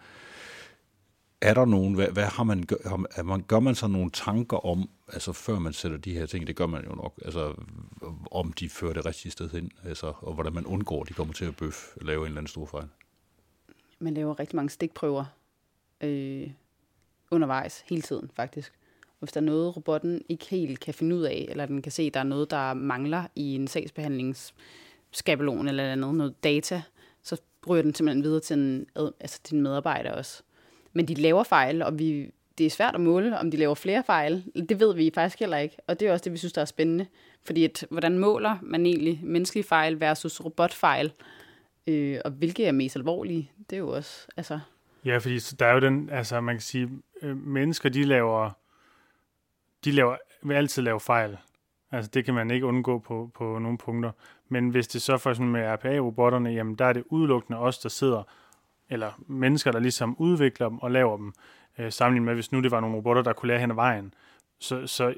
Er 1.40 1.55
der 1.55 1.64
nogen, 1.64 1.94
hvad, 1.94 2.09
hvad 2.09 2.24
har 2.24 2.44
man, 2.44 2.64
har 2.85 3.22
man, 3.22 3.42
gør 3.42 3.61
man 3.61 3.74
sig 3.74 3.90
nogle 3.90 4.11
tanker 4.11 4.66
om, 4.66 4.90
altså 5.12 5.33
før 5.33 5.59
man 5.59 5.72
sætter 5.72 5.98
de 5.98 6.12
her 6.12 6.27
ting, 6.27 6.46
det 6.46 6.57
gør 6.57 6.66
man 6.66 6.85
jo 6.85 6.94
nok, 6.94 7.20
altså 7.24 7.55
om 8.31 8.53
de 8.53 8.68
fører 8.68 8.92
det 8.92 9.07
rigtige 9.07 9.33
sted 9.33 9.51
hen, 9.51 9.70
altså, 9.85 10.12
og 10.20 10.35
hvordan 10.35 10.53
man 10.53 10.66
undgår, 10.66 11.03
at 11.03 11.09
de 11.09 11.14
kommer 11.14 11.35
til 11.35 11.44
at 11.44 11.57
bøf, 11.57 11.96
lave 12.01 12.20
en 12.20 12.27
eller 12.27 12.38
anden 12.38 12.48
stor 12.48 12.66
fejl. 12.66 12.88
Man 13.98 14.14
laver 14.14 14.40
rigtig 14.40 14.57
mange 14.57 14.70
stikprøver 14.70 15.24
øh, 16.01 16.51
undervejs, 17.31 17.85
hele 17.88 18.03
tiden 18.03 18.31
faktisk. 18.35 18.72
Og 19.07 19.18
hvis 19.18 19.33
der 19.33 19.40
er 19.40 19.44
noget, 19.44 19.77
robotten 19.77 20.22
ikke 20.29 20.46
helt 20.51 20.81
kan 20.81 20.94
finde 20.94 21.16
ud 21.16 21.22
af, 21.22 21.46
eller 21.48 21.66
den 21.66 21.83
kan 21.83 21.92
se, 21.92 22.03
at 22.03 22.14
der 22.14 22.20
er 22.20 22.24
noget, 22.24 22.51
der 22.51 22.74
mangler 22.74 23.24
i 23.35 23.55
en 23.55 23.68
sagsbehandlingsskabelon 23.68 25.68
eller 25.68 25.92
andet, 25.92 26.14
noget 26.14 26.44
data, 26.44 26.83
så 27.22 27.40
ryger 27.68 27.83
den 27.83 27.94
simpelthen 27.94 28.22
videre 28.22 28.40
til 28.40 28.59
en, 28.59 28.87
altså 29.20 29.40
til 29.42 29.57
en 29.57 29.62
medarbejder 29.62 30.12
også. 30.12 30.42
Men 30.99 31.09
de 31.09 31.15
laver 31.15 31.43
fejl, 31.43 31.83
og 31.83 31.99
vi, 31.99 32.31
det 32.59 32.67
er 32.67 32.71
svært 32.71 32.95
at 32.95 33.01
måle, 33.01 33.39
om 33.39 33.51
de 33.51 33.57
laver 33.57 33.75
flere 33.75 34.03
fejl. 34.07 34.45
Det 34.69 34.81
ved 34.81 34.95
vi 34.95 35.11
faktisk 35.15 35.41
heller 35.41 35.57
ikke, 35.57 35.77
og 35.87 36.01
det 36.01 36.09
er 36.09 36.13
også 36.13 36.25
det, 36.25 36.33
vi 36.33 36.39
synes, 36.39 36.53
der 36.53 36.61
er 36.61 36.65
spændende. 36.65 37.07
Fordi 37.45 37.65
at, 37.65 37.87
hvordan 37.91 38.19
måler 38.19 38.57
man 38.63 38.87
egentlig 38.87 39.21
menneskelige 39.23 39.65
fejl 39.65 40.01
versus 40.01 40.41
robotfejl? 40.45 41.13
Øh, 41.87 42.19
og 42.25 42.31
hvilke 42.31 42.67
er 42.67 42.73
mest 42.73 42.97
alvorlige? 42.97 43.51
Det 43.71 43.77
er 43.77 43.81
jo 43.81 43.89
også, 43.89 44.27
altså... 44.37 44.61
Ja, 45.05 45.19
fordi 45.19 45.39
så 45.39 45.57
der 45.57 45.67
er 45.67 45.73
jo 45.73 45.81
den, 45.81 46.11
altså 46.11 46.41
man 46.41 46.55
kan 46.55 46.63
sige, 46.63 46.91
øh, 47.23 47.47
mennesker, 47.47 47.89
de 47.89 48.05
laver, 48.05 48.51
de 49.85 49.93
laver, 49.93 50.17
vil 50.43 50.55
altid 50.55 50.83
lave 50.83 51.01
fejl. 51.01 51.37
Altså 51.93 52.11
det 52.15 52.25
kan 52.25 52.35
man 52.35 52.51
ikke 52.51 52.67
undgå 52.67 52.99
på, 52.99 53.31
på 53.35 53.59
nogle 53.59 53.79
punkter. 53.79 54.11
Men 54.49 54.69
hvis 54.69 54.89
det 54.89 55.03
så 55.03 55.19
for 55.19 55.33
sådan 55.33 55.53
med 55.53 55.73
RPA-robotterne, 55.73 56.51
jamen 56.51 56.75
der 56.75 56.85
er 56.85 56.93
det 56.93 57.05
udelukkende 57.07 57.59
os, 57.59 57.79
der 57.79 57.89
sidder, 57.89 58.23
eller 58.90 59.20
mennesker, 59.27 59.72
der 59.72 59.79
ligesom 59.79 60.16
udvikler 60.18 60.68
dem 60.68 60.79
og 60.79 60.90
laver 60.90 61.16
dem, 61.16 61.33
øh, 61.79 61.92
sammenlignet 61.92 62.27
med, 62.27 62.35
hvis 62.35 62.53
nu 62.53 62.61
det 62.61 62.70
var 62.70 62.81
nogle 62.81 62.96
robotter, 62.96 63.22
der 63.22 63.33
kunne 63.33 63.46
lære 63.46 63.59
hen 63.61 63.70
ad 63.70 63.74
vejen. 63.74 64.14
Så, 64.61 64.87
så 64.87 65.14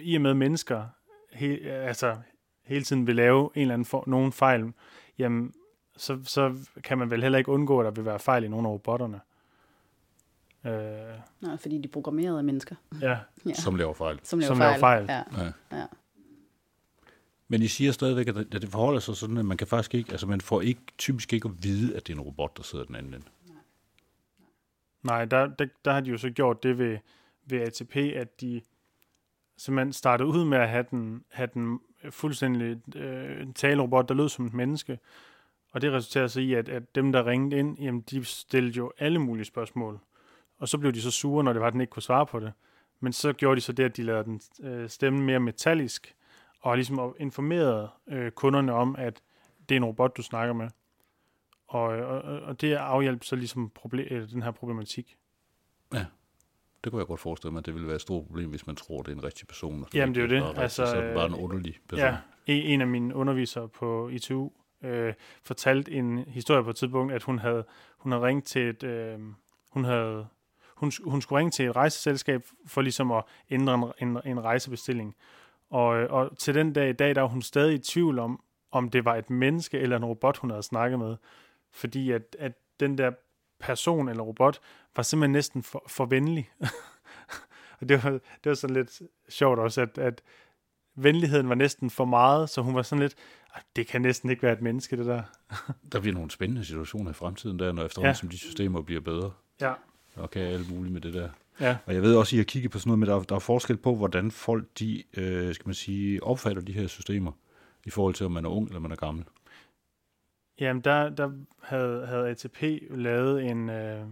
i 0.00 0.14
og 0.16 0.22
med 0.22 0.34
mennesker 0.34 0.86
he, 1.32 1.70
altså, 1.70 2.16
hele 2.64 2.84
tiden 2.84 3.06
vil 3.06 3.16
lave 3.16 3.50
en 3.54 3.60
eller 3.62 3.74
anden 3.74 3.86
for, 3.86 4.04
nogen 4.06 4.32
fejl, 4.32 4.72
jamen 5.18 5.52
så, 5.96 6.18
så 6.24 6.56
kan 6.84 6.98
man 6.98 7.10
vel 7.10 7.22
heller 7.22 7.38
ikke 7.38 7.50
undgå, 7.50 7.80
at 7.80 7.84
der 7.84 7.90
vil 7.90 8.04
være 8.04 8.18
fejl 8.18 8.44
i 8.44 8.48
nogle 8.48 8.68
af 8.68 8.72
robotterne. 8.72 9.20
Øh, 10.66 10.72
Nej, 11.40 11.56
fordi 11.56 11.78
de 11.78 11.88
er 11.88 11.92
programmerede 11.92 12.38
af 12.38 12.44
mennesker. 12.44 12.76
Ja. 13.02 13.18
ja. 13.46 13.54
Som 13.54 13.76
laver 13.76 13.94
fejl. 13.94 14.20
Som 14.22 14.38
laver 14.38 14.48
Som 14.48 14.56
fejl. 14.56 14.70
laver 14.70 14.78
fejl. 14.78 15.04
Ja. 15.08 15.44
ja. 15.44 15.52
ja. 15.78 15.86
Men 17.50 17.62
I 17.62 17.66
siger 17.66 17.92
stadigvæk, 17.92 18.28
at 18.28 18.52
det 18.52 18.68
forholder 18.68 19.00
sig 19.00 19.16
sådan, 19.16 19.36
at 19.36 19.44
man 19.44 19.56
kan 19.56 19.66
faktisk 19.66 19.94
ikke, 19.94 20.10
altså 20.10 20.26
man 20.26 20.40
får 20.40 20.60
ikke, 20.60 20.80
typisk 20.98 21.32
ikke 21.32 21.48
at 21.48 21.64
vide, 21.64 21.96
at 21.96 22.06
det 22.06 22.12
er 22.12 22.16
en 22.16 22.24
robot, 22.24 22.56
der 22.56 22.62
sidder 22.62 22.84
den 22.84 22.94
anden 22.94 23.14
ende. 23.14 23.26
Nej, 25.02 25.24
der, 25.24 25.46
der, 25.46 25.66
der 25.84 25.92
har 25.92 26.00
de 26.00 26.10
jo 26.10 26.18
så 26.18 26.30
gjort 26.30 26.62
det 26.62 26.78
ved, 26.78 26.98
ved 27.46 27.60
ATP, 27.60 27.96
at 27.96 28.40
de 28.40 28.60
simpelthen 29.56 29.92
startede 29.92 30.28
ud 30.28 30.44
med 30.44 30.58
at 30.58 30.68
have 30.68 30.84
den, 30.90 31.24
have 31.28 31.48
den 31.54 31.80
fuldstændig 32.10 32.96
øh, 32.96 33.46
talerobot, 33.54 34.08
der 34.08 34.14
lød 34.14 34.28
som 34.28 34.46
et 34.46 34.54
menneske. 34.54 34.98
Og 35.72 35.80
det 35.80 35.92
resulterede 35.92 36.28
så 36.28 36.40
i, 36.40 36.54
at, 36.54 36.68
at 36.68 36.94
dem, 36.94 37.12
der 37.12 37.26
ringede 37.26 37.58
ind, 37.58 37.78
jamen, 37.78 38.00
de 38.00 38.24
stillede 38.24 38.76
jo 38.76 38.92
alle 38.98 39.18
mulige 39.18 39.44
spørgsmål. 39.44 40.00
Og 40.58 40.68
så 40.68 40.78
blev 40.78 40.92
de 40.92 41.02
så 41.02 41.10
sure, 41.10 41.44
når 41.44 41.52
det 41.52 41.60
var, 41.60 41.66
at 41.66 41.72
den 41.72 41.80
ikke 41.80 41.90
kunne 41.90 42.02
svare 42.02 42.26
på 42.26 42.40
det. 42.40 42.52
Men 43.00 43.12
så 43.12 43.32
gjorde 43.32 43.56
de 43.56 43.60
så 43.60 43.72
det, 43.72 43.84
at 43.84 43.96
de 43.96 44.02
lavede 44.02 44.24
den 44.24 44.40
øh, 44.62 44.88
stemme 44.88 45.22
mere 45.22 45.40
metallisk, 45.40 46.14
og 46.60 46.76
ligesom 46.76 47.14
informerede 47.18 47.90
øh, 48.08 48.30
kunderne 48.30 48.72
om, 48.72 48.96
at 48.98 49.22
det 49.68 49.74
er 49.74 49.76
en 49.76 49.84
robot, 49.84 50.16
du 50.16 50.22
snakker 50.22 50.54
med. 50.54 50.68
Og, 51.68 51.82
og, 51.82 52.22
og 52.22 52.60
det 52.60 52.74
afhjælper 52.74 53.24
så 53.24 53.36
ligesom 53.36 53.70
problem, 53.70 54.06
øh, 54.10 54.30
den 54.30 54.42
her 54.42 54.50
problematik. 54.50 55.16
Ja, 55.94 56.06
det 56.84 56.92
kunne 56.92 57.00
jeg 57.00 57.06
godt 57.06 57.20
forestille 57.20 57.52
mig, 57.52 57.58
at 57.58 57.66
det 57.66 57.74
ville 57.74 57.86
være 57.86 57.96
et 57.96 58.02
stort 58.02 58.26
problem, 58.26 58.50
hvis 58.50 58.66
man 58.66 58.76
tror, 58.76 59.02
det 59.02 59.12
er 59.12 59.16
en 59.16 59.24
rigtig 59.24 59.48
person. 59.48 59.86
Jamen 59.94 60.14
det 60.14 60.20
er 60.20 60.24
jo 60.24 60.30
det. 60.30 60.42
Rigtig, 60.42 60.62
altså, 60.62 60.86
så 60.86 60.96
er 60.96 61.06
det 61.06 61.14
bare 61.14 61.26
en 61.26 61.34
underlig 61.34 61.76
person. 61.88 62.06
Ja, 62.06 62.16
en 62.46 62.80
af 62.80 62.86
mine 62.86 63.14
undervisere 63.14 63.68
på 63.68 64.08
ITU 64.08 64.50
øh, 64.82 65.14
fortalte 65.42 65.92
en 65.92 66.18
historie 66.18 66.64
på 66.64 66.70
et 66.70 66.76
tidspunkt, 66.76 67.12
at 67.12 67.22
hun 67.22 67.38
havde, 67.38 67.64
hun 67.98 68.12
havde 68.12 68.24
ringt 68.24 68.46
til 68.46 68.68
et, 68.68 68.82
øh, 68.82 69.18
hun 69.70 69.84
havde, 69.84 70.26
hun, 70.76 70.92
hun 71.04 71.22
skulle 71.22 71.38
ringe 71.38 71.50
til 71.50 71.66
et 71.66 71.76
rejseselskab 71.76 72.42
for 72.66 72.80
ligesom 72.80 73.12
at 73.12 73.24
ændre 73.50 73.74
en, 73.74 74.08
en, 74.08 74.18
en 74.24 74.44
rejsebestilling. 74.44 75.16
Og, 75.70 75.88
og 75.88 76.38
til 76.38 76.54
den 76.54 76.72
dag 76.72 76.88
i 76.88 76.92
dag, 76.92 77.14
der 77.14 77.20
var 77.20 77.28
hun 77.28 77.42
stadig 77.42 77.74
i 77.74 77.78
tvivl 77.78 78.18
om, 78.18 78.42
om 78.72 78.90
det 78.90 79.04
var 79.04 79.16
et 79.16 79.30
menneske 79.30 79.78
eller 79.78 79.96
en 79.96 80.04
robot, 80.04 80.36
hun 80.36 80.50
havde 80.50 80.62
snakket 80.62 80.98
med. 80.98 81.16
Fordi 81.72 82.10
at, 82.10 82.36
at 82.38 82.52
den 82.80 82.98
der 82.98 83.10
person 83.60 84.08
eller 84.08 84.22
robot 84.22 84.60
var 84.96 85.02
simpelthen 85.02 85.32
næsten 85.32 85.62
for, 85.62 85.84
for 85.88 86.06
venlig. 86.06 86.50
og 87.80 87.88
det 87.88 88.04
var, 88.04 88.10
det 88.10 88.44
var 88.44 88.54
sådan 88.54 88.76
lidt 88.76 89.02
sjovt 89.28 89.58
også, 89.58 89.80
at, 89.80 89.98
at 89.98 90.22
venligheden 90.94 91.48
var 91.48 91.54
næsten 91.54 91.90
for 91.90 92.04
meget, 92.04 92.50
så 92.50 92.62
hun 92.62 92.74
var 92.74 92.82
sådan 92.82 93.02
lidt, 93.02 93.14
det 93.76 93.86
kan 93.86 94.02
næsten 94.02 94.30
ikke 94.30 94.42
være 94.42 94.52
et 94.52 94.62
menneske, 94.62 94.96
det 94.96 95.06
der. 95.06 95.22
der 95.92 96.00
bliver 96.00 96.14
nogle 96.14 96.30
spændende 96.30 96.64
situationer 96.64 97.10
i 97.10 97.14
fremtiden, 97.14 97.58
der, 97.58 97.72
når 97.72 97.84
efterhånden 97.84 98.08
ja. 98.10 98.14
som 98.14 98.28
de 98.28 98.38
systemer 98.38 98.82
bliver 98.82 99.00
bedre. 99.00 99.32
Ja. 99.60 99.72
Og 100.14 100.30
kan 100.30 100.42
alt 100.42 100.70
muligt 100.70 100.92
med 100.92 101.00
det 101.00 101.14
der. 101.14 101.28
Ja. 101.60 101.76
Og 101.86 101.94
jeg 101.94 102.02
ved 102.02 102.16
også, 102.16 102.30
at 102.30 102.32
I 102.32 102.36
har 102.36 102.44
kigget 102.44 102.72
på 102.72 102.78
sådan 102.78 102.88
noget 102.88 102.98
med, 102.98 103.08
der, 103.08 103.22
der 103.22 103.34
er 103.34 103.38
forskel 103.38 103.76
på, 103.76 103.94
hvordan 103.94 104.30
folk 104.30 104.64
de, 104.78 105.02
øh, 105.16 105.54
skal 105.54 105.68
man 105.68 105.74
sige, 105.74 106.22
opfatter 106.22 106.62
de 106.62 106.72
her 106.72 106.86
systemer, 106.86 107.32
i 107.86 107.90
forhold 107.90 108.14
til, 108.14 108.26
om 108.26 108.32
man 108.32 108.44
er 108.44 108.48
ung 108.48 108.66
eller 108.66 108.80
man 108.80 108.92
er 108.92 108.96
gammel. 108.96 109.24
Jamen, 110.60 110.82
der, 110.82 111.08
der 111.08 111.30
havde, 111.62 112.06
havde 112.06 112.28
ATP 112.28 112.62
lavet 112.90 113.44
en, 113.44 113.70
øh, 113.70 114.06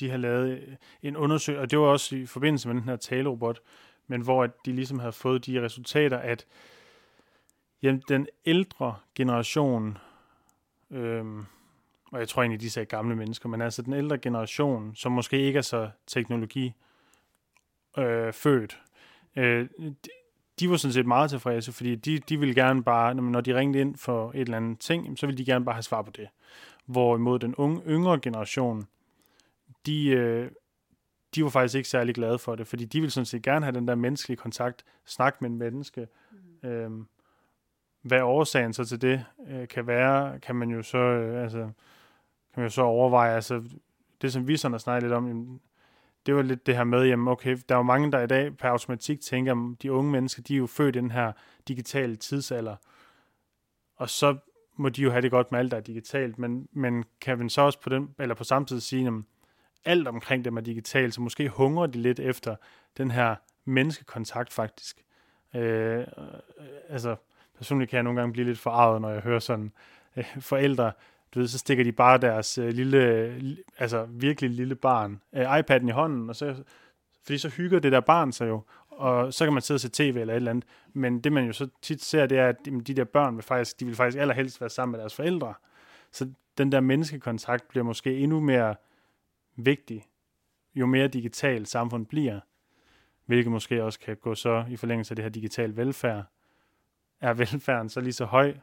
de 0.00 0.10
har 0.10 0.16
lavet 0.16 0.76
en 1.02 1.16
undersøgelse, 1.16 1.60
og 1.60 1.70
det 1.70 1.78
var 1.78 1.84
også 1.84 2.16
i 2.16 2.26
forbindelse 2.26 2.68
med 2.68 2.74
den 2.74 2.88
her 2.88 2.96
talerobot, 2.96 3.60
men 4.06 4.20
hvor 4.20 4.46
de 4.46 4.72
ligesom 4.72 4.98
havde 4.98 5.12
fået 5.12 5.46
de 5.46 5.62
resultater, 5.62 6.18
at 6.18 6.46
jamen, 7.82 8.02
den 8.08 8.26
ældre 8.46 8.94
generation, 9.14 9.98
øh, 10.90 11.24
og 12.12 12.20
jeg 12.20 12.28
tror 12.28 12.42
egentlig, 12.42 12.60
de 12.60 12.70
sagde 12.70 12.86
gamle 12.86 13.16
mennesker, 13.16 13.48
men 13.48 13.62
altså 13.62 13.82
den 13.82 13.92
ældre 13.92 14.18
generation, 14.18 14.94
som 14.94 15.12
måske 15.12 15.40
ikke 15.40 15.56
er 15.56 15.62
så 15.62 15.90
teknologi 16.06 16.74
øh, 17.98 18.32
født, 18.32 18.80
øh, 19.36 19.68
de, 19.78 19.94
de 20.60 20.70
var 20.70 20.76
sådan 20.76 20.92
set 20.92 21.06
meget 21.06 21.30
tilfredse, 21.30 21.72
fordi 21.72 21.94
de, 21.94 22.18
de 22.18 22.38
ville 22.38 22.54
gerne 22.54 22.84
bare, 22.84 23.14
når 23.14 23.40
de 23.40 23.56
ringede 23.56 23.80
ind 23.80 23.96
for 23.96 24.30
et 24.34 24.40
eller 24.40 24.56
andet 24.56 24.78
ting, 24.78 25.18
så 25.18 25.26
ville 25.26 25.38
de 25.38 25.44
gerne 25.44 25.64
bare 25.64 25.74
have 25.74 25.82
svar 25.82 26.02
på 26.02 26.10
det. 26.10 26.28
Hvorimod 26.86 27.38
den 27.38 27.54
unge, 27.54 27.82
yngre 27.86 28.20
generation, 28.20 28.86
de, 29.86 30.08
øh, 30.08 30.50
de 31.34 31.44
var 31.44 31.50
faktisk 31.50 31.76
ikke 31.76 31.88
særlig 31.88 32.14
glade 32.14 32.38
for 32.38 32.54
det, 32.54 32.66
fordi 32.66 32.84
de 32.84 33.00
ville 33.00 33.10
sådan 33.10 33.26
set 33.26 33.42
gerne 33.42 33.64
have 33.64 33.74
den 33.74 33.88
der 33.88 33.94
menneskelige 33.94 34.36
kontakt, 34.36 34.84
snak 35.04 35.42
med 35.42 35.50
en 35.50 35.58
menneske. 35.58 36.08
Mm. 36.62 36.68
Øhm, 36.68 37.06
hvad 38.02 38.20
årsagen 38.20 38.72
så 38.72 38.84
til 38.84 39.02
det 39.02 39.24
øh, 39.48 39.68
kan 39.68 39.86
være, 39.86 40.38
kan 40.38 40.56
man 40.56 40.70
jo 40.70 40.82
så, 40.82 40.98
øh, 40.98 41.42
altså, 41.42 41.58
kan 41.58 41.72
man 42.56 42.64
jo 42.64 42.70
så 42.70 42.82
overveje. 42.82 43.34
Altså, 43.34 43.62
det 44.22 44.32
som 44.32 44.48
vi 44.48 44.56
sådan 44.56 44.72
har 44.72 44.78
snakket 44.78 45.02
lidt 45.02 45.12
om, 45.12 45.28
jamen, 45.28 45.60
det 46.26 46.34
var 46.34 46.42
lidt 46.42 46.66
det 46.66 46.76
her 46.76 46.84
med, 46.84 47.04
jamen 47.04 47.28
okay, 47.28 47.58
der 47.68 47.74
er 47.74 47.78
jo 47.78 47.82
mange, 47.82 48.12
der 48.12 48.20
i 48.20 48.26
dag 48.26 48.56
per 48.56 48.68
automatik 48.68 49.20
tænker, 49.20 49.52
at 49.52 49.82
de 49.82 49.92
unge 49.92 50.12
mennesker, 50.12 50.42
de 50.42 50.54
er 50.54 50.58
jo 50.58 50.66
født 50.66 50.96
i 50.96 50.98
den 50.98 51.10
her 51.10 51.32
digitale 51.68 52.16
tidsalder, 52.16 52.76
og 53.96 54.10
så 54.10 54.36
må 54.76 54.88
de 54.88 55.02
jo 55.02 55.10
have 55.10 55.22
det 55.22 55.30
godt 55.30 55.52
med 55.52 55.58
alt, 55.58 55.70
der 55.70 55.76
er 55.76 55.80
digitalt, 55.80 56.38
men, 56.38 56.68
men 56.72 57.04
kan 57.20 57.38
man 57.38 57.50
så 57.50 57.60
også 57.60 57.80
på, 57.80 57.88
den, 57.88 58.14
eller 58.18 58.34
på 58.34 58.44
samme 58.44 58.66
tid 58.66 58.80
sige, 58.80 59.06
at 59.06 59.12
alt 59.84 60.08
omkring 60.08 60.44
dem 60.44 60.56
er 60.56 60.60
digitalt, 60.60 61.14
så 61.14 61.20
måske 61.20 61.48
hungrer 61.48 61.86
de 61.86 61.98
lidt 61.98 62.20
efter 62.20 62.56
den 62.96 63.10
her 63.10 63.34
menneskekontakt 63.64 64.52
faktisk. 64.52 65.04
Øh, 65.54 66.04
altså, 66.88 67.16
personligt 67.56 67.90
kan 67.90 67.96
jeg 67.96 68.02
nogle 68.02 68.20
gange 68.20 68.32
blive 68.32 68.46
lidt 68.46 68.58
forarvet, 68.58 69.00
når 69.00 69.10
jeg 69.10 69.20
hører 69.20 69.38
sådan 69.38 69.72
øh, 70.16 70.24
forældre, 70.40 70.92
du 71.34 71.38
ved, 71.38 71.48
så 71.48 71.58
stikker 71.58 71.84
de 71.84 71.92
bare 71.92 72.18
deres 72.18 72.58
øh, 72.58 72.68
lille, 72.68 73.58
altså 73.78 74.06
virkelig 74.10 74.50
lille 74.50 74.74
barn, 74.74 75.20
øh, 75.32 75.58
iPad'en 75.58 75.88
i 75.88 75.90
hånden, 75.90 76.30
og 76.30 76.36
så, 76.36 76.64
fordi 77.24 77.38
så 77.38 77.48
hygger 77.48 77.78
det 77.78 77.92
der 77.92 78.00
barn 78.00 78.32
sig 78.32 78.48
jo, 78.48 78.62
og 78.90 79.34
så 79.34 79.44
kan 79.44 79.52
man 79.52 79.62
sidde 79.62 79.76
og 79.76 79.80
se 79.80 79.88
tv 79.88 80.16
eller 80.20 80.34
et 80.34 80.36
eller 80.36 80.50
andet. 80.50 80.64
Men 80.92 81.20
det 81.20 81.32
man 81.32 81.46
jo 81.46 81.52
så 81.52 81.68
tit 81.82 82.02
ser, 82.02 82.26
det 82.26 82.38
er, 82.38 82.48
at 82.48 82.56
de 82.64 82.94
der 82.94 83.04
børn 83.04 83.36
vil 83.36 83.42
faktisk, 83.42 83.80
de 83.80 83.86
vil 83.86 83.94
faktisk 83.94 84.20
allerhelst 84.20 84.60
være 84.60 84.70
sammen 84.70 84.92
med 84.92 85.00
deres 85.00 85.14
forældre. 85.14 85.54
Så 86.12 86.30
den 86.58 86.72
der 86.72 86.80
menneskekontakt 86.80 87.68
bliver 87.68 87.84
måske 87.84 88.18
endnu 88.18 88.40
mere 88.40 88.74
vigtig, 89.56 90.04
jo 90.74 90.86
mere 90.86 91.08
digitalt 91.08 91.68
samfundet 91.68 92.08
bliver. 92.08 92.40
Hvilket 93.26 93.52
måske 93.52 93.84
også 93.84 94.00
kan 94.00 94.16
gå 94.16 94.34
så 94.34 94.64
i 94.68 94.76
forlængelse 94.76 95.12
af 95.12 95.16
det 95.16 95.22
her 95.22 95.30
digital 95.30 95.76
velfærd. 95.76 96.24
Er 97.20 97.34
velfærden 97.34 97.88
så 97.88 98.00
lige 98.00 98.12
så 98.12 98.24
høj, 98.24 98.54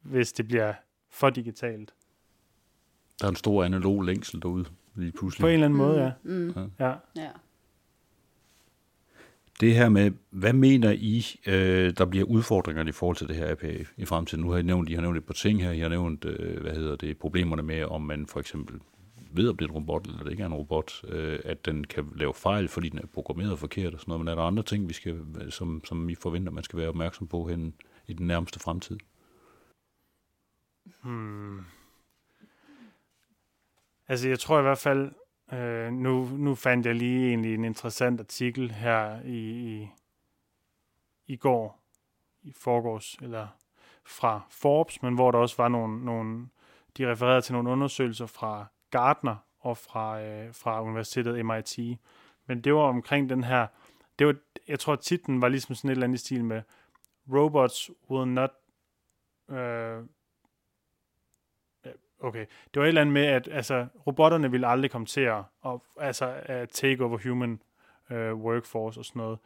hvis 0.00 0.32
det 0.32 0.48
bliver 0.48 0.74
for 1.10 1.30
digitalt? 1.30 1.94
Der 3.20 3.26
er 3.26 3.30
en 3.30 3.36
stor 3.36 3.64
analog 3.64 4.02
længsel 4.02 4.42
derude, 4.42 4.64
lige 4.94 5.12
pludselig. 5.12 5.42
På 5.42 5.46
en 5.46 5.52
eller 5.52 5.66
anden 5.66 5.76
måde, 5.76 6.04
ja. 6.04 6.12
Mm. 6.22 6.54
ja. 6.80 6.94
ja. 7.16 7.28
Det 9.60 9.74
her 9.74 9.88
med, 9.88 10.10
hvad 10.30 10.52
mener 10.52 10.90
I, 10.90 11.24
øh, 11.46 11.92
der 11.98 12.04
bliver 12.04 12.24
udfordringer 12.24 12.86
i 12.86 12.92
forhold 12.92 13.16
til 13.16 13.28
det 13.28 13.36
her 13.36 13.50
APA 13.50 13.84
i 13.96 14.04
fremtiden? 14.04 14.44
Nu 14.44 14.50
har 14.50 14.58
I 14.58 14.62
nævnt, 14.62 14.88
I 14.88 14.94
har 14.94 15.00
nævnt 15.00 15.18
et 15.18 15.24
par 15.24 15.34
ting 15.34 15.62
her. 15.62 15.70
I 15.70 15.78
har 15.78 15.88
nævnt, 15.88 16.24
øh, 16.24 16.60
hvad 16.60 16.72
hedder 16.72 16.96
det, 16.96 17.18
problemerne 17.18 17.62
med, 17.62 17.84
om 17.84 18.02
man 18.02 18.26
for 18.26 18.40
eksempel 18.40 18.80
ved, 19.32 19.48
om 19.48 19.56
det 19.56 19.64
er 19.64 19.68
en 19.68 19.74
robot, 19.74 20.06
eller 20.06 20.22
det 20.22 20.30
ikke 20.30 20.42
er 20.42 20.46
en 20.46 20.54
robot, 20.54 20.92
øh, 21.08 21.38
at 21.44 21.66
den 21.66 21.84
kan 21.84 22.12
lave 22.16 22.34
fejl, 22.34 22.68
fordi 22.68 22.88
den 22.88 22.98
er 22.98 23.06
programmeret 23.06 23.58
forkert 23.58 23.94
og 23.94 24.00
sådan 24.00 24.10
noget. 24.10 24.24
Men 24.24 24.28
er 24.28 24.34
der 24.34 24.42
andre 24.42 24.62
ting, 24.62 24.88
vi 24.88 24.94
skal, 24.94 25.16
som, 25.50 25.82
som 25.84 26.08
I 26.08 26.14
forventer, 26.14 26.52
man 26.52 26.64
skal 26.64 26.78
være 26.78 26.88
opmærksom 26.88 27.26
på 27.26 27.46
hen 27.46 27.74
i 28.06 28.12
den 28.12 28.26
nærmeste 28.26 28.60
fremtid? 28.60 28.98
Hmm. 31.02 31.64
Altså, 34.08 34.28
jeg 34.28 34.38
tror 34.38 34.58
i 34.58 34.62
hvert 34.62 34.78
fald, 34.78 35.12
øh, 35.52 35.92
nu, 35.92 36.24
nu 36.24 36.54
fandt 36.54 36.86
jeg 36.86 36.94
lige 36.94 37.28
egentlig 37.28 37.54
en 37.54 37.64
interessant 37.64 38.20
artikel 38.20 38.70
her 38.70 39.20
i, 39.24 39.38
i, 39.38 39.90
i 41.26 41.36
går, 41.36 41.80
i 42.42 42.52
forgårs, 42.52 43.14
eller 43.22 43.48
fra 44.04 44.40
Forbes, 44.50 45.02
men 45.02 45.14
hvor 45.14 45.30
der 45.30 45.38
også 45.38 45.56
var 45.56 45.68
nogle, 45.68 46.04
nogle 46.04 46.48
de 46.96 47.10
refererede 47.10 47.40
til 47.40 47.52
nogle 47.52 47.70
undersøgelser 47.70 48.26
fra 48.26 48.66
Gartner 48.90 49.36
og 49.60 49.76
fra, 49.76 50.22
øh, 50.22 50.54
fra 50.54 50.82
universitetet 50.82 51.46
MIT, 51.46 51.98
men 52.46 52.60
det 52.60 52.74
var 52.74 52.80
omkring 52.80 53.28
den 53.28 53.44
her, 53.44 53.66
det 54.18 54.26
var, 54.26 54.34
jeg 54.68 54.80
tror 54.80 54.96
titlen 54.96 55.42
var 55.42 55.48
ligesom 55.48 55.74
sådan 55.74 55.90
et 55.90 55.92
eller 55.92 56.06
andet 56.06 56.18
i 56.18 56.20
stil 56.20 56.44
med, 56.44 56.62
Robots 57.32 57.90
will 58.10 58.28
not, 58.28 58.50
øh, 59.48 60.04
okay, 62.20 62.46
det 62.74 62.80
var 62.80 62.82
et 62.82 62.88
eller 62.88 63.00
andet 63.00 63.12
med, 63.12 63.26
at 63.26 63.48
altså, 63.52 63.86
robotterne 64.06 64.50
ville 64.50 64.66
aldrig 64.66 64.90
komme 64.90 65.06
til 65.06 65.20
at, 65.20 65.42
og, 65.60 65.84
altså, 66.00 66.34
at 66.42 66.68
take 66.68 67.04
over 67.04 67.18
human 67.28 67.62
øh, 68.10 68.34
workforce 68.34 69.00
og 69.00 69.04
sådan 69.04 69.20
noget. 69.20 69.38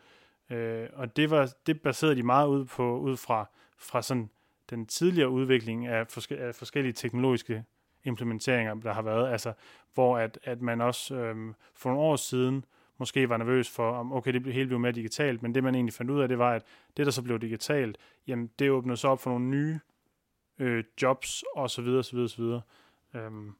Øh, 0.51 0.89
og 0.93 1.17
det 1.17 1.31
var 1.31 1.53
det 1.67 1.81
baserede 1.81 2.17
de 2.17 2.23
meget 2.23 2.49
ud 2.49 2.65
på 2.65 2.99
ud 2.99 3.17
fra 3.17 3.47
fra 3.79 4.03
sådan 4.03 4.31
den 4.71 4.87
tidligere 4.87 5.29
udvikling 5.29 5.87
af, 5.87 6.07
forske, 6.09 6.39
af 6.39 6.55
forskellige 6.55 6.93
teknologiske 6.93 7.65
implementeringer, 8.05 8.75
der 8.75 8.93
har 8.93 9.03
været, 9.03 9.33
altså 9.33 9.53
hvor 9.95 10.19
at, 10.19 10.39
at 10.45 10.63
man 10.63 10.81
også 10.81 11.15
øhm, 11.15 11.55
for 11.75 11.91
nogle 11.91 12.03
år 12.03 12.17
siden 12.17 12.65
måske 12.99 13.29
var 13.29 13.37
nervøs 13.37 13.71
for, 13.71 13.93
om 13.93 14.13
okay, 14.13 14.33
det 14.33 14.53
hele 14.53 14.67
blev 14.67 14.79
mere 14.79 14.93
digitalt, 14.93 15.43
men 15.43 15.55
det 15.55 15.65
man 15.65 15.75
egentlig 15.75 15.95
fandt 15.95 16.11
ud 16.11 16.21
af, 16.21 16.29
det 16.29 16.39
var, 16.39 16.55
at 16.55 16.63
det, 16.97 17.07
der 17.07 17.13
så 17.13 17.23
blev 17.23 17.41
digitalt, 17.41 17.99
jamen 18.27 18.51
det 18.59 18.71
åbnede 18.71 18.97
så 18.97 19.09
op 19.09 19.21
for 19.21 19.31
nogle 19.31 19.45
nye 19.45 19.81
øh, 20.59 20.85
jobs, 21.03 21.45
og 21.55 21.71
så 21.71 21.83
videre, 21.83 22.05
så 22.05 22.13
videre, 22.17 22.29
så 22.29 22.43
videre. 22.43 22.61
Øhm, 23.15 23.53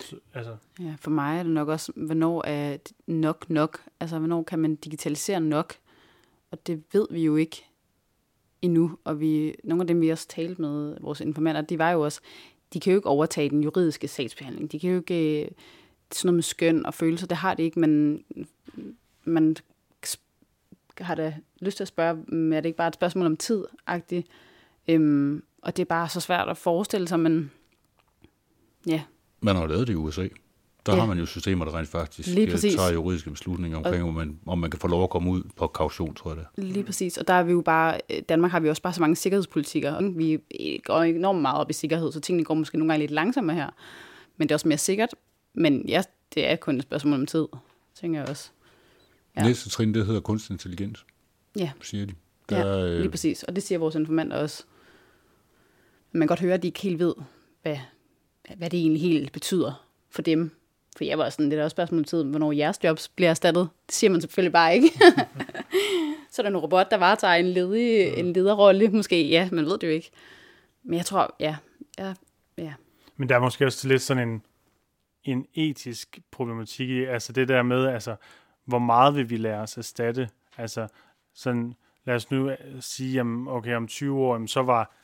så, 0.00 0.16
altså. 0.34 0.56
Ja, 0.80 0.94
for 0.98 1.10
mig 1.10 1.38
er 1.38 1.42
det 1.42 1.52
nok 1.52 1.68
også, 1.68 1.92
hvornår 1.96 2.44
er 2.46 2.76
nok 3.06 3.50
nok? 3.50 3.80
Altså, 4.00 4.18
hvornår 4.18 4.42
kan 4.42 4.58
man 4.58 4.76
digitalisere 4.76 5.40
nok? 5.40 5.74
Og 6.50 6.66
det 6.66 6.82
ved 6.92 7.06
vi 7.10 7.24
jo 7.24 7.36
ikke 7.36 7.64
endnu. 8.62 8.98
Og 9.04 9.20
vi, 9.20 9.54
nogle 9.64 9.82
af 9.82 9.86
dem, 9.86 10.00
vi 10.00 10.08
også 10.08 10.28
talte 10.28 10.60
med, 10.60 10.96
vores 11.00 11.20
informanter, 11.20 11.62
de 11.62 11.78
var 11.78 11.90
jo 11.90 12.00
også, 12.00 12.20
de 12.72 12.80
kan 12.80 12.92
jo 12.92 12.98
ikke 12.98 13.08
overtage 13.08 13.50
den 13.50 13.62
juridiske 13.62 14.08
sagsbehandling. 14.08 14.72
De 14.72 14.80
kan 14.80 14.90
jo 14.90 14.96
ikke, 14.96 15.42
øh, 15.42 15.50
sådan 16.12 16.28
noget 16.28 16.34
med 16.34 16.42
skøn 16.42 16.86
og 16.86 16.94
følelser, 16.94 17.26
det 17.26 17.36
har 17.36 17.54
det 17.54 17.62
ikke, 17.62 17.80
men 17.80 18.24
man 19.24 19.56
har 20.98 21.14
da 21.14 21.36
lyst 21.60 21.76
til 21.76 21.84
at 21.84 21.88
spørge, 21.88 22.10
er 22.56 22.60
det 22.60 22.66
ikke 22.66 22.76
bare 22.76 22.88
et 22.88 22.94
spørgsmål 22.94 23.26
om 23.26 23.36
tid 23.36 23.64
-agtigt? 23.90 24.22
Øhm, 24.88 25.42
og 25.62 25.76
det 25.76 25.82
er 25.82 25.86
bare 25.86 26.08
så 26.08 26.20
svært 26.20 26.48
at 26.48 26.56
forestille 26.56 27.08
sig, 27.08 27.20
men 27.20 27.50
ja. 28.86 29.02
Man 29.40 29.56
har 29.56 29.66
lavet 29.66 29.86
det 29.86 29.92
i 29.92 29.96
USA. 29.96 30.28
Der 30.86 30.94
ja. 30.94 31.00
har 31.00 31.06
man 31.06 31.18
jo 31.18 31.26
systemer, 31.26 31.64
der 31.64 31.78
rent 31.78 31.88
faktisk 31.88 32.28
Lige 32.28 32.50
præcis. 32.50 32.74
tager 32.74 32.92
juridiske 32.92 33.30
beslutninger 33.30 33.78
omkring, 33.78 34.02
og, 34.02 34.08
om, 34.08 34.14
man, 34.14 34.38
om 34.46 34.58
man 34.58 34.70
kan 34.70 34.80
få 34.80 34.88
lov 34.88 35.02
at 35.02 35.10
komme 35.10 35.30
ud 35.30 35.42
på 35.56 35.66
kaution, 35.66 36.14
tror 36.14 36.30
jeg 36.30 36.44
det. 36.56 36.64
Lige 36.64 36.84
præcis, 36.84 37.18
og 37.18 37.28
der 37.28 37.34
er 37.34 37.42
vi 37.42 37.52
jo 37.52 37.60
bare, 37.60 38.00
Danmark 38.28 38.50
har 38.50 38.60
vi 38.60 38.68
også 38.68 38.82
bare 38.82 38.92
så 38.92 39.00
mange 39.00 39.16
sikkerhedspolitikker, 39.16 40.10
vi 40.16 40.40
går 40.84 41.02
enormt 41.02 41.42
meget 41.42 41.60
op 41.60 41.70
i 41.70 41.72
sikkerhed, 41.72 42.12
så 42.12 42.20
tingene 42.20 42.44
går 42.44 42.54
måske 42.54 42.78
nogle 42.78 42.92
gange 42.92 43.02
lidt 43.02 43.10
langsommere 43.10 43.56
her, 43.56 43.70
men 44.36 44.48
det 44.48 44.52
er 44.52 44.56
også 44.56 44.68
mere 44.68 44.78
sikkert, 44.78 45.14
men 45.54 45.88
ja, 45.88 46.02
det 46.34 46.50
er 46.50 46.56
kun 46.56 46.76
et 46.76 46.82
spørgsmål 46.82 47.20
om 47.20 47.26
tid, 47.26 47.46
tænker 48.00 48.20
jeg 48.20 48.28
også. 48.28 48.50
Ja. 49.36 49.42
Næste 49.42 49.70
trin, 49.70 49.94
det 49.94 50.06
hedder 50.06 50.20
kunstig 50.20 50.52
intelligens, 50.52 51.06
ja. 51.56 51.70
siger 51.82 52.06
de. 52.06 52.14
Der, 52.48 52.58
ja, 52.58 52.86
lige 52.86 53.04
øh, 53.04 53.10
præcis, 53.10 53.42
og 53.42 53.56
det 53.56 53.62
siger 53.62 53.78
vores 53.78 53.94
informanter 53.94 54.36
også. 54.36 54.64
Man 56.14 56.20
kan 56.20 56.28
godt 56.28 56.40
høre, 56.40 56.54
at 56.54 56.62
de 56.62 56.68
ikke 56.68 56.80
helt 56.80 56.98
ved, 56.98 57.14
hvad, 57.62 57.76
hvad 58.56 58.70
det 58.70 58.80
egentlig 58.80 59.02
helt 59.02 59.32
betyder 59.32 59.86
for 60.10 60.22
dem, 60.22 60.50
for 60.96 61.04
jeg 61.04 61.18
var 61.18 61.30
sådan, 61.30 61.50
det 61.50 61.58
er 61.58 61.64
også 61.64 61.74
spørgsmål 61.74 61.98
om 61.98 62.04
tiden, 62.04 62.30
hvornår 62.30 62.52
jeres 62.52 62.78
jobs 62.84 63.08
bliver 63.08 63.30
erstattet. 63.30 63.68
Det 63.86 63.94
siger 63.94 64.10
man 64.10 64.20
selvfølgelig 64.20 64.52
bare 64.52 64.74
ikke. 64.74 64.88
så 66.30 66.42
er 66.42 66.42
der 66.42 66.50
en 66.50 66.56
robot, 66.56 66.90
der 66.90 66.96
varetager 66.96 67.34
en, 67.34 67.46
ledig, 67.46 68.18
en 68.18 68.32
lederrolle. 68.32 68.88
Måske, 68.88 69.28
ja, 69.28 69.48
man 69.52 69.64
ved 69.64 69.78
det 69.78 69.86
jo 69.86 69.92
ikke. 69.92 70.10
Men 70.82 70.96
jeg 70.96 71.06
tror, 71.06 71.36
ja, 71.40 71.56
ja, 71.98 72.14
ja. 72.58 72.72
Men 73.16 73.28
der 73.28 73.34
er 73.34 73.40
måske 73.40 73.66
også 73.66 73.88
lidt 73.88 74.02
sådan 74.02 74.28
en, 74.28 74.42
en 75.24 75.46
etisk 75.54 76.18
problematik 76.30 76.90
i, 76.90 77.04
altså 77.04 77.32
det 77.32 77.48
der 77.48 77.62
med, 77.62 77.86
altså, 77.86 78.16
hvor 78.64 78.78
meget 78.78 79.14
vil 79.14 79.30
vi 79.30 79.36
lade 79.36 79.58
os 79.58 79.78
erstatte? 79.78 80.28
Altså, 80.58 80.88
sådan, 81.34 81.74
lad 82.04 82.14
os 82.14 82.30
nu 82.30 82.50
sige, 82.80 83.12
jamen, 83.12 83.48
okay, 83.48 83.74
om 83.74 83.88
20 83.88 84.18
år, 84.18 84.34
jamen, 84.34 84.48
så 84.48 84.62
var 84.62 84.94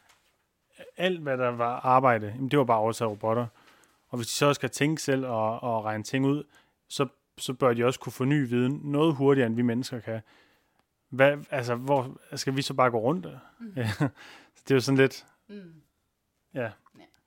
alt, 0.97 1.21
hvad 1.21 1.39
der 1.39 1.49
var 1.49 1.81
arbejde, 1.81 2.27
jamen, 2.27 2.49
det 2.49 2.59
var 2.59 2.65
bare 2.65 2.79
overtaget 2.79 3.11
robotter. 3.11 3.47
Og 4.09 4.17
hvis 4.17 4.27
de 4.27 4.33
så 4.33 4.55
skal 4.55 4.71
tænke 4.71 5.03
selv 5.03 5.27
og, 5.27 5.63
og 5.63 5.85
regne 5.85 6.05
ting 6.05 6.27
ud, 6.27 6.45
så, 6.89 7.07
så 7.39 7.53
bør 7.53 7.75
de 7.75 7.85
også 7.85 8.01
kunne 8.01 8.13
få 8.13 8.25
ny 8.25 8.49
viden 8.49 8.81
noget 8.85 9.15
hurtigere, 9.15 9.47
end 9.47 9.57
vi 9.57 9.63
mennesker 9.63 10.01
kan. 10.01 10.21
Hvad, 11.11 11.37
altså, 11.51 11.75
hvor 11.75 12.17
skal 12.35 12.57
vi 12.57 12.63
så 12.63 12.75
bare 12.75 12.91
gå 12.91 12.99
rundt? 12.99 13.27
Mm. 13.61 13.73
Ja, 13.77 13.93
det 14.65 14.71
er 14.71 14.75
jo 14.75 14.81
sådan 14.81 14.99
lidt... 14.99 15.27
Mm. 15.49 15.55
Ja, 16.55 16.71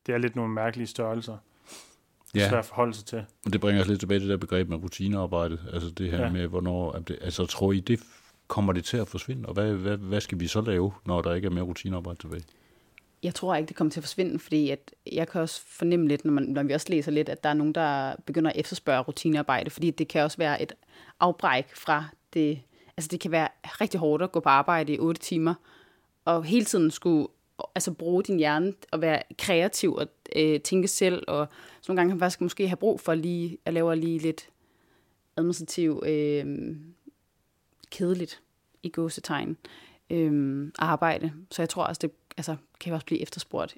det 0.06 0.14
er 0.14 0.18
lidt 0.18 0.36
nogle 0.36 0.54
mærkelige 0.54 0.88
størrelser. 0.88 1.38
Det 2.34 2.40
er 2.40 2.44
ja. 2.44 2.50
svært 2.50 2.60
at 2.60 2.66
forholde 2.66 2.94
sig 2.94 3.06
til. 3.06 3.26
Og 3.46 3.54
det 3.54 3.62
bringer 3.62 3.82
os 3.82 3.88
lidt 3.88 4.00
tilbage 4.00 4.20
til 4.20 4.28
det 4.28 4.34
der 4.34 4.38
begreb 4.38 4.70
med 4.70 4.78
rutinearbejde. 4.78 5.60
Altså 5.74 5.90
det 5.90 6.12
her 6.12 6.22
ja. 6.22 6.32
med, 6.32 6.48
hvornår... 6.48 6.92
Det, 6.92 7.18
altså 7.22 7.46
tror 7.46 7.72
I, 7.72 7.80
det 7.80 8.00
kommer 8.48 8.74
det 8.74 8.86
til 8.86 8.98
at 8.98 9.08
forsvinde? 9.08 9.48
Og 9.48 9.54
hvad, 9.54 9.74
hvad, 9.74 9.98
hvad 9.98 10.22
skal 10.22 10.40
vi 10.40 10.48
så 10.48 10.62
lave, 10.62 10.94
når 11.06 11.22
der 11.22 11.34
ikke 11.34 11.46
er 11.46 11.52
mere 11.52 11.64
rutinearbejde 11.64 12.20
tilbage? 12.20 12.44
Jeg 13.24 13.36
tror 13.36 13.56
ikke, 13.56 13.68
det 13.68 13.76
kommer 13.76 13.92
til 13.92 14.00
at 14.00 14.04
forsvinde, 14.04 14.40
fordi 14.40 14.70
at 14.70 14.94
jeg 15.12 15.28
kan 15.28 15.42
også 15.42 15.62
fornemme 15.66 16.08
lidt, 16.08 16.26
når, 16.26 16.34
man, 16.34 16.44
når 16.44 16.64
vi 16.64 16.74
også 16.74 16.88
læser 16.90 17.12
lidt, 17.12 17.30
at 17.30 17.44
der 17.44 17.50
er 17.50 17.54
nogen, 17.54 17.74
der 17.74 18.16
begynder 18.26 18.52
at 18.52 18.58
efterspørge 18.58 19.02
rutinearbejde, 19.02 19.70
fordi 19.70 19.92
det 19.92 20.08
kan 20.08 20.24
også 20.24 20.38
være 20.38 20.62
et 20.62 20.74
afbræk 21.20 21.76
fra 21.76 22.06
det. 22.34 22.62
Altså 22.98 23.08
det 23.08 23.20
kan 23.20 23.32
være 23.32 23.48
rigtig 23.64 24.00
hårdt 24.00 24.24
at 24.24 24.32
gå 24.32 24.40
på 24.40 24.50
arbejde 24.50 24.94
i 24.94 25.00
8 25.00 25.22
timer, 25.22 25.54
og 26.26 26.44
hele 26.44 26.66
tiden 26.66 26.92
skulle 26.92 27.28
altså 27.76 27.92
bruge 27.92 28.24
din 28.24 28.38
hjerne 28.38 28.74
og 28.92 29.02
være 29.02 29.22
kreativ 29.38 29.94
og 29.94 30.08
øh, 30.36 30.60
tænke 30.60 30.88
selv, 30.88 31.24
og 31.28 31.48
så 31.82 31.92
nogle 31.92 32.00
gange 32.00 32.10
kan 32.10 32.18
man 32.18 32.26
faktisk 32.26 32.42
måske 32.42 32.68
have 32.68 32.78
brug 32.78 33.00
for 33.00 33.14
lige 33.14 33.58
at 33.66 33.74
lave 33.74 33.96
lige 33.96 34.20
lidt 34.20 34.50
administrativ 35.38 36.04
øh, 36.06 36.76
kedeligt 37.92 38.42
i 38.84 38.90
gåsetegn 38.90 39.58
øh, 40.10 40.68
arbejde. 40.80 41.32
Så 41.52 41.62
jeg 41.62 41.70
tror 41.70 41.84
også, 41.84 42.00
det 42.00 42.12
altså, 42.38 42.56
kan 42.84 42.94
også 42.94 43.06
blive 43.06 43.22
efterspurgt. 43.22 43.78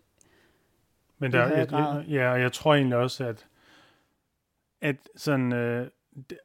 Men 1.17 1.31
der, 1.31 1.47
jeg, 1.47 1.71
jeg, 1.71 2.05
ja, 2.09 2.31
og 2.31 2.41
jeg 2.41 2.53
tror 2.53 2.75
egentlig 2.75 2.97
også, 2.97 3.25
at, 3.25 3.47
at 4.81 4.95
sådan, 5.15 5.53
øh, 5.53 5.87
det, 6.29 6.37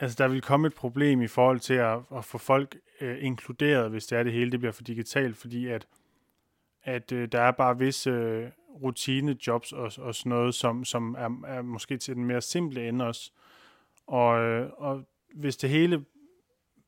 altså, 0.00 0.16
der 0.18 0.28
vil 0.28 0.42
komme 0.42 0.66
et 0.66 0.74
problem 0.74 1.22
i 1.22 1.26
forhold 1.26 1.60
til 1.60 1.74
at, 1.74 1.98
at 2.16 2.24
få 2.24 2.38
folk 2.38 2.76
øh, 3.00 3.24
inkluderet, 3.24 3.90
hvis 3.90 4.06
det 4.06 4.18
er 4.18 4.22
det 4.22 4.32
hele, 4.32 4.52
det 4.52 4.60
bliver 4.60 4.72
for 4.72 4.82
digitalt, 4.82 5.36
fordi 5.36 5.66
at, 5.66 5.86
at 6.82 7.12
øh, 7.12 7.28
der 7.32 7.40
er 7.40 7.50
bare 7.50 7.78
visse 7.78 8.10
øh, 8.10 8.50
rutine-jobs 8.82 9.72
og, 9.72 9.92
og 9.98 10.14
sådan 10.14 10.30
noget, 10.30 10.54
som, 10.54 10.84
som 10.84 11.14
er, 11.18 11.46
er 11.46 11.62
måske 11.62 11.96
til 11.96 12.14
den 12.14 12.24
mere 12.24 12.40
simple 12.40 12.88
ende 12.88 13.04
også. 13.06 13.30
Og, 14.06 14.42
øh, 14.42 14.70
og 14.76 15.04
hvis 15.34 15.56
det 15.56 15.70
hele 15.70 16.04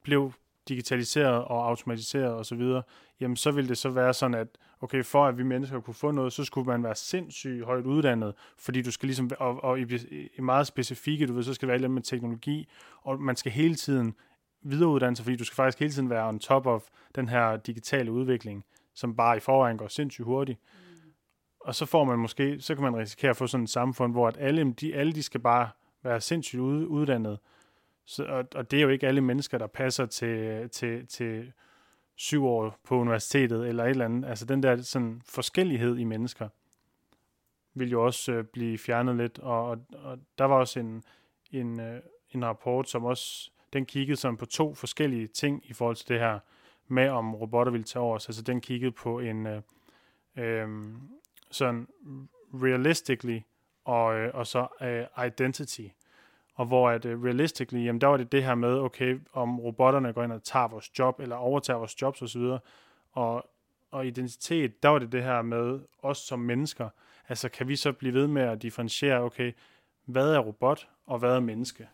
blev 0.02 0.32
digitaliseret 0.68 1.44
og 1.44 1.68
automatiseret 1.68 2.34
osv., 2.34 2.62
jamen 3.20 3.36
så 3.36 3.50
vil 3.50 3.68
det 3.68 3.78
så 3.78 3.90
være 3.90 4.14
sådan, 4.14 4.34
at 4.34 4.48
okay, 4.84 5.04
for 5.04 5.26
at 5.26 5.38
vi 5.38 5.42
mennesker 5.42 5.80
kunne 5.80 5.94
få 5.94 6.10
noget, 6.10 6.32
så 6.32 6.44
skulle 6.44 6.66
man 6.66 6.82
være 6.82 6.94
sindssygt 6.94 7.64
højt 7.64 7.84
uddannet, 7.84 8.34
fordi 8.58 8.82
du 8.82 8.90
skal 8.90 9.06
ligesom, 9.06 9.30
og, 9.38 9.64
og 9.64 9.80
i, 9.80 9.84
i 10.36 10.40
meget 10.40 10.66
specifikke, 10.66 11.26
du 11.26 11.32
ved, 11.32 11.42
så 11.42 11.54
skal 11.54 11.68
det 11.68 11.72
være 11.72 11.80
lidt 11.80 11.90
med 11.90 12.02
teknologi, 12.02 12.68
og 13.02 13.20
man 13.20 13.36
skal 13.36 13.52
hele 13.52 13.74
tiden 13.74 14.14
videreuddanne 14.62 15.16
sig, 15.16 15.24
fordi 15.24 15.36
du 15.36 15.44
skal 15.44 15.56
faktisk 15.56 15.78
hele 15.78 15.92
tiden 15.92 16.10
være 16.10 16.28
on 16.28 16.38
top 16.38 16.66
of 16.66 16.82
den 17.14 17.28
her 17.28 17.56
digitale 17.56 18.12
udvikling, 18.12 18.64
som 18.94 19.16
bare 19.16 19.36
i 19.36 19.40
forvejen 19.40 19.78
går 19.78 19.88
sindssygt 19.88 20.24
hurtigt. 20.24 20.60
Mm. 20.72 21.10
Og 21.60 21.74
så 21.74 21.86
får 21.86 22.04
man 22.04 22.18
måske, 22.18 22.60
så 22.60 22.74
kan 22.74 22.84
man 22.84 22.96
risikere 22.96 23.30
at 23.30 23.36
få 23.36 23.46
sådan 23.46 23.64
et 23.64 23.70
samfund, 23.70 24.12
hvor 24.12 24.28
at 24.28 24.36
alle, 24.40 24.72
de, 24.72 24.94
alle 24.94 25.12
de 25.12 25.22
skal 25.22 25.40
bare 25.40 25.68
være 26.02 26.20
sindssygt 26.20 26.60
uddannet, 26.60 27.38
så, 28.06 28.24
og, 28.24 28.44
og 28.54 28.70
det 28.70 28.78
er 28.78 28.82
jo 28.82 28.88
ikke 28.88 29.06
alle 29.06 29.20
mennesker, 29.20 29.58
der 29.58 29.66
passer 29.66 30.06
til, 30.06 30.68
til, 30.70 31.06
til 31.06 31.52
syv 32.16 32.44
år 32.44 32.78
på 32.84 32.96
universitetet 32.96 33.68
eller 33.68 33.84
et 33.84 33.90
eller 33.90 34.04
andet. 34.04 34.28
Altså 34.28 34.44
den 34.44 34.62
der 34.62 34.82
sådan 34.82 35.22
forskellighed 35.24 35.98
i 35.98 36.04
mennesker 36.04 36.48
vil 37.74 37.90
jo 37.90 38.04
også 38.04 38.32
øh, 38.32 38.44
blive 38.44 38.78
fjernet 38.78 39.16
lidt, 39.16 39.38
og, 39.38 39.64
og, 39.70 39.78
og 39.92 40.18
der 40.38 40.44
var 40.44 40.56
også 40.56 40.80
en, 40.80 41.02
en, 41.50 41.80
øh, 41.80 42.00
en 42.30 42.44
rapport, 42.44 42.88
som 42.88 43.04
også, 43.04 43.50
den 43.72 43.86
kiggede 43.86 44.16
sådan 44.16 44.36
på 44.36 44.46
to 44.46 44.74
forskellige 44.74 45.26
ting 45.26 45.62
i 45.64 45.72
forhold 45.72 45.96
til 45.96 46.08
det 46.08 46.18
her 46.18 46.38
med, 46.88 47.08
om 47.08 47.34
robotter 47.34 47.72
ville 47.72 47.84
tage 47.84 48.02
over 48.02 48.14
Altså 48.14 48.42
den 48.42 48.60
kiggede 48.60 48.92
på 48.92 49.18
en 49.18 49.46
øh, 49.46 49.62
øh, 50.36 50.68
sådan 51.50 51.88
realistically 52.54 53.40
og, 53.84 54.14
øh, 54.14 54.30
og 54.34 54.46
så 54.46 54.66
øh, 54.80 55.26
identity 55.26 55.88
og 56.54 56.66
hvor 56.66 56.90
at 56.90 57.04
uh, 57.04 57.24
realistically, 57.24 57.84
jamen 57.84 58.00
der 58.00 58.06
var 58.06 58.16
det 58.16 58.32
det 58.32 58.44
her 58.44 58.54
med, 58.54 58.78
okay, 58.78 59.18
om 59.32 59.60
robotterne 59.60 60.12
går 60.12 60.22
ind 60.22 60.32
og 60.32 60.42
tager 60.42 60.68
vores 60.68 60.98
job, 60.98 61.20
eller 61.20 61.36
overtager 61.36 61.78
vores 61.78 62.02
jobs 62.02 62.22
osv., 62.22 62.42
og, 63.12 63.50
og 63.90 64.06
identitet, 64.06 64.82
der 64.82 64.88
var 64.88 64.98
det 64.98 65.12
det 65.12 65.22
her 65.22 65.42
med 65.42 65.80
os 66.02 66.18
som 66.18 66.38
mennesker, 66.38 66.88
altså 67.28 67.48
kan 67.48 67.68
vi 67.68 67.76
så 67.76 67.92
blive 67.92 68.14
ved 68.14 68.26
med 68.26 68.42
at 68.42 68.62
differentiere, 68.62 69.22
okay, 69.22 69.52
hvad 70.04 70.34
er 70.34 70.38
robot, 70.38 70.88
og 71.06 71.18
hvad 71.18 71.36
er 71.36 71.40
menneske? 71.40 71.88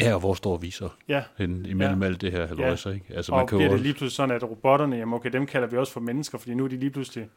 Ja, 0.00 0.14
og 0.14 0.20
hvor 0.20 0.34
står 0.34 0.56
vi 0.56 0.70
så 0.70 0.88
ja. 1.08 1.24
hen 1.36 1.66
imellem 1.66 2.02
ja. 2.02 2.08
alt 2.08 2.20
det 2.20 2.32
her 2.32 2.46
halvøjse, 2.46 2.88
ja. 2.88 2.94
ikke? 2.94 3.14
Altså, 3.14 3.32
og 3.32 3.38
man 3.38 3.46
kan 3.46 3.58
bliver 3.58 3.70
det 3.70 3.80
lige 3.80 3.92
pludselig 3.92 4.12
sådan, 4.12 4.36
at 4.36 4.42
robotterne, 4.42 4.96
jamen 4.96 5.14
okay, 5.14 5.30
dem 5.32 5.46
kalder 5.46 5.68
vi 5.68 5.76
også 5.76 5.92
for 5.92 6.00
mennesker, 6.00 6.38
fordi 6.38 6.54
nu 6.54 6.64
er 6.64 6.68
de 6.68 6.76
lige 6.76 6.90
pludselig, 6.90 7.28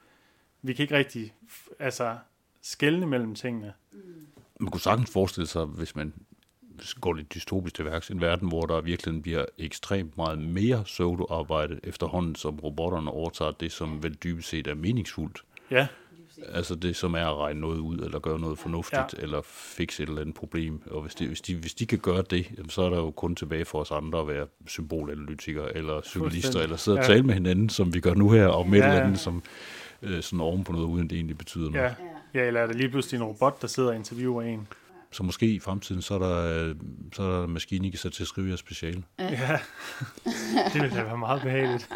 vi 0.61 0.74
kan 0.74 0.84
ikke 0.84 0.97
rigtig, 0.97 1.34
altså, 1.80 2.18
skælne 2.61 3.05
mellem 3.05 3.36
tingene. 3.36 3.74
Mm 3.91 4.28
man 4.60 4.72
kunne 4.72 4.82
sagtens 4.82 5.10
forestille 5.12 5.47
sig, 5.47 5.66
hvis 5.66 5.95
man 5.95 6.14
går 7.01 7.14
lidt 7.14 7.34
dystopisk 7.34 7.76
til 7.76 7.86
værks, 7.86 8.10
en 8.10 8.22
verden, 8.22 8.47
hvor 8.47 8.66
der 8.66 8.82
virkelig 8.82 9.22
bliver 9.22 9.45
ekstremt 9.58 10.18
meget 10.18 10.39
mere 10.39 10.84
pseudo-arbejde 10.84 11.80
efterhånden, 11.84 12.36
som 12.36 12.60
robotterne 12.60 13.12
overtager 13.12 13.51
det, 13.51 13.72
som 13.72 14.03
vel 14.03 14.14
dybest 14.16 14.49
set 14.49 14.68
er 14.68 14.76
meningsfuldt. 14.76 15.41
Ja, 15.72 15.88
Altså 16.53 16.76
det, 16.76 16.95
som 16.95 17.14
er 17.14 17.26
at 17.26 17.38
regne 17.38 17.60
noget 17.62 17.78
ud, 17.80 17.97
eller 17.97 18.20
gøre 18.20 18.39
noget 18.39 18.60
fornuftigt, 18.60 19.14
Ja. 19.18 19.24
eller 19.24 19.41
fikse 19.43 20.03
et 20.03 20.10
eller 20.10 20.22
andet 20.22 20.36
problem. 20.36 20.82
Og 20.91 21.01
hvis 21.01 21.16
de, 21.16 21.28
hvis, 21.28 21.41
de, 21.41 21.55
hvis 21.55 21.74
de 21.74 21.86
kan 21.86 21.99
gøre 21.99 22.22
det, 22.30 22.47
så 22.70 22.82
er 22.82 22.89
der 22.89 22.97
jo 22.97 23.12
kun 23.12 23.36
tilbage 23.36 23.66
for 23.66 23.80
os 23.82 23.91
andre 23.91 24.20
at 24.22 24.28
være 24.28 24.47
symbolanalytikere, 24.68 25.78
eller 25.78 26.01
Fuldstændig. 26.14 26.62
eller 26.64 26.78
sidde 26.78 26.97
og 26.97 27.03
Ja. 27.03 27.08
tale 27.08 27.24
med 27.24 27.34
hinanden, 27.34 27.70
som 27.70 27.93
vi 27.93 27.99
gør 27.99 28.14
nu 28.14 28.30
her, 28.30 28.47
om 28.47 28.74
et 28.74 28.78
Ja, 28.78 28.84
eller 28.84 28.97
ja. 28.97 29.03
andet, 29.03 29.20
som 29.20 29.43
øh, 30.01 30.22
sådan 30.24 30.41
oven 30.41 30.64
på 30.64 30.72
noget, 30.72 30.86
uden 30.86 31.10
det 31.10 31.16
egentlig 31.16 31.38
betyder 31.38 31.70
noget. 31.70 31.84
ja. 31.86 31.93
Ja, 32.41 32.47
eller 32.47 32.59
er 32.61 32.67
det 32.67 32.75
lige 32.75 32.89
pludselig 32.89 33.17
en 33.17 33.23
robot, 33.23 33.61
der 33.61 33.67
sidder 33.67 33.89
og 33.89 33.95
interviewer 33.95 34.41
en? 34.43 34.67
Så 35.11 35.23
måske 35.23 35.45
i 35.45 35.59
fremtiden, 35.59 36.01
så 36.01 36.13
er 36.13 36.19
der, 36.19 36.65
øh, 36.69 36.75
så 37.13 37.23
er 37.23 37.38
der 37.38 37.43
en 37.43 37.51
maskine, 37.53 37.88
I 37.88 37.89
kan 37.89 37.99
sætte 37.99 38.17
til 38.17 38.23
at 38.23 38.27
skrive 38.27 38.47
jeres 38.47 38.59
speciale. 38.59 39.03
Ja, 39.19 39.59
det 40.73 40.81
ville 40.81 40.95
da 40.97 41.03
være 41.03 41.17
meget 41.17 41.41
behageligt. 41.41 41.89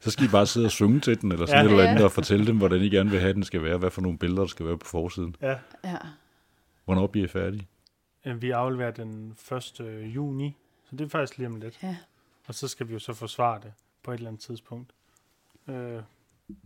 Så 0.00 0.10
skal 0.10 0.24
I 0.24 0.28
bare 0.28 0.46
sidde 0.46 0.66
og 0.66 0.70
synge 0.70 1.00
til 1.00 1.20
den, 1.20 1.32
eller 1.32 1.46
sådan 1.46 1.66
Ja. 1.66 1.72
et 1.72 1.78
eller 1.78 1.90
andet, 1.90 2.04
og 2.04 2.12
fortælle 2.12 2.46
dem, 2.46 2.58
hvordan 2.58 2.80
I 2.80 2.88
gerne 2.88 3.10
vil 3.10 3.20
have, 3.20 3.32
den 3.32 3.44
skal 3.44 3.62
være, 3.62 3.78
hvad 3.78 3.90
for 3.90 4.00
nogle 4.02 4.18
billeder, 4.18 4.40
der 4.42 4.48
skal 4.48 4.66
være 4.66 4.78
på 4.78 4.86
forsiden. 4.86 5.36
Ja. 5.42 5.56
Ja. 5.84 5.96
Hvornår 6.84 7.06
bliver 7.06 7.24
I 7.24 7.28
færdige? 7.28 7.68
Øh, 8.26 8.42
Vi 8.42 8.50
afleverer 8.50 8.90
den 8.90 9.36
1. 9.52 9.80
juni, 10.14 10.56
så 10.90 10.96
det 10.96 11.04
er 11.04 11.08
faktisk 11.08 11.38
lige 11.38 11.46
om 11.48 11.56
lidt. 11.56 11.78
ja. 11.82 11.96
Og 12.46 12.54
så 12.54 12.68
skal 12.68 12.88
vi 12.88 12.92
jo 12.92 12.98
så 12.98 13.12
forsvare 13.14 13.60
det 13.62 13.72
på 14.02 14.10
et 14.10 14.14
eller 14.14 14.28
andet 14.28 14.42
tidspunkt. 14.42 14.90
Øh, 15.68 16.02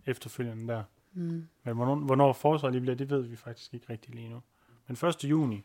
efterfølgende 0.06 0.72
der. 0.72 0.82
Mm. 1.14 1.46
Men 1.64 1.74
hvornår, 1.76 1.94
hvornår 1.94 2.32
forsvaret 2.32 2.72
lige 2.72 2.80
bliver, 2.82 2.94
det 2.96 3.10
ved 3.10 3.22
vi 3.22 3.36
faktisk 3.36 3.74
ikke 3.74 3.86
rigtig 3.90 4.14
lige 4.14 4.28
nu. 4.28 4.42
Men 4.88 4.96
1. 5.08 5.24
juni, 5.24 5.64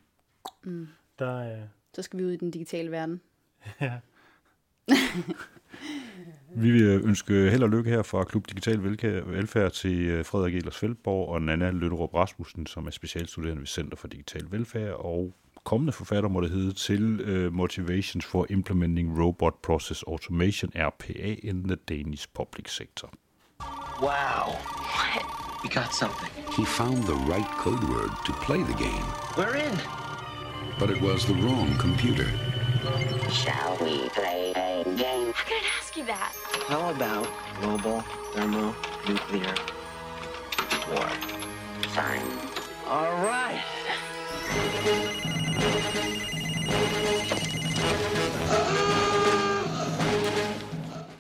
Mm. 0.64 0.88
der... 1.20 1.54
Øh, 1.54 1.62
Så 1.94 2.02
skal 2.02 2.20
vi 2.20 2.26
ud 2.26 2.32
i 2.32 2.38
den 2.38 2.52
digitale 2.52 2.92
verden. 2.92 3.22
ja, 3.82 3.94
Vi 6.56 6.72
vil 6.72 7.02
ønske 7.04 7.34
held 7.34 7.64
og 7.64 7.70
lykke 7.70 7.90
her 7.90 8.02
fra 8.04 8.24
Klub 8.24 8.48
Digital 8.50 8.84
Velfærd 8.84 9.72
til 9.72 10.02
øh, 10.02 10.26
Frederik 10.26 10.56
Elers 10.56 10.78
Feldborg 10.78 11.30
og 11.30 11.42
Nana 11.42 11.72
Løtterup 11.72 12.14
Rasmussen, 12.14 12.66
som 12.66 12.88
er 12.88 12.92
specialstuderende 12.92 13.60
ved 13.60 13.68
Center 13.68 13.98
for 13.98 14.08
Digital 14.08 14.46
Velfærd, 14.52 14.96
og 15.00 15.34
kommende 15.64 15.92
forfatter 15.94 16.30
må 16.30 16.42
det 16.42 16.50
hedde 16.50 16.72
til 16.72 17.22
uh, 17.48 17.54
Motivations 17.54 18.26
for 18.26 18.46
Implementing 18.50 19.24
Robot 19.24 19.62
Process 19.62 20.04
Automation, 20.04 20.72
RPA, 20.76 21.36
in 21.44 21.64
the 21.64 21.76
Danish 21.76 22.28
Public 22.34 22.70
Sector. 22.76 23.14
Wow. 24.02 24.56
What? 25.60 25.64
We 25.64 25.70
got 25.70 25.94
something. 25.94 26.30
He 26.54 26.64
found 26.66 27.04
the 27.04 27.16
right 27.16 27.48
code 27.58 27.84
word 27.90 28.12
to 28.26 28.34
play 28.34 28.64
the 28.64 28.74
game, 28.74 29.04
We're 29.38 29.56
in. 29.56 29.78
but 30.80 30.90
it 30.90 31.02
was 31.02 31.26
the 31.26 31.34
wrong 31.34 31.76
computer. 31.78 32.28
Shall 33.30 33.78
we 33.82 34.08
play 34.10 34.52
a 34.56 34.84
game? 34.86 35.34
How 35.34 35.44
can 35.44 35.62
I 35.62 35.78
ask 35.78 35.98
you 35.98 36.06
that? 36.06 36.34
How 36.68 36.90
about 36.92 37.28
global 37.60 38.02
thermonuclear 38.34 39.54
war? 40.94 41.10
Fine. 41.90 42.22
All 42.88 43.12
right. 43.24 43.64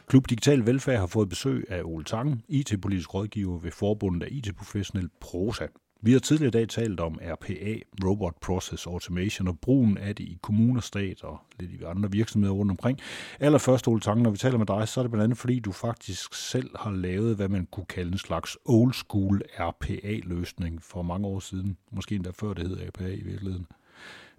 Klub 0.10 0.30
Digital 0.30 0.66
Velfærd 0.66 1.00
har 1.00 1.08
fået 1.08 1.30
besøg 1.30 1.66
af 1.70 1.82
Ole 1.84 2.04
Tangen, 2.04 2.42
IT-politisk 2.48 3.14
rådgiver 3.14 3.60
ved 3.60 3.72
Forbundet 3.72 4.24
af 4.24 4.28
IT-professionel 4.32 5.10
Prosa. 5.22 5.68
Vi 6.02 6.12
har 6.12 6.20
tidligere 6.20 6.48
i 6.48 6.52
dag 6.52 6.70
talt 6.70 7.00
om 7.00 7.20
RPA, 7.22 7.76
Robot 8.06 8.34
Process 8.42 8.88
Automation, 8.88 9.48
og 9.48 9.60
brugen 9.60 9.98
af 9.98 10.16
det 10.16 10.24
i 10.24 10.38
kommuner, 10.42 10.82
stat 10.82 11.24
og 11.24 11.40
lidt 11.60 11.72
i 11.72 11.84
andre 11.84 12.12
virksomheder 12.12 12.54
rundt 12.54 12.72
omkring. 12.72 13.00
Allerførst, 13.40 13.88
Ole 13.88 14.00
Tangen, 14.00 14.24
når 14.24 14.32
vi 14.32 14.38
taler 14.38 14.58
med 14.58 14.66
dig, 14.66 14.88
så 14.88 15.00
er 15.00 15.04
det 15.04 15.12
blandt 15.12 15.24
andet, 15.24 15.38
fordi 15.38 15.60
du 15.60 15.72
faktisk 15.72 16.34
selv 16.34 16.70
har 16.80 16.92
lavet, 16.92 17.36
hvad 17.36 17.48
man 17.48 17.68
kunne 17.72 17.86
kalde 17.86 18.12
en 18.12 18.18
slags 18.18 18.58
old 18.66 18.94
school 18.94 19.42
RPA-løsning 19.60 20.84
for 20.84 21.02
mange 21.02 21.28
år 21.28 21.40
siden. 21.40 21.78
Måske 21.92 22.16
endda 22.16 22.30
før 22.30 22.54
det 22.54 22.68
hed 22.68 22.78
RPA 22.88 23.08
i 23.08 23.22
virkeligheden. 23.22 23.68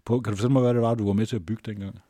På, 0.05 0.21
kan 0.21 0.33
du 0.33 0.37
fortælle 0.37 0.53
mig, 0.53 0.63
hvad 0.63 0.75
det 0.75 0.83
var, 0.83 0.95
du 0.95 1.07
var 1.07 1.13
med 1.13 1.27
til 1.27 1.37
at 1.37 1.47
bygge 1.47 1.63
dengang? 1.67 2.01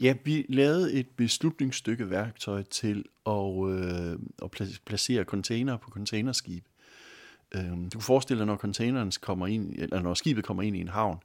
Ja, 0.00 0.14
vi 0.24 0.46
lavede 0.48 0.92
et 0.92 1.08
beslutningsstykke 1.08 2.10
værktøj 2.10 2.62
til 2.62 3.04
at, 3.26 3.68
øh, 3.68 4.18
at 4.42 4.80
placere 4.86 5.24
container 5.24 5.76
på 5.76 5.90
containerskib. 5.90 6.64
Øh, 7.54 7.70
du 7.70 7.90
kan 7.90 8.00
forestille 8.00 8.38
dig, 8.38 8.46
når 8.46 8.56
containeren 8.56 9.12
kommer 9.20 9.46
ind, 9.46 9.74
eller 9.78 10.02
når 10.02 10.14
skibet 10.14 10.44
kommer 10.44 10.62
ind 10.62 10.76
i 10.76 10.80
en 10.80 10.88
havn, 10.88 11.18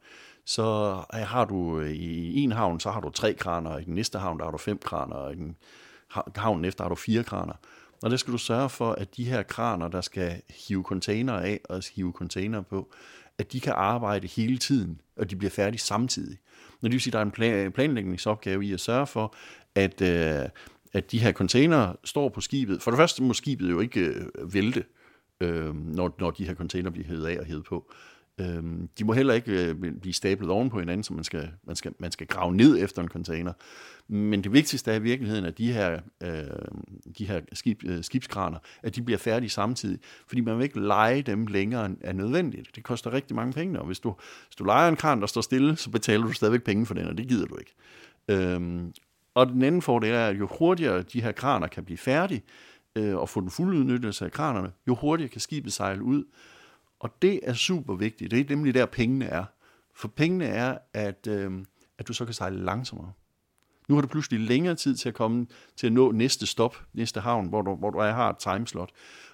så 0.46 0.98
øh, 1.14 1.20
har 1.20 1.46
du 1.46 1.80
øh, 1.80 1.92
i 1.92 2.42
en 2.42 2.52
havn, 2.52 2.80
så 2.80 2.92
har 2.92 3.02
du 3.02 3.10
tre 3.10 3.34
kraner, 3.34 3.70
og 3.70 3.82
i 3.82 3.86
den 3.86 3.96
næste 3.96 4.20
havn, 4.20 4.40
der 4.40 4.44
har 4.44 4.52
du 4.52 4.58
fem 4.58 4.78
kraner, 4.78 5.16
og 5.16 5.34
i 5.34 5.36
den 5.36 5.56
havn 6.08 6.32
havnen 6.36 6.66
efter 6.66 6.84
har 6.84 6.90
du 6.90 6.96
fire 6.96 7.24
kraner. 7.24 7.54
Og 8.04 8.12
der 8.12 8.18
skal 8.18 8.34
du 8.34 8.38
sørge 8.38 8.70
for, 8.70 8.92
at 8.92 9.18
de 9.18 9.26
her 9.26 9.44
kraner, 9.44 9.88
der 9.88 10.02
skal 10.02 10.42
hive 10.68 10.84
container 10.84 11.34
af 11.34 11.60
og 11.70 11.84
hive 11.96 12.12
container 12.12 12.62
på, 12.62 12.92
at 13.38 13.52
de 13.52 13.60
kan 13.60 13.74
arbejde 13.76 14.28
hele 14.28 14.58
tiden, 14.58 15.02
og 15.16 15.30
de 15.30 15.36
bliver 15.36 15.52
færdige 15.52 15.82
samtidig 15.82 16.38
det 16.92 16.94
vil 16.94 17.02
sige, 17.02 17.12
at 17.12 17.14
der 17.14 17.20
er 17.20 17.24
en 17.26 17.32
plan- 17.32 17.66
øh, 17.66 17.72
planlægningsopgave 17.72 18.66
i 18.66 18.74
at 18.74 18.80
sørge 18.80 19.08
for, 19.08 19.36
at, 19.76 20.02
øh, 20.02 20.50
at 20.94 21.12
de 21.12 21.20
her 21.20 21.32
container 21.32 21.94
står 22.04 22.30
på 22.30 22.42
skibet. 22.42 22.82
For 22.82 22.92
det 22.92 22.98
første 22.98 23.24
må 23.24 23.34
skibet 23.34 23.70
jo 23.70 23.80
ikke 23.80 24.00
øh, 24.00 24.54
vælte, 24.54 24.84
øh, 25.42 25.76
når, 25.76 26.16
når 26.20 26.32
de 26.32 26.46
her 26.46 26.56
container 26.56 26.90
bliver 26.90 27.08
hævet 27.08 27.26
af 27.26 27.40
og 27.40 27.46
hævet 27.46 27.66
på. 27.66 27.92
Øh, 28.40 28.64
de 29.00 29.06
må 29.06 29.14
heller 29.14 29.34
ikke 29.34 29.70
øh, 29.70 29.76
blive 30.02 30.14
stablet 30.14 30.50
oven 30.50 30.70
på 30.70 30.80
hinanden, 30.80 31.04
så 31.04 31.14
man 31.14 31.24
skal, 31.24 31.50
man, 31.64 31.76
skal, 31.76 31.94
man 32.00 32.12
skal 32.12 32.28
grave 32.28 32.56
ned 32.56 32.84
efter 32.84 33.02
en 33.02 33.08
container. 33.08 33.54
Men 34.08 34.44
det 34.44 34.54
vigtigste 34.54 34.92
er 34.92 34.96
i 34.96 35.02
virkeligheden, 35.02 35.46
at 35.46 35.58
de 35.58 35.74
her, 35.74 36.00
øh, 36.24 36.44
de 37.18 37.26
her 37.26 37.42
skib, 37.54 37.84
øh, 37.86 38.04
skibskraner, 38.04 38.58
at 38.84 38.96
de 38.96 39.02
bliver 39.02 39.18
færdige 39.18 39.50
samtidig, 39.50 40.00
fordi 40.28 40.42
man 40.42 40.58
vil 40.58 40.64
ikke 40.64 40.80
lege 40.80 41.22
dem 41.22 41.48
længere 41.48 41.86
end 41.86 41.98
er 42.02 42.14
nødvendigt. 42.14 42.76
Det 42.76 42.84
koster 42.84 43.14
rigtig 43.14 43.36
mange 43.36 43.54
penge, 43.54 43.80
og 43.80 43.86
hvis 43.86 44.00
du, 44.00 44.16
hvis 44.48 44.56
du 44.56 44.64
leger 44.64 44.90
en 44.90 44.96
kran, 44.96 45.22
der 45.22 45.28
står 45.28 45.42
stille, 45.42 45.76
så 45.76 45.90
betaler 45.90 46.26
du 46.26 46.32
stadigvæk 46.32 46.64
penge 46.64 46.86
for 46.86 46.94
den, 46.94 47.08
og 47.08 47.18
det 47.18 47.28
gider 47.28 47.46
du 47.46 47.58
ikke. 47.58 47.74
Øhm, 48.28 48.94
og 49.34 49.48
den 49.48 49.62
anden 49.62 49.82
fordel 49.82 50.12
er, 50.12 50.28
at 50.28 50.40
jo 50.40 50.48
hurtigere 50.60 51.02
de 51.02 51.22
her 51.22 51.32
kraner 51.32 51.68
kan 51.68 51.86
blive 51.86 51.98
færdige, 51.98 52.44
øh, 52.96 53.16
og 53.16 53.30
få 53.30 53.42
den 53.42 53.50
fulde 53.50 53.80
udnyttelse 53.80 54.26
af 54.26 54.32
kranerne, 54.32 54.72
jo 54.88 54.96
hurtigere 54.96 55.30
kan 55.30 55.42
skibet 55.42 55.74
sejle 55.74 56.04
ud. 56.04 56.24
Og 57.06 57.22
det 57.22 57.40
er 57.44 57.54
super 57.54 57.96
vigtigt. 57.96 58.32
Det 58.32 58.40
er 58.40 58.56
nemlig 58.56 58.74
der, 58.74 58.86
pengene 58.86 59.26
er. 59.26 59.46
For 59.94 60.08
pengene 60.08 60.46
er, 60.46 60.78
at, 60.94 61.28
øh, 61.28 61.52
at 61.98 62.08
du 62.08 62.14
så 62.14 62.26
kan 62.26 62.34
sejle 62.34 62.64
langsommere. 62.64 63.12
Nu 63.88 63.96
har 63.96 64.02
du 64.02 64.08
pludselig 64.08 64.40
længere 64.40 64.76
tid 64.76 64.96
til 64.96 65.10
at 65.10 65.16
komme 65.16 65.48
til 65.76 65.88
at 65.88 65.94
nå 65.94 66.12
næste 66.12 66.46
stop, 66.46 66.86
næste 66.94 67.20
havn, 67.20 67.48
hvor 67.48 67.62
du, 67.62 67.76
hvor 67.76 67.90
du 67.90 68.00
har 68.00 68.30
et 68.30 68.38
timeslot. 68.38 68.90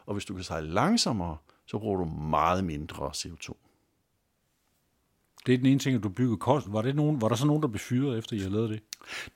Og 0.05 0.13
hvis 0.13 0.25
du 0.25 0.33
kan 0.33 0.43
sejle 0.43 0.67
langsommere, 0.67 1.37
så 1.65 1.79
bruger 1.79 1.97
du 1.97 2.05
meget 2.05 2.63
mindre 2.63 3.11
CO2. 3.15 3.70
Det 5.45 5.53
er 5.53 5.57
den 5.57 5.65
ene 5.65 5.79
ting, 5.79 5.95
at 5.95 6.03
du 6.03 6.09
bygger 6.09 6.35
kost. 6.35 6.73
Var, 6.73 6.81
det 6.81 6.95
nogen, 6.95 7.21
var 7.21 7.27
der 7.27 7.35
så 7.35 7.45
nogen, 7.45 7.61
der 7.61 7.67
blev 7.67 7.79
fyret, 7.79 8.17
efter 8.17 8.35
I 8.35 8.39
havde 8.39 8.51
lavet 8.51 8.69
det? 8.69 8.79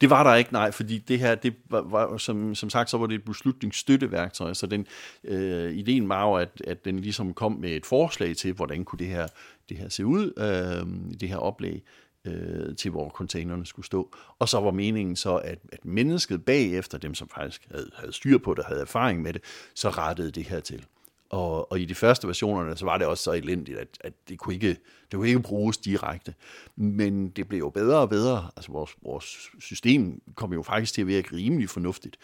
Det 0.01 0.09
var 0.09 0.23
der 0.23 0.35
ikke, 0.35 0.53
nej, 0.53 0.71
fordi 0.71 0.97
det 0.97 1.19
her, 1.19 1.35
det 1.35 1.55
var, 1.69 1.81
var 1.81 2.17
som, 2.17 2.55
som 2.55 2.69
sagt, 2.69 2.89
så 2.89 2.97
var 2.97 3.07
det 3.07 3.15
et 3.15 3.25
beslutningsstøtteværktøj, 3.25 4.53
så 4.53 4.67
den, 4.67 4.87
øh, 5.23 5.71
ideen 5.73 6.09
var 6.09 6.23
jo, 6.27 6.33
at, 6.33 6.61
at 6.67 6.85
den 6.85 6.99
ligesom 6.99 7.33
kom 7.33 7.51
med 7.51 7.69
et 7.69 7.85
forslag 7.85 8.35
til, 8.35 8.53
hvordan 8.53 8.83
kunne 8.83 8.99
det 8.99 9.07
her, 9.07 9.27
det 9.69 9.77
her 9.77 9.89
se 9.89 10.05
ud, 10.05 10.33
øh, 10.37 11.17
det 11.19 11.29
her 11.29 11.37
oplæg, 11.37 11.83
øh, 12.25 12.75
til 12.75 12.91
hvor 12.91 13.09
containerne 13.09 13.65
skulle 13.65 13.85
stå. 13.85 14.15
Og 14.39 14.49
så 14.49 14.59
var 14.59 14.71
meningen 14.71 15.15
så, 15.15 15.35
at, 15.35 15.59
at 15.71 15.85
mennesket 15.85 16.45
bagefter, 16.45 16.97
dem 16.97 17.13
som 17.15 17.29
faktisk 17.35 17.67
havde, 17.71 17.89
havde 17.93 18.13
styr 18.13 18.37
på 18.37 18.53
det, 18.53 18.65
havde 18.65 18.81
erfaring 18.81 19.21
med 19.21 19.33
det, 19.33 19.41
så 19.75 19.89
rettede 19.89 20.31
det 20.31 20.43
her 20.43 20.59
til. 20.59 20.85
Og, 21.29 21.71
og 21.71 21.79
i 21.79 21.85
de 21.85 21.95
første 21.95 22.27
versionerne, 22.27 22.77
så 22.77 22.85
var 22.85 22.97
det 22.97 23.07
også 23.07 23.23
så 23.23 23.31
elendigt, 23.31 23.77
at, 23.77 23.87
at 24.01 24.13
det, 24.29 24.39
kunne 24.39 24.53
ikke, 24.53 24.77
det 25.11 25.13
kunne 25.13 25.27
ikke 25.27 25.39
bruges 25.39 25.77
direkte. 25.77 26.33
Men 26.75 27.29
det 27.29 27.47
blev 27.47 27.59
jo 27.59 27.69
bedre 27.69 27.97
og 27.97 28.09
bedre. 28.09 28.51
Altså 28.55 28.71
vores, 28.71 28.95
vores 29.03 29.49
system 29.59 30.21
kom 30.35 30.53
jo 30.53 30.63
faktisk 30.63 30.93
til 30.93 31.01
at 31.01 31.07
virke 31.07 31.35
rimelig 31.35 31.69
fornuftigt. 31.69 32.17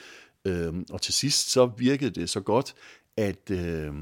Øhm, 0.45 0.85
og 0.91 1.01
til 1.01 1.13
sidst 1.13 1.51
så 1.51 1.65
virkede 1.77 2.11
det 2.11 2.29
så 2.29 2.39
godt, 2.41 2.75
at, 3.17 3.51
øh, 3.51 3.93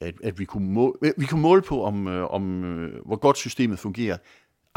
at, 0.00 0.14
at 0.22 0.38
vi, 0.38 0.44
kunne 0.44 0.70
må, 0.70 0.98
vi 1.16 1.26
kunne 1.26 1.42
måle 1.42 1.62
på, 1.62 1.82
om, 1.82 2.08
øh, 2.08 2.30
om 2.30 2.64
øh, 2.64 3.06
hvor 3.06 3.16
godt 3.16 3.38
systemet 3.38 3.78
fungerer 3.78 4.16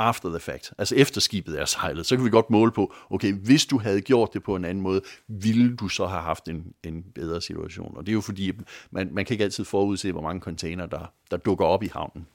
after 0.02 0.30
the 0.30 0.40
fact, 0.40 0.74
altså 0.78 0.96
efter 0.96 1.22
skibet 1.22 1.62
er 1.62 1.66
sejlet, 1.66 2.06
så 2.06 2.16
kan 2.16 2.26
vi 2.26 2.30
godt 2.30 2.50
måle 2.50 2.72
på, 2.72 2.94
okay, 3.10 3.34
hvis 3.34 3.66
du 3.66 3.80
havde 3.80 4.02
gjort 4.02 4.34
det 4.34 4.44
på 4.44 4.56
en 4.56 4.66
anden 4.66 4.82
måde, 4.84 5.02
ville 5.28 5.76
du 5.76 5.88
så 5.88 6.08
have 6.08 6.22
haft 6.22 6.48
en, 6.48 6.74
en 6.84 7.04
bedre 7.16 7.42
situation. 7.42 7.98
Og 7.98 8.06
det 8.06 8.12
er 8.12 8.14
jo 8.14 8.22
fordi, 8.22 8.52
man, 8.92 9.10
man 9.12 9.26
kan 9.26 9.34
ikke 9.34 9.44
altid 9.44 9.66
forudse, 9.66 10.12
hvor 10.12 10.22
mange 10.22 10.42
container, 10.42 10.86
der, 10.86 11.14
der 11.32 11.38
dukker 11.38 11.66
op 11.66 11.84
i 11.84 11.88
havnen. 11.88 12.28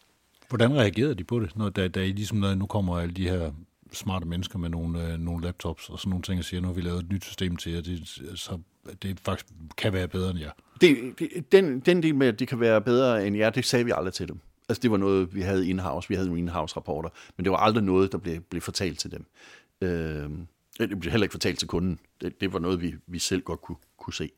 Hvordan 0.49 0.75
reagerede 0.75 1.15
de 1.15 1.25
på 1.25 1.41
det, 1.41 1.57
når 1.57 1.69
da, 1.69 1.89
da 1.89 2.03
I 2.05 2.13
ligesom, 2.13 2.39
når 2.39 2.55
nu 2.55 2.67
kommer 2.67 2.99
alle 2.99 3.15
de 3.15 3.29
her 3.29 3.51
smarte 3.93 4.27
mennesker 4.27 4.59
med 4.59 4.69
nogle, 4.69 5.13
øh, 5.13 5.19
nogle 5.19 5.45
laptops 5.45 5.89
og 5.89 5.99
sådan 5.99 6.11
nogle 6.11 6.23
ting 6.23 6.39
og 6.39 6.45
siger, 6.45 6.61
nu 6.61 6.67
har 6.67 6.75
vi 6.75 6.81
lavet 6.81 7.03
et 7.03 7.13
nyt 7.13 7.25
system 7.25 7.57
til 7.57 7.73
jer, 7.73 7.81
det, 7.81 8.21
så 8.35 8.59
det 9.03 9.21
faktisk 9.21 9.47
kan 9.77 9.93
være 9.93 10.09
bedre 10.09 10.31
end 10.31 10.39
jer? 10.39 10.51
Det, 10.81 10.97
det, 11.19 11.53
den, 11.53 11.81
den 11.81 12.03
del 12.03 12.15
med, 12.15 12.27
at 12.27 12.39
det 12.39 12.49
kan 12.49 12.61
være 12.61 12.81
bedre 12.81 13.27
end 13.27 13.37
jer, 13.37 13.51
det 13.51 13.65
sagde 13.65 13.85
vi 13.85 13.93
aldrig 13.95 14.15
til 14.15 14.29
dem. 14.29 14.41
Altså 14.69 14.83
det 14.83 14.91
var 14.91 14.97
noget, 14.97 15.35
vi 15.35 15.41
havde 15.41 15.69
in-house. 15.69 16.09
Vi 16.09 16.15
havde 16.15 16.29
nogle 16.29 16.41
in-house 16.41 16.77
rapporter, 16.77 17.09
men 17.37 17.45
det 17.45 17.53
var 17.53 17.59
aldrig 17.59 17.85
noget, 17.85 18.13
der 18.13 18.19
blev, 18.19 18.41
blev 18.41 18.63
fortalt 18.63 18.99
til 18.99 19.11
dem. 19.11 19.27
Øh, 19.81 20.31
det 20.79 21.01
blev 21.01 21.11
heller 21.11 21.25
ikke 21.25 21.33
fortalt 21.33 21.59
til 21.59 21.69
kunden. 21.69 21.99
Det, 22.21 22.41
det 22.41 22.53
var 22.53 22.59
noget, 22.59 22.81
vi, 22.81 22.95
vi 23.07 23.19
selv 23.19 23.43
godt 23.43 23.61
kunne, 23.61 23.77
kunne 23.97 24.15
se. 24.15 24.31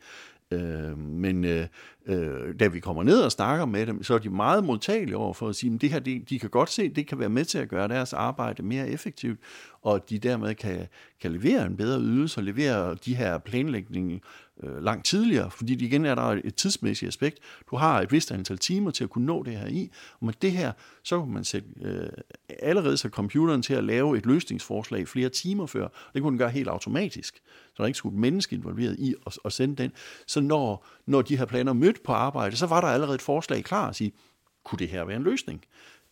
Øh, 0.51 0.99
men 0.99 1.45
øh, 1.45 1.67
øh, 2.09 2.55
da 2.61 2.67
vi 2.67 2.81
kommer 2.81 3.03
ned 3.03 3.21
og 3.21 3.33
snakker 3.33 3.67
med 3.67 3.87
dem, 3.87 4.03
så 4.03 4.15
er 4.15 4.19
de 4.19 4.31
meget 4.31 4.65
modtagelige 4.65 5.17
over 5.17 5.35
for 5.35 5.49
at 5.49 5.57
sige, 5.57 5.75
at 5.75 5.81
det 5.81 5.91
her, 5.91 5.99
de, 5.99 6.23
de 6.29 6.39
kan 6.39 6.51
godt 6.51 6.71
se, 6.71 6.89
det 6.89 7.07
kan 7.07 7.19
være 7.19 7.29
med 7.29 7.45
til 7.45 7.59
at 7.59 7.69
gøre 7.69 7.89
deres 7.89 8.13
arbejde 8.13 8.63
mere 8.63 8.89
effektivt, 8.89 9.41
og 9.83 10.11
de 10.11 10.19
dermed 10.19 10.55
kan, 10.55 10.87
kan 11.21 11.33
levere 11.33 11.67
en 11.67 11.77
bedre 11.77 12.01
ydelse 12.01 12.41
og 12.41 12.45
levere 12.45 12.95
de 12.95 13.15
her 13.15 13.39
planlægninger 13.39 14.19
øh, 14.63 14.85
langt 14.85 15.07
tidligere, 15.07 15.51
fordi 15.51 15.75
det 15.75 15.87
igen 15.87 16.05
er 16.05 16.15
der 16.15 16.23
et 16.23 16.55
tidsmæssigt 16.55 17.09
aspekt. 17.09 17.39
Du 17.71 17.77
har 17.77 18.01
et 18.01 18.13
vist 18.13 18.33
antal 18.33 18.59
timer 18.59 18.91
til 18.91 19.05
at 19.05 19.11
kunne 19.11 19.27
nå 19.27 19.43
det 19.43 19.57
her 19.57 19.67
i, 19.67 19.91
og 20.21 20.27
med 20.27 20.35
det 20.43 20.53
her, 20.53 20.73
så 21.03 21.21
kan 21.21 21.33
man 21.33 21.45
sætte 21.45 21.69
øh, 21.83 22.09
allerede 22.63 22.97
så 22.97 23.09
computeren 23.09 23.63
til 23.63 23.75
at 23.75 23.85
lave 23.85 24.19
et 24.19 24.27
løsningsforslag 24.27 25.09
flere 25.09 25.29
timer 25.29 25.67
før. 25.67 25.89
Det 26.15 26.23
kunne 26.23 26.31
den 26.31 26.39
gøre 26.39 26.51
helt 26.51 26.69
automatisk, 26.69 27.35
så 27.75 27.83
der 27.83 27.87
ikke 27.87 27.99
skulle 27.99 28.15
et 28.15 28.21
menneske 28.21 28.57
involveret 28.57 28.97
i 28.99 29.15
at, 29.27 29.39
at 29.45 29.53
sende 29.53 29.77
den. 29.77 29.93
Så 30.27 30.41
når, 30.41 30.87
når 31.07 31.23
de 31.23 31.37
her 31.37 31.45
planer 31.45 31.73
mødte 31.99 32.07
på 32.07 32.13
arbejde, 32.13 32.57
så 32.57 32.67
var 32.67 32.81
der 32.81 32.89
allerede 32.89 33.15
et 33.15 33.23
forslag 33.23 33.65
klar 33.65 33.89
at 33.89 33.97
sige, 33.97 34.13
kunne 34.65 34.79
det 34.79 34.89
her 34.89 35.05
være 35.05 35.17
en 35.17 35.23
løsning? 35.23 35.65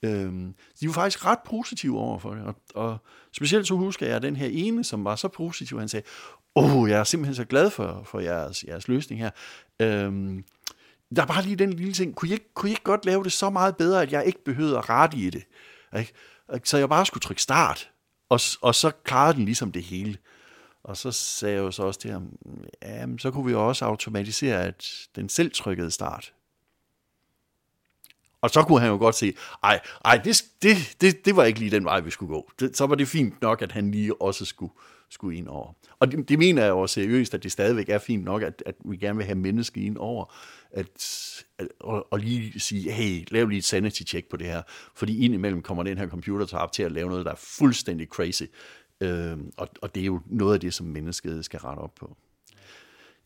Øhm, 0.03 0.55
de 0.81 0.87
var 0.87 0.93
faktisk 0.93 1.25
ret 1.25 1.39
positive 1.45 1.99
over 1.99 2.19
for 2.19 2.35
det, 2.35 2.45
og, 2.45 2.55
og 2.75 2.99
specielt 3.33 3.67
så 3.67 3.75
husker 3.75 4.07
jeg 4.07 4.23
den 4.23 4.37
her 4.37 4.49
ene, 4.53 4.85
som 4.85 5.05
var 5.05 5.17
så 5.17 5.29
positiv, 5.29 5.79
han 5.79 5.89
sagde, 5.89 6.07
åh, 6.57 6.77
oh, 6.77 6.91
jeg 6.91 6.99
er 6.99 7.05
simpelthen 7.05 7.35
så 7.35 7.45
glad 7.45 7.71
for, 7.71 8.03
for 8.05 8.21
jeres, 8.21 8.65
jeres 8.65 8.89
løsning 8.89 9.21
her. 9.21 9.31
Øhm, 9.81 10.45
der 11.17 11.23
er 11.23 11.27
bare 11.27 11.43
lige 11.43 11.57
den 11.57 11.73
lille 11.73 11.93
ting, 11.93 12.15
kunne 12.15 12.29
I, 12.29 12.33
ikke, 12.33 12.55
kunne 12.55 12.71
I 12.71 12.73
ikke 12.73 12.83
godt 12.83 13.05
lave 13.05 13.25
det 13.25 13.33
så 13.33 13.51
meget 13.51 13.77
bedre, 13.77 14.03
at 14.03 14.13
jeg 14.13 14.27
ikke 14.27 14.45
behøvede 14.45 14.79
at 14.79 14.89
rette 14.89 15.17
i 15.17 15.31
det? 15.31 15.45
Ikke? 15.99 16.13
Så 16.65 16.79
jeg 16.79 16.89
bare 16.89 17.07
skulle 17.07 17.23
trykke 17.23 17.43
start, 17.43 17.91
og, 18.29 18.41
og 18.63 18.75
så 18.75 18.91
klarede 19.05 19.37
den 19.37 19.45
ligesom 19.45 19.73
det 19.73 19.83
hele. 19.83 20.17
Og 20.87 20.97
så 20.97 21.13
sagde 21.13 21.55
jeg 21.55 21.63
jo 21.63 21.71
så 21.71 21.83
også 21.83 22.01
til 22.01 22.11
ham, 22.11 22.39
ja, 22.83 23.07
så 23.19 23.31
kunne 23.31 23.47
vi 23.47 23.53
jo 23.53 23.69
også 23.69 23.85
automatisere, 23.85 24.65
at 24.65 25.09
den 25.17 25.29
selv 25.29 25.51
trykkede 25.51 25.91
start. 25.91 26.33
Og 28.41 28.51
så 28.51 28.63
kunne 28.63 28.81
han 28.81 28.91
jo 28.91 28.97
godt 28.97 29.15
se, 29.15 29.35
ej, 29.63 29.81
ej 30.05 30.17
det, 30.25 30.45
det, 30.63 30.77
det, 31.01 31.25
det 31.25 31.37
var 31.37 31.45
ikke 31.45 31.59
lige 31.59 31.71
den 31.71 31.85
vej, 31.85 32.01
vi 32.01 32.11
skulle 32.11 32.35
gå. 32.35 32.51
Det, 32.61 32.77
så 32.77 32.87
var 32.87 32.95
det 32.95 33.09
fint 33.09 33.43
nok, 33.43 33.63
at 33.63 33.73
han 33.73 33.91
lige 33.91 34.23
også 34.23 34.45
skulle, 34.45 34.73
skulle 35.11 35.39
ind 35.39 35.49
over. 35.49 35.73
Og 35.99 36.13
det, 36.13 36.29
det 36.29 36.39
mener 36.39 36.63
jeg 36.63 36.71
jo 36.71 36.87
seriøst, 36.87 37.35
at 37.35 37.43
det 37.43 37.53
stadigvæk 37.53 37.89
er 37.89 37.99
fint 37.99 38.25
nok, 38.25 38.43
at, 38.43 38.63
at 38.67 38.75
vi 38.85 38.97
gerne 38.97 39.17
vil 39.17 39.27
have 39.27 39.39
mennesker 39.39 39.81
ind 39.81 39.97
over, 39.97 40.35
at, 40.71 40.89
at, 41.59 41.69
og, 41.81 42.13
og 42.13 42.19
lige 42.19 42.61
sige, 42.61 42.93
hey, 42.93 43.25
lav 43.31 43.47
lige 43.47 43.59
et 43.59 43.65
sanity 43.65 44.03
check 44.03 44.29
på 44.31 44.37
det 44.37 44.47
her, 44.47 44.63
fordi 44.95 45.25
indimellem 45.25 45.63
kommer 45.63 45.83
den 45.83 45.99
her 45.99 46.09
computer 46.09 46.57
op 46.57 46.73
til 46.73 46.83
at 46.83 46.93
lave 46.93 47.09
noget, 47.09 47.25
der 47.25 47.33
er 47.33 47.37
fuldstændig 47.59 48.07
crazy. 48.07 48.43
Øh, 49.01 49.39
og, 49.57 49.69
og 49.83 49.95
det 49.95 50.01
er 50.01 50.07
jo 50.07 50.21
noget 50.27 50.55
af 50.55 50.61
det, 50.61 50.75
som 50.75 50.87
mennesket 50.87 51.45
skal 51.45 51.61
rette 51.61 51.81
op 51.81 51.95
på. 51.95 52.17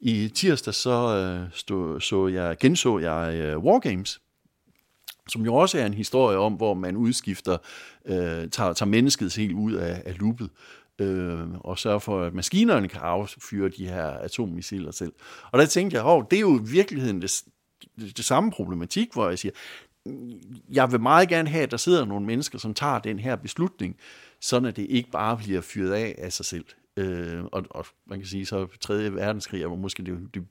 I 0.01 0.29
tirsdag 0.29 0.75
så, 0.75 1.17
øh, 1.17 1.49
stod, 1.53 2.01
så 2.01 2.29
jeg, 2.29 2.57
genså 2.61 2.99
jeg 2.99 3.35
øh, 3.35 3.59
Wargames, 3.59 4.21
som 5.29 5.43
jo 5.45 5.55
også 5.55 5.79
er 5.79 5.87
en 5.87 5.95
historie 5.95 6.39
om, 6.39 6.53
hvor 6.53 6.75
man 6.75 6.97
udskifter, 6.97 7.59
øh, 8.05 8.49
tager, 8.51 8.73
tager 8.73 8.85
mennesket 8.85 9.37
helt 9.37 9.53
ud 9.53 9.73
af, 9.73 10.03
af 10.07 10.19
loopet, 10.19 10.51
øh, 10.99 11.51
og 11.55 11.79
sørger 11.79 11.99
for, 11.99 12.23
at 12.23 12.35
maskinerne 12.35 12.89
kan 12.89 13.01
affyre 13.01 13.69
de 13.69 13.89
her 13.89 14.05
atommissiler 14.05 14.91
selv. 14.91 15.13
Og 15.53 15.59
der 15.59 15.67
tænkte 15.67 15.97
jeg, 15.97 16.05
oh, 16.05 16.25
det 16.31 16.37
er 16.37 16.41
jo 16.41 16.59
i 16.59 16.71
virkeligheden 16.71 17.23
det, 17.23 17.43
det, 18.01 18.17
det 18.17 18.25
samme 18.25 18.51
problematik, 18.51 19.13
hvor 19.13 19.29
jeg 19.29 19.39
siger, 19.39 19.53
mm, 20.07 20.33
jeg 20.71 20.93
vil 20.93 21.01
meget 21.01 21.29
gerne 21.29 21.49
have, 21.49 21.63
at 21.63 21.71
der 21.71 21.77
sidder 21.77 22.05
nogle 22.05 22.27
mennesker, 22.27 22.59
som 22.59 22.75
tager 22.75 22.99
den 22.99 23.19
her 23.19 23.37
beslutning, 23.37 23.97
sådan 24.41 24.69
at 24.69 24.77
det 24.77 24.87
ikke 24.91 25.11
bare 25.11 25.37
bliver 25.37 25.61
fyret 25.61 25.93
af 25.93 26.15
af 26.19 26.33
sig 26.33 26.47
selv. 26.47 26.65
Øh, 26.97 27.45
og, 27.45 27.65
og 27.71 27.87
man 28.07 28.19
kan 28.19 28.29
sige, 28.29 28.47
så 28.47 28.67
3. 28.81 29.15
verdenskrig 29.15 29.63
er 29.63 29.69
måske 29.69 30.03
det, 30.03 30.19
det 30.35 30.45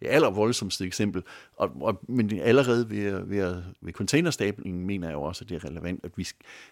det 0.00 0.08
aller 0.08 0.30
voldsomste 0.30 0.84
eksempel. 0.84 1.22
Og, 1.56 1.70
og, 1.80 2.00
men 2.08 2.40
allerede 2.40 2.90
ved, 2.90 3.26
ved, 3.26 3.62
ved 3.80 3.92
containerstablingen 3.92 4.86
mener 4.86 5.08
jeg 5.08 5.14
jo 5.14 5.22
også, 5.22 5.44
at 5.44 5.48
det 5.48 5.64
er 5.64 5.64
relevant, 5.70 6.04
at 6.04 6.10
vi, 6.16 6.28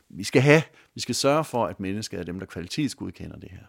vi 0.08 0.24
skal 0.24 0.42
have, 0.42 0.62
vi 0.94 1.00
skal 1.00 1.14
sørge 1.14 1.44
for, 1.44 1.66
at 1.66 1.80
mennesker 1.80 2.18
er 2.18 2.22
dem, 2.22 2.38
der 2.38 2.46
kvalitetsgodkender 2.46 3.36
det 3.36 3.50
her. 3.50 3.64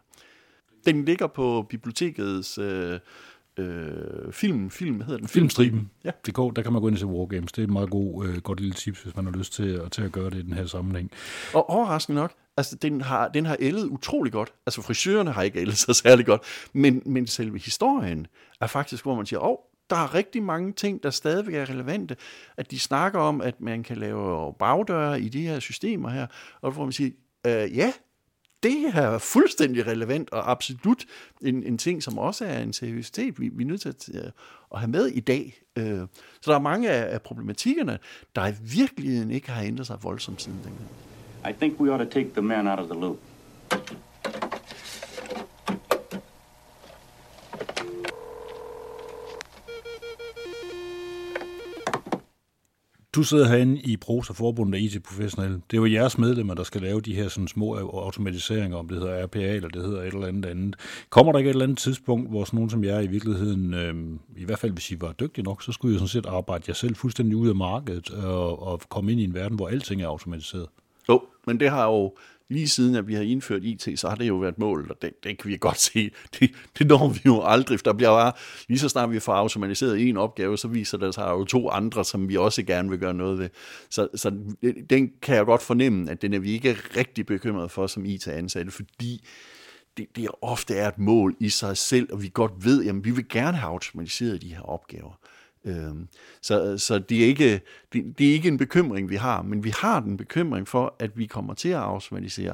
Den 0.86 1.06
ligger 1.06 1.28
på 1.28 1.66
bibliotekets 1.70 2.58
øh, 2.58 3.00
øh, 3.58 4.32
film, 4.32 4.70
film, 4.70 5.02
hedder 5.02 5.18
den? 5.18 5.28
Filmstriben. 5.28 5.92
Ja. 6.04 6.12
Det 6.26 6.34
går, 6.34 6.52
der 6.52 6.62
kan 6.62 6.74
man 6.74 6.82
gå 6.82 6.88
ind 6.88 6.96
og 6.96 7.00
se 7.00 7.06
Wargames. 7.06 7.52
Det 7.52 7.62
er 7.62 7.64
et 7.64 7.74
meget 7.74 7.90
god, 7.90 8.28
øh, 8.28 8.38
godt 8.38 8.60
lille 8.60 8.74
tips, 8.74 9.04
hvis 9.04 9.16
man 9.16 9.26
har 9.26 9.32
lyst 9.32 9.54
til, 9.54 9.70
at, 9.70 9.92
til 9.92 10.02
at 10.02 10.12
gøre 10.12 10.30
det 10.30 10.38
i 10.38 10.42
den 10.42 10.54
her 10.54 10.66
sammenhæng. 10.66 11.12
Og 11.54 11.70
overraskende 11.70 12.16
nok, 12.16 12.34
altså 12.58 12.76
den 12.76 13.02
har, 13.02 13.28
den 13.28 13.46
har 13.46 13.58
ældet 13.60 13.86
utrolig 13.86 14.34
godt. 14.34 14.54
Altså 14.66 14.82
frisørerne 14.82 15.32
har 15.32 15.44
ikke 15.44 15.60
ældet 15.60 15.78
så 15.78 15.94
særlig 16.04 16.26
godt, 16.26 16.42
men, 16.74 17.02
men 17.06 17.28
selve 17.28 17.60
historien 17.60 18.28
er 18.62 18.68
faktisk, 18.68 19.04
hvor 19.04 19.16
man 19.16 19.26
siger, 19.26 19.40
åh, 19.40 19.50
oh, 19.50 19.58
der 19.90 19.96
er 19.96 20.14
rigtig 20.14 20.44
mange 20.44 20.74
ting, 20.74 21.04
der 21.04 21.10
stadigvæk 21.10 21.54
er 21.54 21.70
relevante. 21.70 22.16
At 22.58 22.72
de 22.72 22.80
snakker 22.80 23.20
om, 23.20 23.42
at 23.42 23.62
man 23.62 23.84
kan 23.84 23.98
lave 23.98 24.54
bagdøre 24.60 25.22
i 25.22 25.30
de 25.30 25.48
her 25.48 25.60
systemer 25.60 26.10
her, 26.10 26.28
og 26.62 26.72
hvor 26.72 26.84
man 26.84 26.92
siger, 26.92 27.12
øh, 27.48 27.78
ja, 27.78 27.94
det 28.64 28.92
er 28.94 29.18
fuldstændig 29.18 29.88
relevant 29.88 30.30
og 30.30 30.52
absolut 30.52 31.06
en, 31.42 31.64
en 31.64 31.78
ting, 31.78 32.04
som 32.04 32.18
også 32.18 32.46
er 32.46 32.60
en 32.60 32.74
seriøsitet, 32.74 33.40
vi, 33.40 33.50
vi 33.54 33.64
er 33.64 33.68
nødt 33.68 33.82
til 33.82 33.90
at, 33.90 34.10
øh, 34.14 34.32
at 34.74 34.80
have 34.80 34.92
med 34.92 35.08
i 35.08 35.20
dag. 35.20 35.62
Øh, 35.78 36.00
så 36.42 36.52
der 36.52 36.56
er 36.56 36.62
mange 36.62 36.90
af, 36.90 37.14
af 37.14 37.22
problematikkerne, 37.22 38.00
der 38.36 38.48
i 38.48 38.54
virkeligheden 38.62 39.32
ikke 39.32 39.52
har 39.52 39.62
ændret 39.62 39.88
sig 39.88 39.98
voldsomt 40.04 40.42
siden 40.42 40.60
dengang. 40.64 40.90
I 41.46 41.54
think 41.54 41.80
we 41.80 41.92
ought 41.92 42.04
to 42.04 42.20
take 42.20 42.34
the 42.34 42.42
man 42.42 42.68
out 42.68 42.80
of 42.80 42.88
the 42.88 43.00
loop. 43.00 43.20
Du 53.18 53.24
sidder 53.24 53.48
herinde 53.48 53.82
i 53.82 53.98
Prosa 53.98 54.34
Forbundet 54.34 54.78
af 54.78 54.82
IT-professionelle. 54.82 55.62
Det 55.72 55.78
er 55.78 55.82
jo 55.82 55.86
jeres 55.86 56.18
medlemmer, 56.18 56.54
der 56.54 56.64
skal 56.64 56.82
lave 56.82 57.02
de 57.02 57.16
her 57.16 57.28
sådan 57.28 57.48
små 57.48 57.76
automatiseringer, 57.76 58.78
om 58.78 58.88
det 58.88 58.98
hedder 58.98 59.26
RPA 59.26 59.40
eller 59.40 59.70
det 59.70 59.82
hedder 59.82 60.02
et 60.02 60.14
eller 60.14 60.28
andet 60.28 60.46
andet. 60.46 60.76
Kommer 61.10 61.32
der 61.32 61.40
ikke 61.40 61.50
et 61.50 61.54
eller 61.54 61.66
andet 61.66 61.78
tidspunkt, 61.78 62.30
hvor 62.30 62.44
sådan 62.44 62.58
nogen 62.58 62.70
som 62.70 62.84
jer 62.84 63.00
i 63.00 63.08
virkeligheden, 63.08 63.74
øh, 63.74 63.96
i 64.38 64.46
hvert 64.46 64.60
fald 64.60 64.72
hvis 64.72 64.92
I 64.92 65.02
var 65.02 65.12
dygtige 65.12 65.46
nok, 65.46 65.64
så 65.64 65.72
skulle 65.72 65.96
I 65.96 65.98
sådan 65.98 66.08
set 66.08 66.26
arbejde 66.26 66.64
jer 66.68 66.74
selv 66.74 66.96
fuldstændig 66.96 67.38
ud 67.38 67.50
af 67.50 67.56
markedet 67.56 68.10
og, 68.10 68.64
og 68.68 68.82
komme 68.90 69.12
ind 69.12 69.22
i 69.22 69.24
en 69.24 69.34
verden, 69.34 69.56
hvor 69.56 69.68
alting 69.68 70.02
er 70.02 70.08
automatiseret? 70.08 70.68
Jo, 71.10 71.24
men 71.48 71.60
det 71.60 71.70
har 71.70 71.86
jo 71.86 72.16
lige 72.50 72.68
siden, 72.68 72.96
at 72.96 73.08
vi 73.08 73.14
har 73.14 73.22
indført 73.22 73.64
IT, 73.64 74.00
så 74.00 74.10
har 74.10 74.16
det 74.16 74.28
jo 74.28 74.36
været 74.36 74.58
mål, 74.58 74.88
og 74.90 75.02
det, 75.02 75.24
det 75.24 75.38
kan 75.38 75.52
vi 75.52 75.58
godt 75.58 75.80
se. 75.80 76.12
Det, 76.40 76.52
det 76.80 76.88
når 76.88 77.08
vi 77.08 77.20
jo 77.26 77.42
aldrig. 77.44 77.86
Der 77.86 77.94
bliver 77.94 78.10
bare, 78.10 78.32
lige 78.68 78.80
så 78.80 78.90
snart 78.90 79.12
vi 79.12 79.20
får 79.20 79.34
automatiseret 79.34 80.10
en 80.10 80.18
opgave, 80.18 80.58
så 80.58 80.68
viser 80.68 80.98
der 80.98 81.12
sig 81.12 81.30
jo 81.30 81.44
to 81.44 81.70
andre, 81.70 82.06
som 82.06 82.30
vi 82.30 82.38
også 82.38 82.64
gerne 82.64 82.90
vil 82.90 83.00
gøre 83.00 83.14
noget 83.14 83.40
ved. 83.40 83.50
Så, 83.90 84.08
så 84.16 84.30
den 84.90 85.12
kan 85.22 85.36
jeg 85.36 85.46
godt 85.46 85.62
fornemme, 85.62 86.12
at 86.12 86.22
den 86.22 86.34
er 86.34 86.40
vi 86.40 86.52
ikke 86.52 86.78
rigtig 86.98 87.26
bekymret 87.26 87.72
for 87.72 87.88
som 87.88 88.06
IT-ansatte, 88.06 88.72
fordi 88.72 89.28
det, 89.98 90.16
det 90.16 90.28
ofte 90.42 90.76
er 90.76 90.88
et 90.88 90.98
mål 90.98 91.36
i 91.40 91.50
sig 91.50 91.78
selv, 91.78 92.14
og 92.14 92.24
vi 92.24 92.32
godt 92.34 92.66
ved, 92.66 92.86
at 92.86 93.06
vi 93.06 93.12
vil 93.12 93.30
gerne 93.30 93.58
have 93.58 93.72
automatiseret 93.72 94.42
de 94.42 94.56
her 94.56 94.62
opgaver. 94.62 95.20
Øhm, 95.66 96.08
så, 96.42 96.78
så 96.78 97.00
det, 97.00 97.24
er 97.24 97.28
ikke, 97.28 97.62
det, 97.94 98.18
det 98.18 98.30
er 98.30 98.34
ikke 98.34 98.48
en 98.48 98.58
bekymring, 98.58 99.10
vi 99.10 99.16
har, 99.16 99.42
men 99.42 99.64
vi 99.64 99.70
har 99.70 100.00
den 100.00 100.18
bekymring 100.18 100.68
for, 100.68 100.96
at 101.00 101.18
vi 101.18 101.26
kommer 101.26 101.54
til 101.54 101.70
at 101.70 101.80
automatisere 101.80 102.54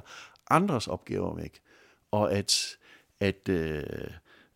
andres 0.50 0.88
opgaver 0.88 1.36
væk, 1.36 1.60
og 2.12 2.34
at, 2.34 2.78
at 3.20 3.50
øh, 3.50 3.84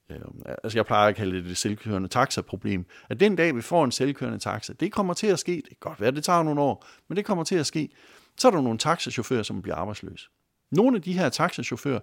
øh, 0.09 0.17
altså 0.63 0.77
jeg 0.77 0.85
plejer 0.85 1.07
at 1.07 1.15
kalde 1.15 1.37
det 1.37 1.45
det 1.45 1.57
selvkørende 1.57 2.07
taxa-problem, 2.07 2.85
at 3.09 3.19
den 3.19 3.35
dag, 3.35 3.55
vi 3.55 3.61
får 3.61 3.85
en 3.85 3.91
selvkørende 3.91 4.39
taxa, 4.39 4.73
det 4.73 4.91
kommer 4.91 5.13
til 5.13 5.27
at 5.27 5.39
ske, 5.39 5.55
det 5.55 5.67
kan 5.67 5.77
godt 5.79 6.01
være, 6.01 6.11
det 6.11 6.23
tager 6.23 6.43
nogle 6.43 6.61
år, 6.61 6.85
men 7.07 7.15
det 7.15 7.25
kommer 7.25 7.43
til 7.43 7.55
at 7.55 7.65
ske, 7.65 7.89
så 8.37 8.47
er 8.47 8.51
der 8.51 8.61
nogle 8.61 8.79
taxachauffører, 8.79 9.43
som 9.43 9.61
bliver 9.61 9.75
arbejdsløse. 9.75 10.29
Nogle 10.71 10.97
af 10.97 11.01
de 11.01 11.13
her 11.13 11.29
taxachauffører, 11.29 11.99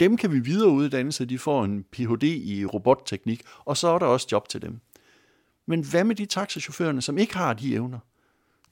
dem 0.00 0.16
kan 0.16 0.32
vi 0.32 0.38
videreuddanne, 0.38 1.12
så 1.12 1.24
de 1.24 1.38
får 1.38 1.64
en 1.64 1.84
Ph.D. 1.84 2.22
i 2.22 2.64
robotteknik, 2.64 3.42
og 3.64 3.76
så 3.76 3.88
er 3.88 3.98
der 3.98 4.06
også 4.06 4.28
job 4.32 4.48
til 4.48 4.62
dem. 4.62 4.80
Men 5.66 5.84
hvad 5.84 6.04
med 6.04 6.14
de 6.14 6.26
taxachaufførerne, 6.26 7.02
som 7.02 7.18
ikke 7.18 7.36
har 7.36 7.52
de 7.52 7.74
evner? 7.74 7.98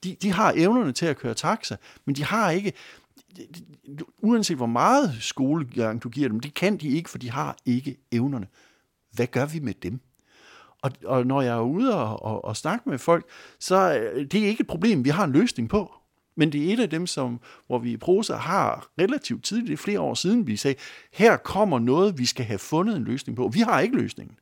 De, 0.04 0.16
de 0.22 0.32
har 0.32 0.52
evnerne 0.56 0.92
til 0.92 1.06
at 1.06 1.16
køre 1.16 1.34
taxa, 1.34 1.76
men 2.04 2.14
de 2.14 2.24
har 2.24 2.50
ikke, 2.50 2.72
uanset 4.18 4.56
hvor 4.56 4.66
meget 4.66 5.16
skolegang 5.20 6.02
du 6.02 6.08
giver 6.08 6.28
dem, 6.28 6.40
det 6.40 6.54
kan 6.54 6.76
de 6.76 6.88
ikke, 6.88 7.10
for 7.10 7.18
de 7.18 7.30
har 7.30 7.56
ikke 7.64 7.96
evnerne. 8.12 8.46
Hvad 9.12 9.26
gør 9.26 9.46
vi 9.46 9.58
med 9.58 9.74
dem? 9.74 10.00
Og, 10.82 10.90
og 11.04 11.26
når 11.26 11.42
jeg 11.42 11.56
er 11.56 11.60
ude 11.60 11.94
og, 11.96 12.22
og, 12.22 12.44
og 12.44 12.56
snakke 12.56 12.88
med 12.88 12.98
folk, 12.98 13.28
så 13.58 13.98
øh, 13.98 14.26
det 14.30 14.44
er 14.44 14.46
ikke 14.46 14.60
et 14.60 14.66
problem, 14.66 15.04
vi 15.04 15.10
har 15.10 15.24
en 15.24 15.32
løsning 15.32 15.68
på. 15.68 15.92
Men 16.36 16.52
det 16.52 16.68
er 16.68 16.72
et 16.72 16.80
af 16.80 16.90
dem, 16.90 17.06
som, 17.06 17.40
hvor 17.66 17.78
vi 17.78 17.92
i 17.92 17.96
Prosa 17.96 18.34
har 18.34 18.88
relativt 18.98 19.44
tidligt, 19.44 19.68
det 19.68 19.72
er 19.72 19.82
flere 19.82 20.00
år 20.00 20.14
siden, 20.14 20.46
vi 20.46 20.56
sagde, 20.56 20.80
her 21.12 21.36
kommer 21.36 21.78
noget, 21.78 22.18
vi 22.18 22.26
skal 22.26 22.44
have 22.44 22.58
fundet 22.58 22.96
en 22.96 23.04
løsning 23.04 23.36
på. 23.36 23.48
Vi 23.48 23.60
har 23.60 23.80
ikke 23.80 23.96
løsningen. 23.96 24.36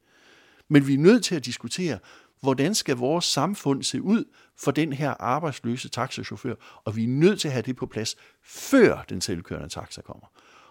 Men 0.68 0.86
vi 0.86 0.94
er 0.94 0.98
nødt 0.98 1.24
til 1.24 1.34
at 1.34 1.44
diskutere, 1.44 1.98
hvordan 2.42 2.74
skal 2.74 2.96
vores 2.96 3.24
samfund 3.24 3.82
se 3.82 4.02
ud 4.02 4.24
for 4.56 4.70
den 4.70 4.92
her 4.92 5.10
arbejdsløse 5.10 5.88
taxachauffør, 5.88 6.54
og 6.84 6.96
vi 6.96 7.04
er 7.04 7.08
nødt 7.08 7.40
til 7.40 7.48
at 7.48 7.52
have 7.52 7.62
det 7.62 7.76
på 7.76 7.86
plads, 7.86 8.16
før 8.42 9.04
den 9.08 9.20
selvkørende 9.20 9.68
taxa 9.68 10.02
kommer. 10.02 10.26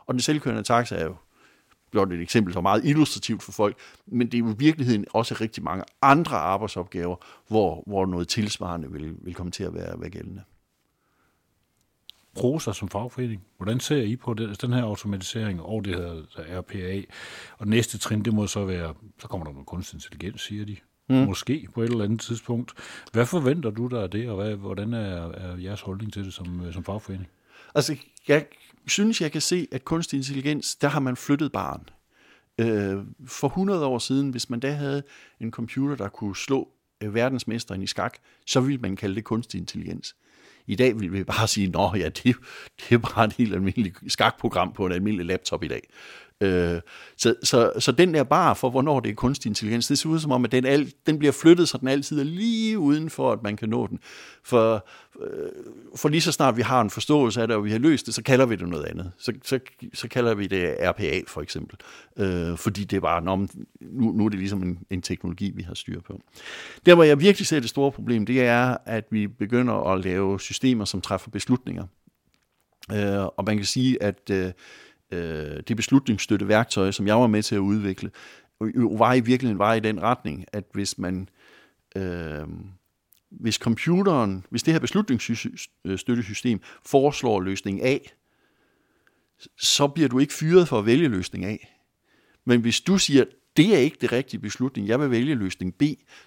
Og 0.05 0.13
den 0.13 0.21
selvkørende 0.21 0.63
taxa 0.63 0.95
er 0.95 1.05
jo 1.05 1.15
blot 1.91 2.11
et 2.11 2.21
eksempel, 2.21 2.53
som 2.53 2.59
er 2.59 2.69
meget 2.69 2.85
illustrativt 2.85 3.43
for 3.43 3.51
folk, 3.51 3.77
men 4.05 4.27
det 4.27 4.33
er 4.33 4.39
jo 4.39 4.51
i 4.53 4.57
virkeligheden 4.57 5.05
også 5.13 5.35
rigtig 5.41 5.63
mange 5.63 5.83
andre 6.01 6.37
arbejdsopgaver, 6.37 7.15
hvor, 7.47 7.83
hvor 7.87 8.05
noget 8.05 8.27
tilsvarende 8.27 8.91
vil, 8.91 9.15
vil 9.21 9.33
komme 9.33 9.51
til 9.51 9.63
at 9.63 9.73
være, 9.73 10.01
være 10.01 10.09
gældende. 10.09 10.43
Prosa 12.35 12.73
som 12.73 12.89
fagforening. 12.89 13.43
Hvordan 13.57 13.79
ser 13.79 14.01
I 14.01 14.15
på 14.15 14.33
det, 14.33 14.47
altså 14.47 14.67
den 14.67 14.75
her 14.75 14.83
automatisering 14.83 15.61
og 15.61 15.85
det 15.85 15.95
her 15.95 16.11
altså 16.11 16.41
RPA? 16.59 17.01
Og 17.57 17.67
næste 17.67 17.97
trin, 17.97 18.25
det 18.25 18.33
må 18.33 18.47
så 18.47 18.65
være, 18.65 18.93
så 19.19 19.27
kommer 19.27 19.45
der 19.45 19.53
noget 19.53 19.67
kunstig 19.67 19.95
intelligens, 19.97 20.41
siger 20.41 20.65
de. 20.65 20.77
Mm. 21.09 21.15
Måske 21.15 21.67
på 21.73 21.81
et 21.81 21.89
eller 21.89 22.03
andet 22.03 22.19
tidspunkt. 22.19 22.73
Hvad 23.11 23.25
forventer 23.25 23.69
du 23.69 23.87
der 23.87 24.01
af 24.01 24.09
det, 24.09 24.29
og 24.29 24.35
hvad, 24.35 24.55
hvordan 24.55 24.93
er, 24.93 25.31
er 25.31 25.57
jeres 25.57 25.81
holdning 25.81 26.13
til 26.13 26.25
det 26.25 26.33
som, 26.33 26.71
som 26.71 26.83
fagforening? 26.83 27.29
Altså, 27.75 27.95
jeg 28.27 28.45
synes, 28.87 29.21
jeg 29.21 29.31
kan 29.31 29.41
se, 29.41 29.67
at 29.71 29.85
kunstig 29.85 30.17
intelligens, 30.17 30.75
der 30.75 30.87
har 30.87 30.99
man 30.99 31.15
flyttet 31.15 31.51
barn. 31.51 31.89
Øh, 32.57 33.03
for 33.27 33.47
100 33.47 33.85
år 33.85 33.99
siden, 33.99 34.29
hvis 34.29 34.49
man 34.49 34.59
da 34.59 34.71
havde 34.71 35.03
en 35.39 35.51
computer, 35.51 35.95
der 35.95 36.09
kunne 36.09 36.35
slå 36.35 36.69
øh, 37.03 37.13
verdensmesteren 37.13 37.81
i 37.81 37.87
skak, 37.87 38.17
så 38.45 38.61
ville 38.61 38.81
man 38.81 38.95
kalde 38.95 39.15
det 39.15 39.23
kunstig 39.23 39.59
intelligens. 39.59 40.15
I 40.67 40.75
dag 40.75 40.99
vil 40.99 41.13
vi 41.13 41.23
bare 41.23 41.47
sige, 41.47 41.67
at 41.67 41.99
ja, 41.99 42.09
det, 42.09 42.35
det 42.79 42.91
er 42.91 42.97
bare 42.97 43.25
et 43.25 43.33
helt 43.33 43.53
almindeligt 43.53 43.97
skakprogram 44.07 44.73
på 44.73 44.85
en 44.85 44.91
almindelig 44.91 45.25
laptop 45.25 45.63
i 45.63 45.67
dag. 45.67 45.81
Øh, 46.41 46.81
så, 47.17 47.35
så, 47.43 47.71
så 47.79 47.91
den 47.91 48.13
der 48.13 48.23
bar 48.23 48.53
for, 48.53 48.69
hvornår 48.69 48.99
det 48.99 49.09
er 49.09 49.15
kunstig 49.15 49.49
intelligens, 49.49 49.87
det 49.87 49.99
ser 49.99 50.09
ud 50.09 50.19
som 50.19 50.31
om, 50.31 50.45
at 50.45 50.51
den, 50.51 50.65
al, 50.65 50.93
den 51.05 51.19
bliver 51.19 51.31
flyttet, 51.31 51.69
så 51.69 51.77
den 51.77 51.87
altid 51.87 52.19
er 52.19 52.23
lige 52.23 52.79
uden 52.79 53.09
for, 53.09 53.31
at 53.31 53.43
man 53.43 53.57
kan 53.57 53.69
nå 53.69 53.87
den. 53.87 53.99
For, 54.43 54.87
øh, 55.21 55.49
for 55.95 56.09
lige 56.09 56.21
så 56.21 56.31
snart 56.31 56.57
vi 56.57 56.61
har 56.61 56.81
en 56.81 56.89
forståelse 56.89 57.41
af 57.41 57.47
det, 57.47 57.55
og 57.55 57.65
vi 57.65 57.71
har 57.71 57.79
løst 57.79 58.05
det, 58.05 58.13
så 58.13 58.23
kalder 58.23 58.45
vi 58.45 58.55
det 58.55 58.67
noget 58.67 58.85
andet. 58.85 59.11
Så, 59.17 59.33
så, 59.43 59.59
så 59.93 60.07
kalder 60.07 60.33
vi 60.33 60.47
det 60.47 60.75
RPA 60.81 61.21
for 61.27 61.41
eksempel. 61.41 61.77
Øh, 62.17 62.57
fordi 62.57 62.83
det 62.83 62.97
er 62.97 63.01
bare, 63.01 63.21
nu, 63.21 63.47
nu 64.11 64.25
er 64.25 64.29
det 64.29 64.39
ligesom 64.39 64.63
en, 64.63 64.79
en 64.89 65.01
teknologi, 65.01 65.51
vi 65.55 65.61
har 65.61 65.73
styr 65.73 66.01
på. 66.01 66.21
Der, 66.85 66.95
hvor 66.95 67.03
jeg 67.03 67.19
virkelig 67.19 67.47
ser 67.47 67.59
det 67.59 67.69
store 67.69 67.91
problem, 67.91 68.25
det 68.25 68.41
er, 68.41 68.77
at 68.85 69.05
vi 69.09 69.27
begynder 69.27 69.73
at 69.73 70.03
lave 70.03 70.39
systemer, 70.39 70.85
som 70.85 71.01
træffer 71.01 71.31
beslutninger. 71.31 71.85
Øh, 72.93 73.25
og 73.37 73.43
man 73.45 73.57
kan 73.57 73.65
sige, 73.65 74.03
at 74.03 74.29
øh, 74.31 74.51
øh, 75.11 75.63
det 75.67 75.77
beslutningsstøtteværktøj, 75.77 76.91
som 76.91 77.07
jeg 77.07 77.15
var 77.15 77.27
med 77.27 77.43
til 77.43 77.55
at 77.55 77.59
udvikle, 77.59 78.11
var 78.99 79.13
i 79.13 79.19
virkeligheden 79.19 79.59
var 79.59 79.73
i 79.73 79.79
den 79.79 80.01
retning, 80.01 80.45
at 80.53 80.63
hvis 80.73 80.97
man 80.97 81.29
øh, 81.95 82.47
hvis 83.31 83.55
computeren, 83.55 84.45
hvis 84.49 84.63
det 84.63 84.73
her 84.73 84.79
beslutningsstøttesystem 84.79 86.59
foreslår 86.85 87.41
løsning 87.41 87.85
A, 87.85 87.97
så 89.57 89.87
bliver 89.87 90.09
du 90.09 90.19
ikke 90.19 90.33
fyret 90.33 90.67
for 90.67 90.79
at 90.79 90.85
vælge 90.85 91.07
løsning 91.07 91.45
A. 91.45 91.57
Men 92.45 92.61
hvis 92.61 92.81
du 92.81 92.97
siger, 92.97 93.25
det 93.57 93.75
er 93.75 93.77
ikke 93.77 93.97
det 94.01 94.11
rigtige 94.11 94.39
beslutning, 94.39 94.87
jeg 94.87 94.99
vil 94.99 95.11
vælge 95.11 95.35
løsning 95.35 95.75
B, 95.75 95.83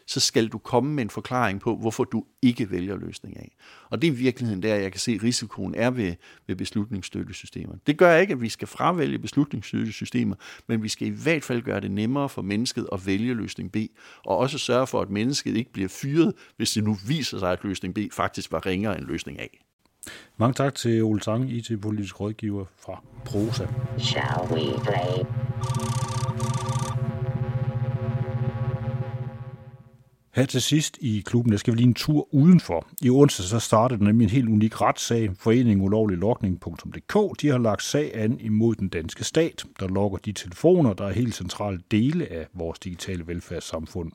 så 0.07 0.21
skal 0.21 0.49
du 0.49 0.59
komme 0.59 0.95
med 0.95 1.03
en 1.03 1.11
forklaring 1.11 1.61
på, 1.61 1.77
hvorfor 1.77 2.05
du 2.05 2.25
ikke 2.43 2.71
vælger 2.71 2.97
løsning 2.97 3.39
A. 3.39 3.45
Og 3.91 4.03
det 4.03 4.09
er 4.09 4.13
i 4.13 4.17
virkeligheden 4.17 4.63
der, 4.63 4.75
jeg 4.75 4.93
kan 4.93 5.01
se, 5.01 5.13
at 5.13 5.23
risikoen 5.23 5.75
er 5.75 5.91
ved, 5.91 6.15
ved 6.47 6.57
beslutningsstøttesystemer. 6.57 7.75
Det 7.87 7.99
gør 7.99 8.17
ikke, 8.17 8.33
at 8.33 8.41
vi 8.41 8.49
skal 8.49 8.69
fravælge 8.69 9.19
beslutningsstøttesystemer, 9.19 10.37
men 10.67 10.83
vi 10.83 10.89
skal 10.89 11.09
i 11.09 11.11
hvert 11.11 11.45
fald 11.45 11.63
gøre 11.63 11.81
det 11.81 11.91
nemmere 11.91 12.29
for 12.29 12.43
mennesket 12.43 12.89
at 12.93 13.07
vælge 13.07 13.35
løsning 13.35 13.73
B, 13.73 13.77
og 14.25 14.39
også 14.39 14.59
sørge 14.59 14.87
for, 14.87 15.01
at 15.01 15.11
mennesket 15.11 15.57
ikke 15.57 15.73
bliver 15.73 15.89
fyret, 15.89 16.33
hvis 16.57 16.73
det 16.73 16.85
nu 16.85 16.97
viser 17.07 17.39
sig, 17.39 17.53
at 17.53 17.65
løsning 17.65 17.95
B 17.95 17.99
faktisk 18.13 18.53
var 18.53 18.67
ringere 18.67 18.99
end 18.99 19.07
løsning 19.07 19.41
A. 19.41 19.47
Mange 20.37 20.55
tak 20.55 20.75
til 20.75 21.03
Ole 21.03 21.21
Tang, 21.21 21.53
IT-politisk 21.53 22.21
rådgiver 22.21 22.65
fra 22.79 23.03
Prosa. 23.25 23.67
Shall 23.99 24.41
we 24.51 24.85
play? 24.85 26.04
Her 30.35 30.47
til 30.47 30.63
sidst 30.63 30.99
i 31.01 31.23
klubben, 31.27 31.53
der 31.53 31.59
skal 31.59 31.73
vi 31.73 31.79
lige 31.79 31.87
en 31.87 31.95
tur 31.95 32.35
udenfor. 32.35 32.87
I 33.03 33.11
onsdag 33.11 33.45
så 33.45 33.59
startede 33.59 34.05
nemlig 34.05 34.25
en 34.25 34.31
helt 34.31 34.49
unik 34.49 34.81
retssag. 34.81 35.31
Foreningen 35.39 35.87
ulovliglogning.dk 35.87 37.41
de 37.41 37.49
har 37.49 37.59
lagt 37.59 37.83
sag 37.83 38.17
an 38.17 38.41
imod 38.41 38.75
den 38.75 38.89
danske 38.89 39.25
stat, 39.25 39.65
der 39.81 39.89
logger 39.89 40.19
de 40.19 40.33
telefoner, 40.33 40.93
der 40.93 41.07
er 41.07 41.13
helt 41.13 41.35
centrale 41.35 41.81
dele 41.91 42.33
af 42.33 42.47
vores 42.55 42.79
digitale 42.79 43.27
velfærdssamfund. 43.27 44.13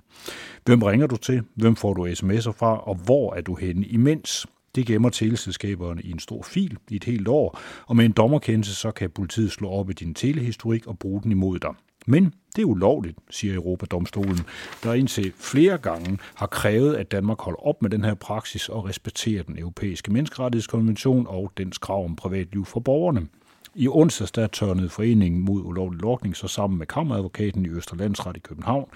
Hvem 0.65 0.83
ringer 0.83 1.07
du 1.07 1.17
til? 1.17 1.41
Hvem 1.55 1.75
får 1.75 1.93
du 1.93 2.07
sms'er 2.07 2.51
fra? 2.51 2.77
Og 2.87 2.95
hvor 2.95 3.33
er 3.33 3.41
du 3.41 3.55
henne 3.55 3.85
imens? 3.85 4.47
Det 4.75 4.85
gemmer 4.85 5.09
teleselskaberne 5.09 6.01
i 6.01 6.11
en 6.11 6.19
stor 6.19 6.43
fil 6.43 6.77
i 6.89 6.95
et 6.95 7.03
helt 7.03 7.27
år, 7.27 7.59
og 7.87 7.95
med 7.95 8.05
en 8.05 8.11
dommerkendelse 8.11 8.75
så 8.75 8.91
kan 8.91 9.09
politiet 9.09 9.51
slå 9.51 9.69
op 9.69 9.89
i 9.89 9.93
din 9.93 10.13
telehistorik 10.13 10.87
og 10.87 10.99
bruge 10.99 11.21
den 11.23 11.31
imod 11.31 11.59
dig. 11.59 11.71
Men 12.07 12.33
det 12.59 12.65
er 12.65 12.69
ulovligt, 12.69 13.17
siger 13.29 13.55
Europadomstolen, 13.55 14.39
der 14.83 14.93
indtil 14.93 15.33
flere 15.37 15.77
gange 15.77 16.19
har 16.35 16.47
krævet, 16.47 16.95
at 16.95 17.11
Danmark 17.11 17.41
holder 17.41 17.67
op 17.67 17.81
med 17.81 17.89
den 17.89 18.03
her 18.03 18.13
praksis 18.13 18.69
og 18.69 18.85
respekterer 18.85 19.43
den 19.43 19.59
europæiske 19.59 20.13
menneskerettighedskonvention 20.13 21.27
og 21.27 21.51
dens 21.57 21.77
krav 21.77 22.05
om 22.05 22.15
privatliv 22.15 22.65
for 22.65 22.79
borgerne. 22.79 23.27
I 23.75 23.87
onsdags 23.87 24.31
der 24.31 24.47
tørnede 24.47 24.89
foreningen 24.89 25.41
mod 25.41 25.61
ulovlig 25.61 26.01
lukning 26.01 26.35
så 26.35 26.47
sammen 26.47 26.79
med 26.79 26.87
kammeradvokaten 26.87 27.65
i 27.65 27.69
Østerlandsret 27.69 28.37
i 28.37 28.39
København. 28.39 28.89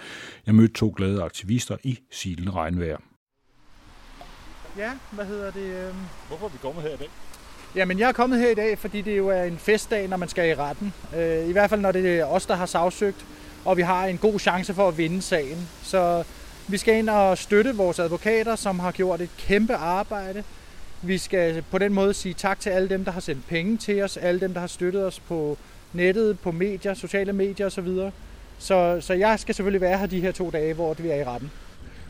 Jeg 0.46 0.56
mødte 0.56 0.74
to 0.74 0.94
glade 0.98 1.24
aktivister 1.24 1.78
i 1.84 2.00
Silen 2.12 2.56
Regnvejr. 2.56 2.98
Ja, 4.78 4.92
hvad 5.12 5.26
hedder 5.26 5.52
det? 5.52 5.88
Øhm? 5.88 5.98
Hvorfor 6.28 6.46
er 6.46 6.50
vi 6.50 6.58
kommet 6.62 6.84
her 6.84 6.94
i 6.94 6.98
dag? 6.98 7.10
Jamen, 7.76 8.00
jeg 8.00 8.08
er 8.10 8.14
kommet 8.14 8.40
her 8.40 8.50
i 8.50 8.56
dag, 8.56 8.78
fordi 8.78 9.02
det 9.02 9.18
jo 9.18 9.28
er 9.28 9.44
en 9.44 9.58
festdag, 9.58 10.08
når 10.08 10.18
man 10.18 10.30
skal 10.30 10.50
i 10.50 10.56
retten. 10.56 10.94
Øh, 11.16 11.50
I 11.50 11.52
hvert 11.52 11.70
fald, 11.70 11.82
når 11.82 11.92
det 11.92 12.20
er 12.20 12.26
os, 12.26 12.46
der 12.46 12.56
har 12.56 12.66
sagsøgt, 12.66 13.26
og 13.66 13.78
vi 13.78 13.82
har 13.82 14.06
en 14.06 14.18
god 14.18 14.40
chance 14.40 14.74
for 14.74 14.88
at 14.88 14.98
vinde 14.98 15.22
sagen. 15.22 15.68
Så 15.84 16.24
vi 16.68 16.78
skal 16.78 16.96
ind 16.96 17.10
og 17.10 17.38
støtte 17.38 17.76
vores 17.76 18.00
advokater, 18.00 18.56
som 18.56 18.80
har 18.80 18.92
gjort 18.92 19.22
et 19.22 19.30
kæmpe 19.38 19.76
arbejde. 19.76 20.44
Vi 21.02 21.18
skal 21.18 21.64
på 21.72 21.78
den 21.78 21.94
måde 21.94 22.14
sige 22.14 22.34
tak 22.34 22.60
til 22.60 22.70
alle 22.70 22.90
dem, 22.90 23.06
der 23.06 23.12
har 23.12 23.22
sendt 23.22 23.48
penge 23.48 23.78
til 23.78 24.04
os, 24.04 24.18
alle 24.18 24.40
dem, 24.40 24.54
der 24.54 24.60
har 24.60 24.68
støttet 24.68 25.06
os 25.06 25.20
på 25.20 25.58
nettet, 25.94 26.40
på 26.40 26.52
medier, 26.52 26.94
sociale 26.94 27.34
medier 27.34 27.66
osv. 27.66 27.88
Så, 28.58 28.98
så 29.02 29.14
jeg 29.14 29.40
skal 29.40 29.56
selvfølgelig 29.56 29.82
være 29.82 29.98
her 29.98 30.06
de 30.06 30.22
her 30.22 30.32
to 30.32 30.50
dage, 30.50 30.74
hvor 30.74 30.94
vi 30.94 31.10
er 31.10 31.16
i 31.16 31.24
retten. 31.24 31.52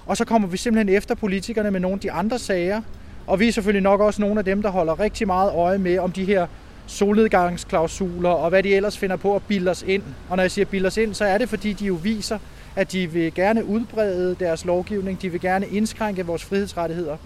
Og 0.06 0.18
så 0.18 0.26
kommer 0.26 0.47
vi 0.47 0.58
simpelthen 0.58 0.95
efter 0.95 1.16
politikerne 1.16 1.72
med 1.72 1.80
nogle 1.80 1.93
af 1.93 1.99
de 1.99 2.12
andre 2.12 2.39
sager, 2.39 2.82
og 3.28 3.39
vi 3.39 3.47
er 3.47 3.51
selvfølgelig 3.51 3.84
nok 3.84 4.01
også 4.01 4.22
nogle 4.22 4.39
af 4.39 4.45
dem, 4.45 4.62
der 4.62 4.70
holder 4.70 4.99
rigtig 4.99 5.28
meget 5.28 5.51
øje 5.54 5.78
med, 5.78 5.99
om 5.99 6.12
de 6.12 6.26
her 6.26 6.47
solnedgangsklausuler 6.88 8.30
og 8.30 8.50
hvad 8.50 8.64
de 8.64 8.76
ellers 8.76 8.98
finder 8.98 9.16
på 9.16 9.36
at 9.36 9.44
bilde 9.48 9.72
os 9.72 9.84
ind. 9.88 10.04
Og 10.30 10.38
når 10.38 10.44
jeg 10.44 10.52
siger 10.52 10.66
bilde 10.66 10.88
os 10.88 10.98
ind, 10.98 11.14
så 11.14 11.26
er 11.26 11.38
det 11.38 11.50
fordi, 11.50 11.74
de 11.74 11.86
jo 11.86 11.94
viser, 11.94 12.40
at 12.76 12.92
de 12.92 13.12
vil 13.12 13.34
gerne 13.34 13.66
udbrede 13.66 14.36
deres 14.40 14.66
lovgivning, 14.66 15.22
de 15.22 15.30
vil 15.30 15.42
gerne 15.42 15.68
indskrænke 15.68 16.26
vores 16.26 16.44
frihedsrettigheder. 16.44 17.18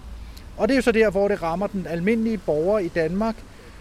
Og 0.56 0.68
det 0.68 0.74
er 0.74 0.76
jo 0.76 0.82
så 0.82 0.92
der, 0.92 1.10
hvor 1.10 1.28
det 1.28 1.42
rammer 1.42 1.66
den 1.66 1.86
almindelige 1.86 2.38
borger 2.38 2.78
i 2.78 2.88
Danmark, 2.88 3.34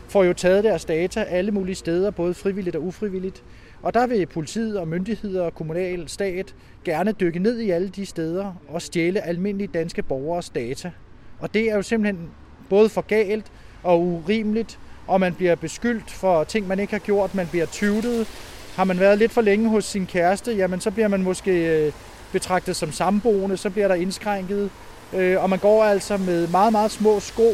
får 0.08 0.24
jo 0.24 0.34
taget 0.34 0.64
deres 0.64 0.86
data 0.86 1.22
alle 1.22 1.52
mulige 1.52 1.76
steder, 1.76 2.12
både 2.12 2.34
frivilligt 2.34 2.76
og 2.76 2.84
ufrivilligt. 2.84 3.44
Og 3.82 3.94
der 3.94 4.08
vil 4.08 4.26
politiet 4.26 4.80
og 4.80 4.88
myndigheder 4.88 5.42
og 5.42 5.56
kommunal 5.56 6.10
stat 6.10 6.56
gerne 6.86 7.12
dykke 7.12 7.40
ned 7.40 7.60
i 7.60 7.70
alle 7.70 7.90
de 7.90 8.06
steder 8.06 8.54
og 8.68 8.82
stjæle 8.82 9.22
almindelige 9.22 9.70
danske 9.74 10.02
borgers 10.04 10.50
data. 10.50 10.92
Og 11.40 11.54
det 11.54 11.72
er 11.72 11.76
jo 11.76 11.82
simpelthen 11.82 12.30
både 12.70 12.90
for 12.90 13.02
galt 13.02 13.52
og 13.84 14.02
urimeligt, 14.02 14.80
og 15.08 15.20
man 15.20 15.34
bliver 15.34 15.56
beskyldt 15.56 16.12
for 16.12 16.44
ting, 16.44 16.68
man 16.68 16.80
ikke 16.80 16.94
har 16.94 17.00
gjort, 17.00 17.36
man 17.36 17.48
bliver 17.48 17.66
tyvtet. 17.66 18.28
Har 18.76 18.84
man 18.84 19.00
været 19.00 19.18
lidt 19.18 19.32
for 19.32 19.42
længe 19.42 19.70
hos 19.70 19.86
sin 19.86 20.06
kæreste, 20.06 20.52
jamen 20.52 20.82
så 20.82 20.92
bliver 20.92 21.08
man 21.08 21.24
måske 21.24 21.52
øh, 21.52 21.92
betragtet 22.32 22.76
som 22.76 22.92
samboende, 22.92 23.58
så 23.58 23.70
bliver 23.70 23.88
der 23.88 23.96
indskrænket. 23.96 24.70
Øh, 25.14 25.44
og 25.44 25.50
man 25.50 25.60
går 25.60 25.84
altså 25.84 26.18
med 26.18 26.48
meget, 26.48 26.72
meget 26.72 26.92
små 26.92 27.20
sko. 27.20 27.54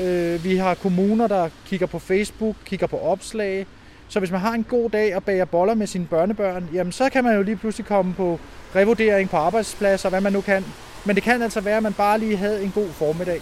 Øh, 0.00 0.44
vi 0.44 0.56
har 0.56 0.74
kommuner, 0.74 1.26
der 1.26 1.48
kigger 1.66 1.86
på 1.86 1.98
Facebook, 1.98 2.56
kigger 2.64 2.86
på 2.86 2.98
opslag. 2.98 3.66
Så 4.08 4.18
hvis 4.18 4.30
man 4.30 4.40
har 4.40 4.52
en 4.52 4.64
god 4.64 4.90
dag 4.90 5.16
og 5.16 5.24
bager 5.24 5.44
boller 5.44 5.74
med 5.74 5.86
sine 5.86 6.06
børnebørn, 6.06 6.68
jamen 6.74 6.92
så 6.92 7.10
kan 7.10 7.24
man 7.24 7.36
jo 7.36 7.42
lige 7.42 7.56
pludselig 7.56 7.86
komme 7.86 8.14
på 8.14 8.40
revurdering 8.76 9.30
på 9.30 9.36
arbejdspladser, 9.36 10.08
hvad 10.08 10.20
man 10.20 10.32
nu 10.32 10.40
kan. 10.40 10.64
Men 11.04 11.16
det 11.16 11.22
kan 11.22 11.42
altså 11.42 11.60
være, 11.60 11.76
at 11.76 11.82
man 11.82 11.92
bare 11.92 12.18
lige 12.18 12.36
havde 12.36 12.62
en 12.62 12.72
god 12.74 12.88
formiddag. 12.88 13.40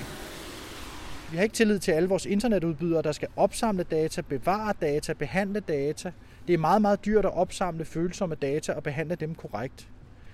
Vi 1.33 1.37
har 1.37 1.43
ikke 1.43 1.55
tillid 1.55 1.78
til 1.78 1.93
alle 1.93 2.09
vores 2.09 2.26
internetudbydere, 2.26 3.03
der 3.03 3.12
skal 3.12 3.28
opsamle 3.37 3.83
data, 3.83 4.20
bevare 4.20 4.74
data, 4.80 5.12
behandle 5.12 5.61
data. 5.61 6.12
Det 6.47 6.55
er 6.55 6.59
meget, 6.59 6.83
meget 6.83 7.05
dyrt 7.05 7.24
at 7.24 7.35
opsamle 7.35 7.85
følsomme 7.85 8.35
data 8.35 8.72
og 8.72 8.83
behandle 8.83 9.14
dem 9.14 9.35
korrekt. 9.35 9.89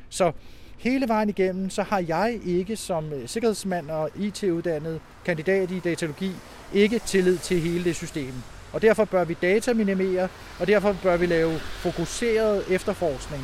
Så 0.09 0.33
hele 0.79 1.09
vejen 1.09 1.29
igennem, 1.29 1.71
så 1.71 1.83
har 1.83 2.05
jeg 2.09 2.41
ikke 2.45 2.77
som 2.77 3.13
øh, 3.13 3.29
sikkerhedsmand 3.29 3.91
og 3.91 4.11
IT-uddannet 4.17 5.01
kandidat 5.25 5.71
i 5.71 5.79
datalogi 5.79 6.33
ikke 6.75 6.99
tillid 6.99 7.39
til 7.39 7.61
hele 7.61 7.85
det 7.85 7.97
system. 7.97 8.35
Og 8.73 8.83
derfor 8.83 9.05
bør 9.05 9.25
vi 9.25 9.37
dataminimere, 9.43 10.29
og 10.61 10.67
derfor 10.67 10.97
bør 11.03 11.17
vi 11.17 11.27
lave 11.27 11.59
fokuseret 11.59 12.65
efterforskning 12.71 13.43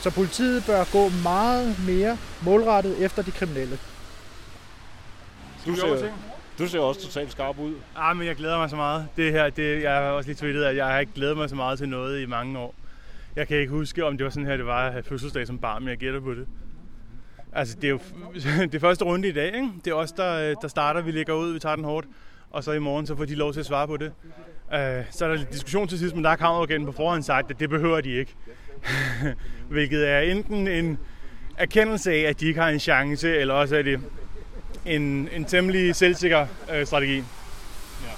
Så 0.00 0.10
politiet 0.10 0.64
bør 0.66 0.84
gå 0.92 1.08
meget 1.22 1.76
mere 1.86 2.18
målrettet 2.44 3.04
efter 3.04 3.22
de 3.22 3.30
kriminelle. 3.30 3.78
Skal 5.60 5.72
vi 5.72 5.80
over 5.80 5.96
til? 5.96 6.12
Du 6.58 6.68
ser 6.68 6.80
også 6.80 7.00
totalt 7.00 7.32
skarp 7.32 7.58
ud. 7.58 7.74
Ah, 7.96 8.16
men 8.16 8.26
jeg 8.26 8.36
glæder 8.36 8.58
mig 8.58 8.70
så 8.70 8.76
meget. 8.76 9.08
Det 9.16 9.32
her, 9.32 9.50
det, 9.50 9.82
jeg 9.82 9.94
har 9.94 10.00
også 10.00 10.28
lige 10.28 10.36
tweetet, 10.36 10.64
at 10.64 10.76
jeg 10.76 10.86
har 10.86 10.98
ikke 10.98 11.12
glædet 11.14 11.36
mig 11.36 11.48
så 11.48 11.56
meget 11.56 11.78
til 11.78 11.88
noget 11.88 12.22
i 12.22 12.26
mange 12.26 12.58
år. 12.58 12.74
Jeg 13.36 13.48
kan 13.48 13.56
ikke 13.56 13.70
huske, 13.70 14.04
om 14.04 14.16
det 14.18 14.24
var 14.24 14.30
sådan 14.30 14.46
her, 14.46 14.56
det 14.56 14.66
var 14.66 14.86
at 14.86 14.92
have 14.92 15.02
fødselsdag 15.02 15.46
som 15.46 15.58
barn, 15.58 15.82
men 15.82 15.88
jeg 15.88 15.98
gætter 15.98 16.20
på 16.20 16.34
det. 16.34 16.46
Altså, 17.52 17.76
det 17.76 17.84
er 17.84 17.88
jo 17.88 17.98
det 18.72 18.80
første 18.80 19.04
runde 19.04 19.28
i 19.28 19.32
dag, 19.32 19.46
ikke? 19.46 19.70
Det 19.84 19.90
er 19.90 19.94
os, 19.94 20.12
der, 20.12 20.50
øh, 20.50 20.56
der 20.62 20.68
starter. 20.68 21.00
Vi 21.00 21.10
ligger 21.10 21.34
ud, 21.34 21.52
vi 21.52 21.58
tager 21.58 21.76
den 21.76 21.84
hårdt. 21.84 22.06
Og 22.50 22.64
så 22.64 22.72
i 22.72 22.78
morgen, 22.78 23.06
så 23.06 23.16
får 23.16 23.24
de 23.24 23.34
lov 23.34 23.52
til 23.52 23.60
at 23.60 23.66
svare 23.66 23.86
på 23.86 23.96
det. 23.96 24.12
Uh, 24.66 24.72
så 25.10 25.24
er 25.24 25.28
der 25.28 25.34
lidt 25.34 25.52
diskussion 25.52 25.88
til 25.88 25.98
sidst, 25.98 26.14
men 26.14 26.24
der 26.24 26.30
har 26.30 26.36
kammeradvokaten 26.36 26.86
på 26.86 26.92
forhånd 26.92 27.22
sagt, 27.22 27.50
at 27.50 27.60
det 27.60 27.70
behøver 27.70 28.00
de 28.00 28.10
ikke. 28.10 28.34
Hvilket 29.68 30.08
er 30.08 30.18
enten 30.20 30.68
en 30.68 30.98
erkendelse 31.56 32.12
af, 32.12 32.20
at 32.20 32.40
de 32.40 32.46
ikke 32.46 32.60
har 32.60 32.68
en 32.68 32.80
chance, 32.80 33.36
eller 33.36 33.54
også 33.54 33.76
er 33.76 33.82
det 33.82 34.00
en, 34.86 35.28
en 35.32 35.44
temmelig 35.44 35.96
selvsikker 35.96 36.46
øh, 36.72 36.86
strategi. 36.86 37.16
Ja. 37.16 38.12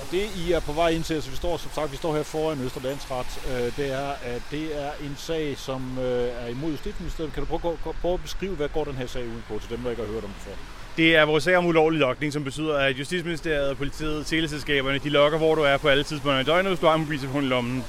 Og 0.00 0.06
det, 0.10 0.22
I 0.46 0.52
er 0.52 0.60
på 0.60 0.72
vej 0.72 0.88
ind 0.88 1.04
til, 1.04 1.14
altså 1.14 1.30
vi 1.30 1.36
står, 1.36 1.56
som 1.56 1.70
sagt, 1.74 1.92
vi 1.92 1.96
står 1.96 2.16
her 2.16 2.22
foran 2.22 2.60
Østerlandsret, 2.60 3.26
øh, 3.50 3.76
det 3.76 3.92
er, 3.92 4.08
at 4.22 4.42
det 4.50 4.84
er 4.84 4.90
en 5.04 5.14
sag, 5.18 5.54
som 5.58 5.98
øh, 5.98 6.28
er 6.44 6.48
imod 6.48 6.70
Justitsministeriet. 6.70 7.32
Kan 7.32 7.44
du 7.44 7.58
prøve, 7.58 7.76
prøve 8.02 8.14
at 8.14 8.22
beskrive, 8.22 8.54
hvad 8.54 8.68
går 8.68 8.84
den 8.84 8.94
her 8.94 9.06
sag 9.06 9.22
ud 9.22 9.42
på, 9.48 9.58
til 9.58 9.70
dem, 9.70 9.78
der 9.82 9.90
ikke 9.90 10.02
har 10.02 10.12
hørt 10.12 10.24
om 10.24 10.30
det 10.30 10.42
før? 10.46 10.52
Det 10.96 11.16
er 11.16 11.24
vores 11.24 11.44
sag 11.44 11.56
om 11.56 11.66
ulovlig 11.66 12.00
lokning, 12.00 12.32
som 12.32 12.44
betyder, 12.44 12.78
at 12.78 12.98
Justitsministeriet, 12.98 13.76
politiet, 13.76 14.26
teleselskaberne, 14.26 14.98
de 14.98 15.08
lokker, 15.08 15.38
hvor 15.38 15.54
du 15.54 15.62
er 15.62 15.76
på 15.76 15.88
alle 15.88 16.04
tidspunkter 16.04 16.40
i 16.40 16.44
døgnet, 16.44 16.70
hvis 16.70 16.80
du 16.80 16.86
har 16.86 16.94
en 16.94 17.00
mobiltelefon 17.00 17.44
i 17.44 17.46
lommen. 17.46 17.84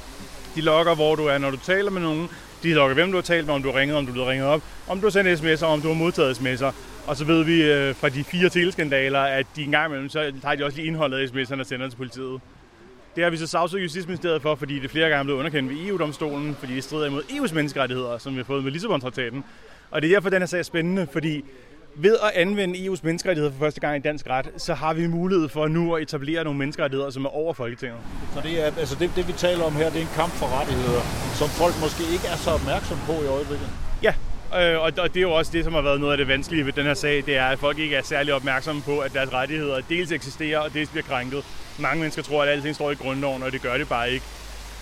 De 0.55 0.61
lokker, 0.61 0.95
hvor 0.95 1.15
du 1.15 1.25
er, 1.25 1.37
når 1.37 1.51
du 1.51 1.57
taler 1.57 1.91
med 1.91 2.01
nogen. 2.01 2.29
De 2.63 2.73
lokker, 2.73 2.93
hvem 2.93 3.11
du 3.11 3.17
har 3.17 3.21
talt 3.21 3.45
med, 3.45 3.55
om 3.55 3.63
du 3.63 3.71
har 3.71 3.79
ringet, 3.79 3.97
om 3.97 4.05
du 4.05 4.23
har 4.23 4.29
ringet 4.31 4.47
op, 4.47 4.61
om 4.87 4.99
du 4.99 5.05
har 5.05 5.11
sendt 5.11 5.39
sms'er, 5.39 5.65
om 5.65 5.81
du 5.81 5.87
har 5.87 5.95
modtaget 5.95 6.37
sms'er. 6.37 6.71
Og 7.07 7.17
så 7.17 7.25
ved 7.25 7.43
vi 7.43 7.63
øh, 7.63 7.95
fra 7.95 8.09
de 8.09 8.23
fire 8.23 8.49
teleskandaler, 8.49 9.19
at 9.19 9.45
de 9.55 9.63
engang 9.63 9.87
imellem, 9.87 10.09
så 10.09 10.33
tager 10.41 10.55
de 10.55 10.65
også 10.65 10.77
lige 10.77 10.87
indholdet 10.87 11.17
af 11.17 11.25
sms'erne 11.25 11.59
og 11.59 11.65
sender 11.65 11.89
til 11.89 11.97
politiet. 11.97 12.41
Det 13.15 13.23
har 13.23 13.31
vi 13.31 13.37
så 13.37 13.47
sagsøgt 13.47 13.83
Justitsministeriet 13.83 14.41
for, 14.41 14.55
fordi 14.55 14.79
det 14.79 14.91
flere 14.91 15.09
gange 15.09 15.23
blevet 15.23 15.39
underkendt 15.39 15.69
ved 15.69 15.87
EU-domstolen, 15.87 16.55
fordi 16.55 16.75
det 16.75 16.83
strider 16.83 17.05
imod 17.05 17.21
EU's 17.23 17.53
menneskerettigheder, 17.53 18.17
som 18.17 18.33
vi 18.33 18.37
har 18.37 18.43
fået 18.43 18.63
med 18.63 18.71
Lissabon-traktaten. 18.71 19.43
Og 19.91 20.01
det 20.01 20.11
er 20.11 20.15
derfor, 20.15 20.29
den 20.29 20.41
her 20.41 20.45
sag 20.45 20.59
er 20.59 20.63
spændende, 20.63 21.07
fordi 21.11 21.43
ved 21.95 22.15
at 22.23 22.31
anvende 22.41 22.75
EU's 22.75 22.99
menneskerettigheder 23.03 23.51
for 23.53 23.59
første 23.59 23.81
gang 23.81 23.97
i 23.97 23.99
dansk 23.99 24.27
ret, 24.29 24.47
så 24.57 24.73
har 24.73 24.93
vi 24.93 25.07
mulighed 25.07 25.49
for 25.49 25.67
nu 25.67 25.95
at 25.95 26.01
etablere 26.01 26.43
nogle 26.43 26.59
menneskerettigheder, 26.59 27.09
som 27.09 27.25
er 27.25 27.29
over 27.29 27.53
Folketinget. 27.53 27.99
Så 28.33 28.41
det, 28.43 28.61
er, 28.61 28.65
altså 28.65 28.95
det, 28.99 29.11
det 29.15 29.27
vi 29.27 29.33
taler 29.33 29.63
om 29.63 29.73
her, 29.73 29.89
det 29.89 29.97
er 29.97 30.01
en 30.01 30.15
kamp 30.15 30.33
for 30.33 30.59
rettigheder, 30.59 31.01
som 31.39 31.47
folk 31.49 31.75
måske 31.81 32.03
ikke 32.13 32.27
er 32.27 32.35
så 32.35 32.49
opmærksom 32.49 32.97
på 33.05 33.11
i 33.11 33.27
øjeblikket. 33.27 33.69
Ja, 34.03 34.13
øh, 34.61 34.79
og, 34.79 34.91
og 34.97 35.13
det 35.13 35.17
er 35.17 35.21
jo 35.21 35.31
også 35.31 35.51
det, 35.51 35.63
som 35.63 35.73
har 35.73 35.81
været 35.81 35.99
noget 35.99 36.11
af 36.11 36.17
det 36.17 36.27
vanskelige 36.27 36.65
ved 36.65 36.73
den 36.73 36.85
her 36.85 36.93
sag, 36.93 37.23
det 37.25 37.37
er, 37.37 37.45
at 37.45 37.59
folk 37.59 37.79
ikke 37.79 37.95
er 37.95 38.01
særlig 38.03 38.33
opmærksomme 38.33 38.81
på, 38.81 38.99
at 38.99 39.13
deres 39.13 39.33
rettigheder 39.33 39.81
dels 39.89 40.11
eksisterer, 40.11 40.59
og 40.59 40.73
dels 40.73 40.89
bliver 40.89 41.03
krænket. 41.03 41.43
Mange 41.79 41.99
mennesker 41.99 42.21
tror, 42.21 42.43
at 42.43 42.49
alting 42.49 42.75
står 42.75 42.91
i 42.91 42.95
grundloven, 42.95 43.43
og 43.43 43.51
det 43.51 43.61
gør 43.61 43.77
det 43.77 43.89
bare 43.89 44.11
ikke. 44.11 44.25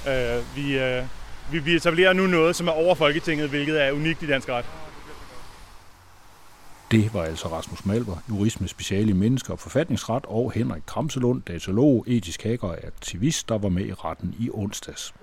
Øh, 0.08 0.56
vi, 0.56 0.80
øh, 0.80 1.04
vi, 1.52 1.60
vi 1.60 1.76
etablerer 1.76 2.14
nu 2.14 2.28
noget, 2.28 2.56
som 2.56 2.68
er 2.68 2.72
over 2.72 2.96
Folketinget, 2.96 3.50
hvilket 3.50 3.82
er 3.82 3.92
unikt 3.92 4.24
i 4.24 4.28
dansk 4.28 4.50
ret. 4.50 4.66
Det 6.92 7.14
var 7.14 7.24
altså 7.24 7.48
Rasmus 7.48 7.86
Malver, 7.86 8.18
jurist 8.30 8.62
med 8.62 8.70
speciale 8.70 9.10
i 9.10 9.14
mennesker 9.14 9.54
og 9.54 9.60
forfatningsret, 9.60 10.26
og 10.28 10.52
Henrik 10.52 10.82
Kramselund, 10.86 11.42
datalog, 11.42 12.06
etisk 12.08 12.44
hacker 12.44 12.68
og 12.68 12.78
aktivist, 12.84 13.50
der 13.50 13.58
var 13.58 13.70
med 13.70 13.86
i 13.86 13.94
retten 13.94 14.36
i 14.40 14.50
onsdags. 14.54 15.14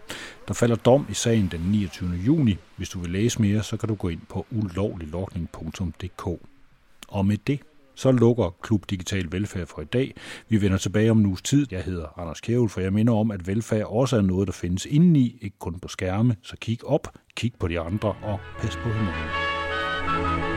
Der 0.49 0.55
falder 0.55 0.77
dom 0.77 1.07
i 1.11 1.14
sagen 1.14 1.49
den 1.53 1.61
29. 1.61 2.11
juni. 2.27 2.57
Hvis 2.77 2.89
du 2.89 2.99
vil 2.99 3.11
læse 3.11 3.43
mere, 3.43 3.62
så 3.62 3.77
kan 3.77 3.89
du 3.89 3.95
gå 3.95 4.09
ind 4.09 4.21
på 4.29 4.47
ulovliglogning.dk. 4.51 6.27
Og 7.09 7.27
med 7.27 7.37
det, 7.47 7.61
så 7.95 8.12
lukker 8.12 8.57
Klub 8.62 8.91
Digital 8.91 9.33
Velfærd 9.33 9.66
for 9.66 9.83
i 9.83 9.85
dag. 9.85 10.14
Vi 10.49 10.62
vender 10.62 10.79
tilbage 10.79 11.11
om 11.11 11.19
en 11.19 11.27
uges 11.27 11.43
tid. 11.43 11.66
Jeg 11.71 11.83
hedder 11.83 12.19
Anders 12.21 12.41
Kjævel, 12.41 12.69
for 12.69 12.81
jeg 12.81 12.93
minder 12.93 13.14
om, 13.14 13.31
at 13.31 13.47
velfærd 13.47 13.87
også 13.87 14.16
er 14.16 14.23
noget, 14.23 14.47
der 14.47 14.53
findes 14.53 14.87
indeni, 14.87 15.39
ikke 15.41 15.59
kun 15.59 15.81
på 15.81 15.89
skærme. 15.89 16.37
Så 16.43 16.57
kig 16.61 16.85
op, 16.85 17.09
kig 17.37 17.53
på 17.61 17.69
de 17.69 17.81
andre 17.81 18.14
og 18.23 18.41
pas 18.61 18.77
på 18.77 18.89
hinanden. 18.89 20.48